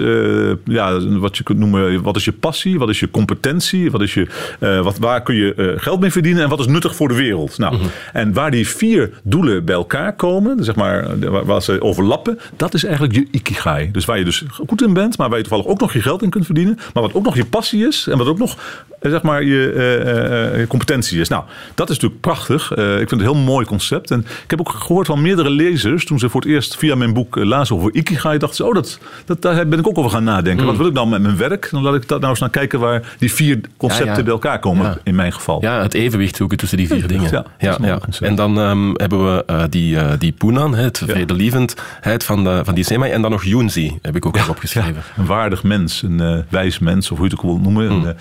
ja, 0.64 1.00
wat 1.00 1.38
je 1.38 1.44
kunt 1.44 1.60
noemen, 1.60 2.02
wat 2.02 2.16
is 2.16 2.26
je 2.26 2.32
passie? 2.32 2.80
Wat 2.80 2.90
is 2.90 3.00
je 3.00 3.12
competentie? 3.12 3.92
Wat 3.92 4.02
is 4.02 4.14
je, 4.14 4.28
wat, 4.60 4.98
waar 4.98 5.22
kun 5.22 5.36
je 5.36 5.74
geld 5.78 6.00
mee 6.00 6.12
verdienen? 6.12 6.44
En 6.44 6.50
wat 6.50 6.60
is 6.60 6.68
nuttig 6.68 6.96
voor 6.96 7.08
de 7.08 7.16
wereld? 7.16 7.58
Nou, 7.58 7.76
hmm. 7.76 7.88
en 8.14 8.34
waar 8.34 8.52
die 8.52 8.68
vier 8.68 9.10
doelen 9.24 9.66
bij 9.66 9.76
elkaar 9.76 10.16
komen, 10.16 10.64
zeg 10.64 10.76
maar, 10.76 11.06
waar, 11.46 11.62
ze 11.62 11.82
overlappen, 11.82 12.40
dat 12.56 12.74
is 12.74 12.84
eigenlijk 12.84 13.16
je 13.16 13.28
ikigai. 13.32 13.92
Dus 13.92 14.06
waar 14.06 14.18
je 14.18 14.24
dus 14.24 14.44
goed 14.66 14.82
in 14.82 14.94
bent, 14.94 15.18
maar 15.18 15.30
waar 15.30 15.38
je 15.38 15.44
toevallig 15.44 15.72
ook 15.72 15.80
nog 15.80 15.94
je 15.94 16.02
geld 16.02 16.22
in 16.22 16.30
kunt 16.30 16.46
verdienen. 16.46 16.80
Maar 16.94 17.04
wat 17.04 17.14
ook 17.14 17.24
nog 17.24 17.36
je 17.36 17.46
passie 17.46 17.88
is 17.88 18.08
en 18.08 18.18
wat 18.18 18.28
ook 18.28 18.38
nog 18.38 18.58
eh, 19.00 19.12
zeg 19.12 19.22
maar, 19.22 19.44
je, 19.44 20.58
uh, 20.60 20.68
competentie 20.68 21.20
is. 21.20 21.28
Nou, 21.28 21.44
dat 21.76 21.90
is 21.90 21.96
natuurlijk 21.96 22.22
prachtig. 22.22 22.72
ik 22.72 22.78
vind 22.78 23.00
het 23.00 23.12
een 23.12 23.20
heel 23.20 23.36
mooi 23.36 23.66
concept. 23.66 24.12
En 24.12 24.20
ik 24.44 24.50
heb 24.50 24.60
ook 24.60 24.70
gehoord 24.70 25.08
van 25.08 25.22
meerdere 25.22 25.50
lezers, 25.50 26.06
toen 26.06 26.20
ze 26.20 26.30
voor 26.30 26.42
het 26.42 26.50
eerst 26.50 26.78
via 26.78 26.96
mijn 26.96 27.14
boek 27.14 27.36
lazen 27.36 27.76
over 27.76 27.94
Ikigai, 27.94 28.38
dachten 28.38 28.58
ze, 28.58 28.66
oh, 28.66 28.74
dat, 28.74 29.00
dat, 29.26 29.42
daar 29.42 29.68
ben 29.68 29.80
ik 29.80 29.88
ook 29.88 29.98
over 29.98 30.12
gaan 30.12 30.24
nadenken. 30.24 30.64
Mm. 30.64 30.70
Wat 30.70 30.78
wil 30.78 30.88
ik 30.88 30.94
nou 30.94 31.08
met 31.08 31.22
mijn 31.22 31.38
werk? 31.38 31.70
Dan 31.72 31.82
laat 31.82 31.96
ik 31.96 32.08
dat 32.08 32.20
nou 32.20 32.32
eens 32.32 32.40
naar 32.40 32.50
kijken 32.50 32.80
waar 32.80 33.16
die 33.18 33.34
vier 33.34 33.60
concepten 33.78 34.26
bij 34.28 34.36
elkaar 34.36 34.60
komen, 34.60 34.98
in 35.04 35.16
mijn 35.16 35.34
geval. 35.34 35.62
Ja, 35.62 35.82
het 35.82 35.94
evenwicht 35.94 36.36
zoeken 36.36 36.58
tussen 36.58 36.78
die 36.78 36.88
vier 36.88 37.08
dingen. 37.08 37.46
Ja, 37.60 37.78
ja. 37.80 38.00
En 38.20 38.36
dan 38.36 38.58
um, 38.58 38.94
hebben 38.96 39.26
we 39.26 39.68
die, 39.70 40.18
die 40.18 40.32
Punan, 40.32 40.76
het 40.76 41.02
vredelievendheid 41.06 42.24
van, 42.24 42.44
de, 42.44 42.62
van 42.64 42.76
die 42.76 42.84
Semai. 42.84 43.12
En 43.12 43.22
dan 43.22 43.32
nog 43.32 43.44
Yunzi, 43.44 43.98
heb 44.02 44.16
ik 44.16 44.26
ook 44.26 44.36
ja, 44.36 44.46
opgeschreven. 44.50 45.04
een 45.18 45.26
waardig 45.26 45.64
mens, 45.64 46.02
een 46.02 46.46
wijs 46.50 46.80
mens, 46.80 47.12
of 47.12 47.18
hoe 47.18 47.28
je 47.28 47.36
het 47.36 47.44
ook 47.44 47.52
wil 47.52 47.60
noemen. 47.60 47.98
Mm. 47.98 48.14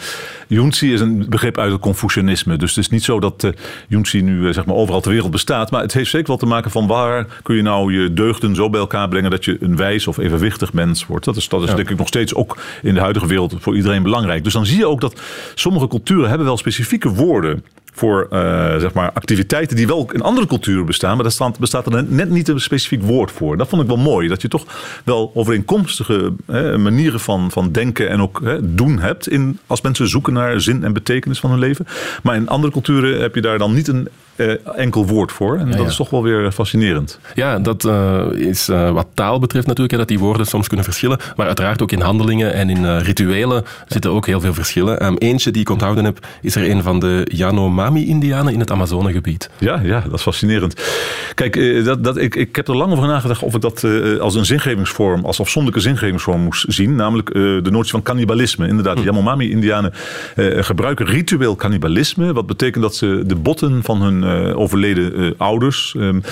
Yunzi 0.49 0.93
is 0.93 1.01
een 1.01 1.27
begrip 1.29 1.59
uit 1.59 1.73
het 1.73 1.81
Confucianisme. 1.81 2.57
Dus 2.57 2.75
het 2.75 2.85
is 2.85 2.91
niet 2.91 3.05
zo 3.05 3.21
dat 3.21 3.45
uh, 3.45 3.51
Yunzi 3.89 4.21
nu 4.21 4.41
uh, 4.41 4.53
zeg 4.53 4.67
maar 4.67 4.77
overal 4.77 5.01
ter 5.01 5.11
wereld 5.11 5.31
bestaat. 5.31 5.71
Maar 5.71 5.83
het 5.83 5.93
heeft 5.93 6.11
zeker 6.11 6.27
wel 6.27 6.37
te 6.37 6.47
maken 6.47 6.71
van 6.71 6.87
waar 6.87 7.27
kun 7.43 7.57
je 7.57 7.63
nou 7.63 7.93
je 7.93 8.13
deugden 8.13 8.55
zo 8.55 8.71
bij 8.71 8.81
elkaar 8.81 9.09
brengen 9.09 9.31
dat 9.31 9.45
je 9.45 9.57
een 9.61 9.77
wijs 9.77 10.07
of 10.07 10.19
evenwichtig 10.19 10.73
mens 10.73 11.07
wordt. 11.07 11.25
Dat 11.25 11.37
is, 11.37 11.49
dat 11.49 11.63
is 11.63 11.75
denk 11.75 11.91
ik 11.91 11.99
nog 11.99 12.07
steeds 12.07 12.35
ook 12.35 12.57
in 12.83 12.95
de 12.95 13.01
huidige 13.01 13.27
wereld 13.27 13.55
voor 13.59 13.77
iedereen 13.77 14.03
belangrijk. 14.03 14.45
Dus 14.45 14.53
dan 14.53 14.67
zie 14.67 14.79
je 14.79 14.87
ook 14.87 15.01
dat 15.01 15.21
sommige 15.55 15.89
culturen 15.97 16.29
hebben 16.29 16.47
wel 16.47 16.57
specifieke 16.57 17.09
woorden 17.09 17.65
voor 17.97 18.29
uh, 18.31 18.77
zeg 18.77 18.93
maar 18.93 19.13
activiteiten 19.13 19.77
die 19.77 19.87
wel 19.87 20.11
in 20.13 20.21
andere 20.21 20.47
culturen 20.47 20.87
bestaan, 20.87 21.17
maar 21.17 21.29
daar 21.39 21.51
bestaat 21.59 21.87
er 21.87 22.05
net 22.05 22.31
niet 22.31 22.49
een 22.49 22.61
specifiek 22.61 23.03
woord 23.03 23.31
voor. 23.31 23.57
Dat 23.57 23.69
vond 23.69 23.83
ik 23.83 23.89
wel 23.89 23.97
mooi, 23.97 24.29
dat 24.29 24.43
je 24.43 24.49
toch 24.49 24.65
wel 25.05 25.31
overeenkomstige 25.35 26.33
hè, 26.47 26.79
manieren 26.79 27.21
van, 27.21 27.51
van 27.51 27.73
denken 27.73 28.09
en 28.09 28.21
ook 28.21 28.41
hè, 28.45 28.75
doen 28.75 28.99
hebt 28.99 29.29
in, 29.29 29.59
als 29.67 29.81
mensen 29.81 30.09
zoeken 30.09 30.33
naar 30.33 30.61
zin 30.61 30.85
en 30.85 30.93
betekenis 30.93 31.41
van 31.41 31.51
hun 31.51 31.59
leven. 31.59 31.87
Maar 32.23 32.37
in 32.37 32.49
andere 32.49 32.73
culturen 32.73 33.21
heb 33.21 33.35
je 33.35 33.41
daar 33.41 33.59
dan 33.59 33.75
niet 33.75 33.89
een 33.89 34.09
uh, 34.37 34.53
enkel 34.77 35.07
woord 35.07 35.33
voor. 35.33 35.57
En 35.59 35.71
dat 35.71 35.89
is 35.89 35.97
toch 35.97 36.11
wel 36.11 36.23
weer 36.23 36.53
fascinerend. 36.53 37.19
Ja, 37.35 37.59
dat 37.59 37.85
uh, 37.85 38.25
is 38.33 38.69
uh, 38.69 38.91
wat 38.91 39.07
taal 39.15 39.39
betreft 39.39 39.67
natuurlijk, 39.67 39.93
hè, 39.93 39.99
dat 39.99 40.09
die 40.09 40.19
woorden 40.19 40.47
soms 40.47 40.67
kunnen 40.67 40.85
verschillen. 40.85 41.19
Maar 41.37 41.47
uiteraard 41.47 41.83
ook 41.83 41.93
in 41.93 42.01
handelingen 42.01 42.53
en 42.53 42.71
in 42.71 42.99
rituelen 42.99 43.65
zitten 43.87 44.11
ook 44.11 44.27
heel 44.27 44.41
veel 44.41 44.55
verschillen. 44.55 45.07
Um, 45.07 45.17
eentje 45.17 45.51
die 45.51 45.61
ik 45.61 45.71
onthouden 45.71 46.05
heb, 46.05 46.27
is 46.43 46.57
er 46.57 46.71
een 46.71 46.83
van 46.83 47.01
de 47.01 47.29
Yanomami-Indianen 47.33 48.53
in 48.53 48.61
het 48.61 48.71
Amazonegebied. 48.71 49.51
Ja, 49.59 49.81
ja, 49.83 50.01
dat 50.01 50.15
is 50.15 50.23
fascinerend. 50.23 50.83
Kijk, 51.35 51.85
dat, 51.85 52.05
dat, 52.05 52.17
ik, 52.17 52.35
ik 52.35 52.57
heb 52.57 52.69
er 52.69 52.77
lang 52.77 52.93
over 52.93 53.07
nagedacht 53.07 53.43
of 53.43 53.55
ik 53.55 53.61
dat 53.61 53.85
als 54.21 54.35
een 54.35 54.45
zingevingsvorm, 54.45 55.25
als 55.25 55.41
afzonderlijke 55.41 55.89
zingevingsvorm 55.89 56.41
moest 56.41 56.65
zien. 56.69 56.95
Namelijk 56.95 57.33
de 57.35 57.71
notie 57.71 57.91
van 57.91 58.03
cannibalisme. 58.03 58.69
Inderdaad, 58.69 58.95
de 58.97 59.01
hm. 59.01 59.07
Yanomami-Indianen 59.07 59.93
gebruiken 60.37 61.07
ritueel 61.07 61.57
cannibalisme. 61.57 62.33
Wat 62.33 62.47
betekent 62.47 62.83
dat 62.83 62.95
ze 62.95 63.23
de 63.27 63.37
botten 63.37 63.83
van 63.83 64.03
hun 64.03 64.25
overleden 64.55 65.21
uh, 65.21 65.31
ouders 65.37 65.95
um, 65.99 66.23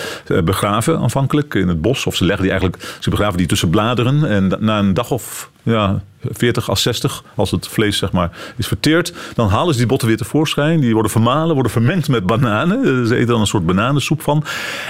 begraven 0.44 0.98
aanvankelijk 0.98 1.54
in 1.54 1.68
het 1.68 1.80
bos. 1.80 2.07
Of 2.07 2.16
ze 2.16 2.24
leggen 2.24 2.42
die 2.42 2.52
eigenlijk, 2.52 2.96
ze 3.00 3.11
begraven 3.11 3.38
die 3.38 3.46
tussen 3.46 3.70
bladeren. 3.70 4.28
En 4.28 4.52
na 4.61 4.78
een 4.78 4.94
dag 4.94 5.11
of 5.11 5.50
ja, 5.62 6.02
40 6.30 6.70
à 6.70 6.74
60, 6.74 7.24
als 7.35 7.50
het 7.50 7.68
vlees 7.68 7.98
zeg 7.98 8.12
maar 8.12 8.30
is 8.57 8.66
verteerd, 8.66 9.12
dan 9.35 9.48
halen 9.48 9.72
ze 9.72 9.78
die 9.78 9.88
botten 9.88 10.09
weer 10.09 10.16
tevoorschijn. 10.16 10.80
Die 10.80 10.92
worden 10.92 11.11
vermalen, 11.11 11.54
worden 11.54 11.72
vermengd 11.72 12.09
met 12.09 12.26
bananen. 12.26 13.07
Ze 13.07 13.14
eten 13.14 13.26
dan 13.26 13.40
een 13.40 13.46
soort 13.46 13.66
bananensoep 13.66 14.22
van. 14.22 14.44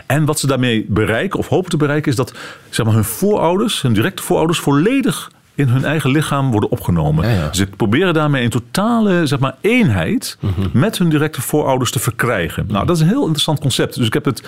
En 0.06 0.24
wat 0.24 0.38
ze 0.38 0.46
daarmee 0.46 0.86
bereiken, 0.88 1.38
of 1.38 1.48
hopen 1.48 1.70
te 1.70 1.76
bereiken, 1.76 2.10
is 2.10 2.16
dat 2.16 2.34
zeg 2.70 2.86
maar, 2.86 2.94
hun 2.94 3.04
voorouders, 3.04 3.82
hun 3.82 3.92
directe 3.92 4.22
voorouders, 4.22 4.58
volledig 4.58 5.30
in 5.54 5.68
hun 5.68 5.84
eigen 5.84 6.10
lichaam 6.10 6.50
worden 6.50 6.70
opgenomen. 6.70 7.28
Ja, 7.28 7.52
Ze 7.52 7.66
proberen 7.66 8.14
daarmee 8.14 8.44
een 8.44 8.50
totale 8.50 9.26
zeg 9.26 9.38
maar, 9.38 9.54
eenheid 9.60 10.36
mhm. 10.40 10.68
met 10.72 10.98
hun 10.98 11.08
directe 11.08 11.42
voorouders 11.42 11.90
te 11.90 11.98
verkrijgen. 11.98 12.64
Nou, 12.68 12.86
dat 12.86 12.96
is 12.96 13.02
een 13.02 13.08
heel 13.08 13.22
interessant 13.22 13.60
concept. 13.60 13.96
Dus 13.96 14.06
ik 14.06 14.12
heb 14.12 14.24
het 14.24 14.42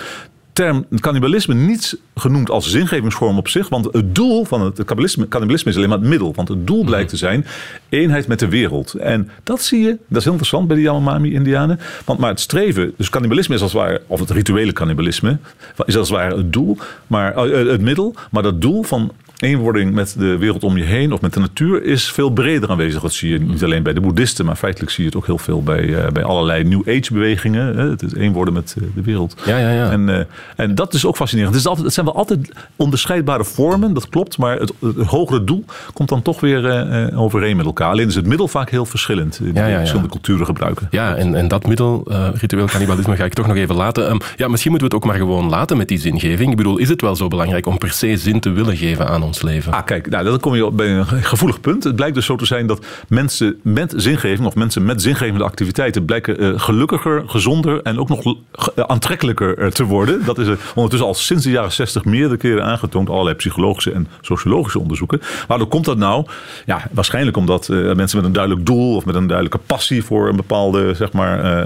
term 0.57 0.85
cannibalisme 0.99 1.53
niet 1.53 1.99
genoemd 2.15 2.49
als 2.49 2.69
zingevingsvorm 2.69 3.37
op 3.37 3.47
zich. 3.47 3.69
Want 3.69 3.87
het 3.91 4.15
doel 4.15 4.45
van 4.45 4.61
het 4.61 4.75
cannibalisme, 4.75 5.27
cannibalisme 5.27 5.71
is 5.71 5.77
alleen 5.77 5.89
maar 5.89 5.97
het 5.97 6.07
middel. 6.07 6.33
Want 6.35 6.47
het 6.47 6.67
doel 6.67 6.83
blijkt 6.83 7.09
te 7.09 7.17
zijn 7.17 7.45
eenheid 7.89 8.27
met 8.27 8.39
de 8.39 8.47
wereld. 8.47 8.93
En 8.93 9.29
dat 9.43 9.61
zie 9.61 9.79
je, 9.79 9.97
dat 10.07 10.17
is 10.17 10.23
heel 10.23 10.31
interessant 10.31 10.67
bij 10.67 10.75
de 10.75 10.81
Yanomami-Indianen. 10.81 11.79
Want 12.05 12.19
maar 12.19 12.29
het 12.29 12.39
streven, 12.39 12.93
dus 12.97 13.09
cannibalisme 13.09 13.55
is 13.55 13.61
als 13.61 13.73
het 13.73 13.81
ware, 13.81 14.01
of 14.07 14.19
het 14.19 14.29
rituele 14.29 14.73
cannibalisme, 14.73 15.37
is 15.85 15.97
als 15.97 16.09
het 16.09 16.17
ware 16.17 16.37
het 16.37 16.53
doel, 16.53 16.77
maar, 17.07 17.47
uh, 17.47 17.71
het 17.71 17.81
middel. 17.81 18.15
Maar 18.31 18.43
dat 18.43 18.61
doel 18.61 18.83
van 18.83 19.11
eenwording 19.39 19.93
met 19.93 20.15
de 20.17 20.37
wereld 20.37 20.63
om 20.63 20.77
je 20.77 20.83
heen 20.83 21.11
of 21.11 21.21
met 21.21 21.33
de 21.33 21.39
natuur 21.39 21.83
is 21.83 22.11
veel 22.11 22.29
breder 22.29 22.69
aanwezig. 22.69 23.01
Dat 23.01 23.13
zie 23.13 23.31
je 23.31 23.39
niet 23.39 23.63
alleen 23.63 23.83
bij 23.83 23.93
de 23.93 24.01
boeddhisten, 24.01 24.45
maar 24.45 24.55
feitelijk 24.55 24.91
zie 24.91 25.03
je 25.03 25.09
het 25.09 25.17
ook 25.17 25.25
heel 25.25 25.37
veel 25.37 25.63
bij, 25.63 26.11
bij 26.13 26.23
allerlei 26.23 26.63
New 26.63 26.81
Age 26.89 27.13
bewegingen. 27.13 27.77
Het 27.77 28.01
is 28.01 28.13
één 28.13 28.33
worden 28.33 28.53
met 28.53 28.75
de 28.95 29.01
wereld. 29.01 29.35
Ja, 29.45 29.57
ja, 29.57 29.71
ja. 29.71 29.91
En, 29.91 30.27
en 30.55 30.75
dat 30.75 30.93
is 30.93 31.05
ook 31.05 31.15
fascinerend. 31.15 31.53
Het, 31.53 31.63
is 31.63 31.67
altijd, 31.67 31.85
het 31.85 31.95
zijn 31.95 32.05
wel 32.05 32.15
altijd 32.15 32.51
onderscheidbare 32.75 33.43
vormen, 33.43 33.93
dat 33.93 34.09
klopt, 34.09 34.37
maar 34.37 34.59
het, 34.59 34.73
het 34.79 35.05
hogere 35.05 35.43
doel 35.43 35.65
komt 35.93 36.09
dan 36.09 36.21
toch 36.21 36.39
weer 36.39 37.15
overeen 37.15 37.57
met 37.57 37.65
elkaar. 37.65 37.91
Alleen 37.91 38.07
is 38.07 38.15
het 38.15 38.25
middel 38.25 38.47
vaak 38.47 38.69
heel 38.69 38.85
verschillend 38.85 39.39
in 39.43 39.53
ja, 39.53 39.77
verschillende 39.77 40.09
culturen 40.09 40.45
gebruiken. 40.45 40.87
Ja, 40.91 41.15
en, 41.15 41.35
en 41.35 41.47
dat 41.47 41.67
middel, 41.67 42.05
uh, 42.07 42.27
ritueel 42.33 42.65
cannibalisme, 42.65 43.15
ga 43.15 43.25
ik 43.25 43.33
toch 43.33 43.47
nog 43.47 43.55
even 43.55 43.75
laten. 43.75 44.09
Um, 44.09 44.19
ja, 44.37 44.47
misschien 44.47 44.71
moeten 44.71 44.89
we 44.89 44.95
het 44.95 45.05
ook 45.05 45.11
maar 45.11 45.27
gewoon 45.27 45.49
laten 45.49 45.77
met 45.77 45.87
die 45.87 45.99
zingeving. 45.99 46.51
Ik 46.51 46.57
bedoel, 46.57 46.77
is 46.77 46.89
het 46.89 47.01
wel 47.01 47.15
zo 47.15 47.27
belangrijk 47.27 47.65
om 47.65 47.77
per 47.77 47.91
se 47.91 48.17
zin 48.17 48.39
te 48.39 48.49
willen 48.49 48.77
geven 48.77 49.07
aan 49.07 49.23
leven? 49.41 49.73
Ah, 49.73 49.85
kijk, 49.85 50.09
nou, 50.09 50.23
dan 50.23 50.39
kom 50.39 50.55
je 50.55 50.71
bij 50.71 50.89
een 50.89 51.05
gevoelig 51.05 51.61
punt. 51.61 51.83
Het 51.83 51.95
blijkt 51.95 52.15
dus 52.15 52.25
zo 52.25 52.35
te 52.35 52.45
zijn 52.45 52.67
dat 52.67 52.85
mensen 53.07 53.59
met 53.61 53.93
zingeving 53.95 54.47
of 54.47 54.55
mensen 54.55 54.85
met 54.85 55.01
zingevende 55.01 55.43
activiteiten 55.43 56.05
blijken 56.05 56.43
uh, 56.43 56.59
gelukkiger, 56.59 57.23
gezonder 57.25 57.81
en 57.81 57.99
ook 57.99 58.09
nog 58.09 58.25
uh, 58.25 58.33
aantrekkelijker 58.75 59.71
te 59.71 59.83
worden. 59.83 60.25
Dat 60.25 60.37
is 60.37 60.47
ondertussen 60.75 61.07
al 61.07 61.13
sinds 61.13 61.43
de 61.43 61.49
jaren 61.49 61.71
60 61.71 62.05
meerdere 62.05 62.37
keren 62.37 62.63
aangetoond, 62.63 63.09
allerlei 63.09 63.35
psychologische 63.35 63.91
en 63.91 64.07
sociologische 64.21 64.79
onderzoeken. 64.79 65.21
Waardoor 65.47 65.67
komt 65.67 65.85
dat 65.85 65.97
nou? 65.97 66.25
Ja, 66.65 66.87
waarschijnlijk 66.91 67.37
omdat 67.37 67.67
mensen 67.67 68.17
met 68.17 68.25
een 68.25 68.33
duidelijk 68.33 68.65
doel 68.65 68.95
of 68.95 69.05
met 69.05 69.15
een 69.15 69.27
duidelijke 69.27 69.59
passie 69.65 70.03
voor 70.03 70.29
een 70.29 70.35
bepaalde 70.35 70.93
zeg 70.93 71.11
maar, 71.11 71.63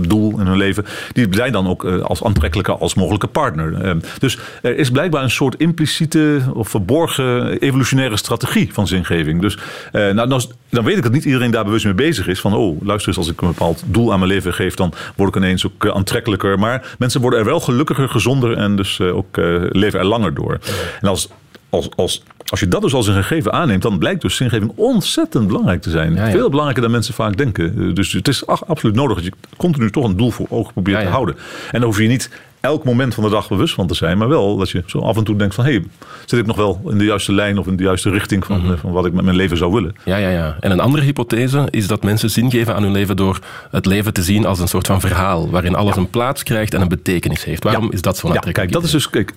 doel 0.00 0.40
in 0.40 0.46
hun 0.46 0.56
leven, 0.56 0.84
die 1.12 1.26
zijn 1.30 1.52
dan 1.52 1.68
ook 1.68 1.84
als 1.84 2.24
aantrekkelijker 2.24 2.78
als 2.78 2.94
mogelijke 2.94 3.26
partner. 3.26 3.96
dus 4.18 4.38
er 4.62 4.76
is 4.76 4.90
blijkbaar 4.90 5.22
een 5.22 5.30
soort 5.30 5.54
impliciete 5.56 6.40
of 6.60 6.68
verborgen 6.68 7.58
evolutionaire 7.58 8.16
strategie 8.16 8.72
van 8.72 8.86
zingeving. 8.86 9.40
Dus 9.40 9.58
nou, 9.92 10.28
dan, 10.28 10.42
dan, 10.68 10.84
weet 10.84 10.96
ik 10.96 11.02
dat 11.02 11.12
niet 11.12 11.24
iedereen 11.24 11.50
daar 11.50 11.64
bewust 11.64 11.84
mee 11.84 11.94
bezig 11.94 12.28
is. 12.28 12.40
Van, 12.40 12.54
oh, 12.54 12.82
luister 12.82 13.08
eens, 13.08 13.18
als 13.18 13.30
ik 13.30 13.40
een 13.40 13.48
bepaald 13.48 13.82
doel 13.86 14.12
aan 14.12 14.18
mijn 14.18 14.30
leven 14.30 14.54
geef, 14.54 14.74
dan 14.74 14.92
word 15.16 15.28
ik 15.28 15.42
ineens 15.42 15.66
ook 15.66 15.88
aantrekkelijker. 15.88 16.58
Maar 16.58 16.94
mensen 16.98 17.20
worden 17.20 17.38
er 17.38 17.44
wel 17.44 17.60
gelukkiger, 17.60 18.08
gezonder 18.08 18.56
en 18.56 18.76
dus 18.76 19.00
ook 19.00 19.36
leven 19.70 19.98
er 19.98 20.06
langer 20.06 20.34
door. 20.34 20.58
En 21.00 21.08
als 21.08 21.28
als, 21.70 21.88
als, 21.96 22.22
als 22.46 22.60
je 22.60 22.68
dat 22.68 22.82
dus 22.82 22.94
als 22.94 23.06
een 23.06 23.14
gegeven 23.14 23.52
aanneemt, 23.52 23.82
dan 23.82 23.98
blijkt 23.98 24.22
dus 24.22 24.36
zingeving 24.36 24.72
ontzettend 24.74 25.46
belangrijk 25.46 25.82
te 25.82 25.90
zijn. 25.90 26.16
Veel 26.30 26.48
belangrijker 26.48 26.82
dan 26.82 26.90
mensen 26.90 27.14
vaak 27.14 27.36
denken. 27.36 27.94
Dus 27.94 28.12
het 28.12 28.28
is 28.28 28.46
absoluut 28.46 28.94
nodig 28.94 29.16
dat 29.16 29.24
je 29.24 29.32
continu 29.56 29.90
toch 29.90 30.04
een 30.04 30.16
doel 30.16 30.30
voor 30.30 30.46
ogen 30.50 30.72
probeert 30.72 31.00
te 31.00 31.08
houden. 31.08 31.36
En 31.70 31.80
dan 31.80 31.82
hoef 31.82 31.98
je 31.98 32.08
niet 32.08 32.30
elk 32.60 32.84
moment 32.84 33.14
van 33.14 33.24
de 33.24 33.30
dag 33.30 33.48
bewust 33.48 33.74
van 33.74 33.86
te 33.86 33.94
zijn. 33.94 34.18
Maar 34.18 34.28
wel 34.28 34.56
dat 34.56 34.70
je 34.70 34.82
zo 34.86 34.98
af 34.98 35.16
en 35.16 35.24
toe 35.24 35.36
denkt 35.36 35.54
van... 35.54 35.64
hé, 35.64 35.70
hey, 35.70 35.84
zit 36.24 36.38
ik 36.38 36.46
nog 36.46 36.56
wel 36.56 36.80
in 36.88 36.98
de 36.98 37.04
juiste 37.04 37.32
lijn 37.32 37.58
of 37.58 37.66
in 37.66 37.76
de 37.76 37.82
juiste 37.82 38.10
richting 38.10 38.46
van, 38.46 38.62
mhm. 38.62 38.76
van 38.76 38.92
wat 38.92 39.06
ik 39.06 39.12
met 39.12 39.24
mijn 39.24 39.36
leven 39.36 39.56
zou 39.56 39.72
willen. 39.72 39.94
Ja, 40.04 40.16
ja, 40.16 40.28
ja. 40.28 40.56
En 40.60 40.70
een 40.70 40.80
andere 40.80 41.02
hypothese 41.02 41.68
is 41.70 41.86
dat 41.86 42.02
mensen 42.02 42.30
zin 42.30 42.50
geven 42.50 42.74
aan 42.74 42.82
hun 42.82 42.92
leven... 42.92 43.16
door 43.16 43.38
het 43.70 43.86
leven 43.86 44.12
te 44.12 44.22
zien 44.22 44.46
als 44.46 44.58
een 44.58 44.68
soort 44.68 44.86
van 44.86 45.00
verhaal... 45.00 45.50
waarin 45.50 45.74
alles 45.74 45.96
een 45.96 46.10
plaats 46.10 46.42
krijgt 46.42 46.74
en 46.74 46.80
een 46.80 46.88
betekenis 46.88 47.44
heeft. 47.44 47.64
Waarom 47.64 47.92
is 47.92 48.02
dat 48.02 48.16
zo 48.16 48.26
aantrekkelijk? 48.26 48.58
kijk, 48.58 48.72
dat 48.72 48.84
is 48.84 48.90
dus... 48.90 49.10
Kijk, 49.10 49.32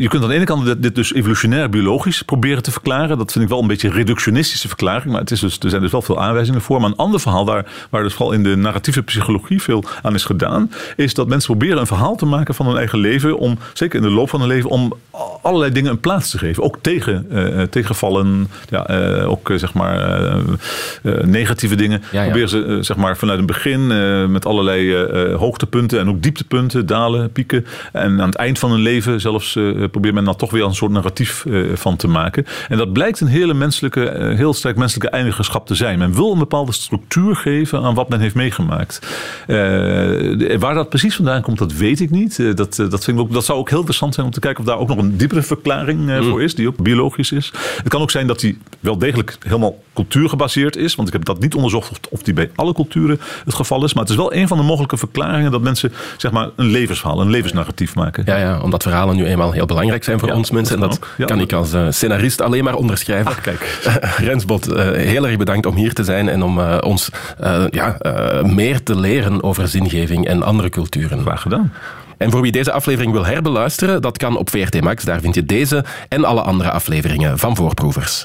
je 0.00 0.08
kunt 0.08 0.22
aan 0.22 0.28
de 0.28 0.34
ene 0.34 0.44
kant 0.44 0.82
dit 0.82 0.94
dus 0.94 1.14
evolutionair 1.14 1.68
biologisch 1.68 2.22
proberen 2.22 2.62
te 2.62 2.70
verklaren. 2.70 3.18
Dat 3.18 3.32
vind 3.32 3.44
ik 3.44 3.50
wel 3.50 3.60
een 3.60 3.66
beetje 3.66 3.88
een 3.88 3.94
reductionistische 3.94 4.68
verklaring. 4.68 5.12
Maar 5.12 5.20
het 5.20 5.30
is 5.30 5.40
dus, 5.40 5.58
er 5.58 5.70
zijn 5.70 5.82
dus 5.82 5.90
wel 5.90 6.02
veel 6.02 6.20
aanwijzingen 6.20 6.60
voor. 6.60 6.80
Maar 6.80 6.90
een 6.90 6.96
ander 6.96 7.20
verhaal 7.20 7.44
daar, 7.44 7.66
waar 7.90 8.02
dus 8.02 8.14
vooral 8.14 8.34
in 8.34 8.42
de 8.42 8.56
narratieve 8.56 9.02
psychologie 9.02 9.62
veel 9.62 9.84
aan 10.02 10.14
is 10.14 10.24
gedaan... 10.24 10.70
is 10.96 11.14
dat 11.14 11.28
mensen 11.28 11.50
proberen 11.56 11.80
een 11.80 11.86
verhaal 11.86 12.16
te 12.16 12.26
maken 12.26 12.54
van 12.54 12.65
hun 12.66 12.76
eigen 12.76 12.98
leven 12.98 13.38
om, 13.38 13.58
zeker 13.72 13.96
in 13.96 14.02
de 14.02 14.10
loop 14.10 14.28
van 14.28 14.40
hun 14.40 14.48
leven, 14.48 14.70
om 14.70 14.92
allerlei 15.42 15.72
dingen 15.72 15.90
een 15.90 16.00
plaats 16.00 16.30
te 16.30 16.38
geven. 16.38 16.62
Ook 16.62 16.76
tegen, 16.80 17.26
uh, 17.30 17.62
tegenvallen, 17.62 18.48
ja, 18.68 18.90
uh, 18.90 19.30
ook 19.30 19.52
zeg 19.56 19.74
maar 19.74 20.28
uh, 21.02 21.22
negatieve 21.22 21.74
dingen. 21.74 22.02
Ja, 22.12 22.18
ja. 22.18 22.24
Proberen 22.24 22.48
ze 22.48 22.78
zeg 22.80 22.96
maar 22.96 23.16
vanuit 23.16 23.38
het 23.38 23.46
begin 23.46 23.86
met 24.30 24.46
allerlei 24.46 24.96
hoogtepunten 25.34 26.00
en 26.00 26.08
ook 26.08 26.22
dieptepunten, 26.22 26.86
dalen, 26.86 27.32
pieken. 27.32 27.66
En 27.92 28.20
aan 28.20 28.28
het 28.28 28.34
eind 28.34 28.58
van 28.58 28.70
hun 28.70 28.80
leven 28.80 29.20
zelfs 29.20 29.52
probeert 29.90 30.14
men 30.14 30.24
dan 30.24 30.36
toch 30.36 30.50
weer 30.50 30.64
een 30.64 30.74
soort 30.74 30.92
narratief 30.92 31.44
van 31.74 31.96
te 31.96 32.08
maken. 32.08 32.46
En 32.68 32.76
dat 32.76 32.92
blijkt 32.92 33.20
een 33.20 33.26
hele 33.26 33.54
menselijke, 33.54 34.32
heel 34.36 34.54
sterk 34.54 34.76
menselijke 34.76 35.16
eigenschap 35.16 35.66
te 35.66 35.74
zijn. 35.74 35.98
Men 35.98 36.14
wil 36.14 36.32
een 36.32 36.38
bepaalde 36.38 36.72
structuur 36.72 37.36
geven 37.36 37.82
aan 37.82 37.94
wat 37.94 38.08
men 38.08 38.20
heeft 38.20 38.34
meegemaakt. 38.34 39.00
waar 40.58 40.74
dat 40.74 40.88
precies 40.88 41.16
vandaan 41.16 41.42
komt, 41.42 41.58
dat 41.58 41.72
weet 41.72 42.00
ik 42.00 42.10
niet. 42.10 42.55
Dat, 42.56 42.76
dat, 42.76 43.04
vind 43.04 43.18
ik 43.18 43.24
ook, 43.24 43.32
dat 43.32 43.44
zou 43.44 43.58
ook 43.58 43.68
heel 43.68 43.78
interessant 43.78 44.14
zijn 44.14 44.26
om 44.26 44.32
te 44.32 44.40
kijken 44.40 44.60
of 44.60 44.66
daar 44.66 44.78
ook 44.78 44.88
nog 44.88 44.98
een 44.98 45.16
diepere 45.16 45.42
verklaring 45.42 46.08
uh, 46.08 46.28
voor 46.28 46.42
is, 46.42 46.54
die 46.54 46.68
ook 46.68 46.76
biologisch 46.76 47.32
is. 47.32 47.52
Het 47.76 47.88
kan 47.88 48.00
ook 48.00 48.10
zijn 48.10 48.26
dat 48.26 48.40
die 48.40 48.58
wel 48.80 48.98
degelijk 48.98 49.36
helemaal 49.40 49.82
cultuurgebaseerd 49.94 50.76
is, 50.76 50.94
want 50.94 51.08
ik 51.08 51.14
heb 51.14 51.24
dat 51.24 51.40
niet 51.40 51.54
onderzocht 51.54 51.90
of, 51.90 51.98
of 52.10 52.22
die 52.22 52.34
bij 52.34 52.50
alle 52.54 52.74
culturen 52.74 53.20
het 53.44 53.54
geval 53.54 53.84
is. 53.84 53.94
Maar 53.94 54.02
het 54.02 54.12
is 54.12 54.18
wel 54.18 54.34
een 54.34 54.48
van 54.48 54.56
de 54.56 54.62
mogelijke 54.62 54.96
verklaringen 54.96 55.50
dat 55.50 55.60
mensen 55.60 55.92
zeg 56.16 56.30
maar, 56.30 56.48
een 56.56 56.66
levensverhaal, 56.66 57.20
een 57.20 57.30
levensnarratief 57.30 57.94
maken. 57.94 58.22
Ja, 58.26 58.36
ja 58.36 58.60
omdat 58.60 58.82
verhalen 58.82 59.16
nu 59.16 59.26
eenmaal 59.26 59.52
heel 59.52 59.66
belangrijk 59.66 60.04
zijn 60.04 60.18
voor 60.18 60.30
ons 60.30 60.50
mensen. 60.50 60.74
En 60.74 60.80
dat 60.80 60.98
kan 61.24 61.40
ik 61.40 61.52
als 61.52 61.74
uh, 61.74 61.86
scenarist 61.90 62.40
alleen 62.40 62.64
maar 62.64 62.74
onderschrijven. 62.74 63.30
Ach, 63.30 63.40
kijk. 63.40 63.80
Rensbot, 64.28 64.68
uh, 64.68 64.90
heel 64.90 65.26
erg 65.26 65.36
bedankt 65.36 65.66
om 65.66 65.74
hier 65.74 65.92
te 65.92 66.04
zijn 66.04 66.28
en 66.28 66.42
om 66.42 66.60
ons 66.60 67.10
ja, 67.70 67.96
meer 68.42 68.82
te 68.82 68.96
leren 68.98 69.42
over 69.42 69.68
zingeving 69.68 70.26
en 70.26 70.42
andere 70.42 70.68
culturen. 70.68 71.20
Graag 71.20 71.42
gedaan. 71.42 71.72
En 72.16 72.30
voor 72.30 72.40
wie 72.40 72.52
deze 72.52 72.72
aflevering 72.72 73.12
wil 73.12 73.26
herbeluisteren, 73.26 74.02
dat 74.02 74.18
kan 74.18 74.36
op 74.36 74.50
VRT 74.50 74.80
Max. 74.80 75.04
Daar 75.04 75.20
vind 75.20 75.34
je 75.34 75.44
deze 75.44 75.84
en 76.08 76.24
alle 76.24 76.40
andere 76.40 76.70
afleveringen 76.70 77.38
van 77.38 77.56
Voorproevers. 77.56 78.24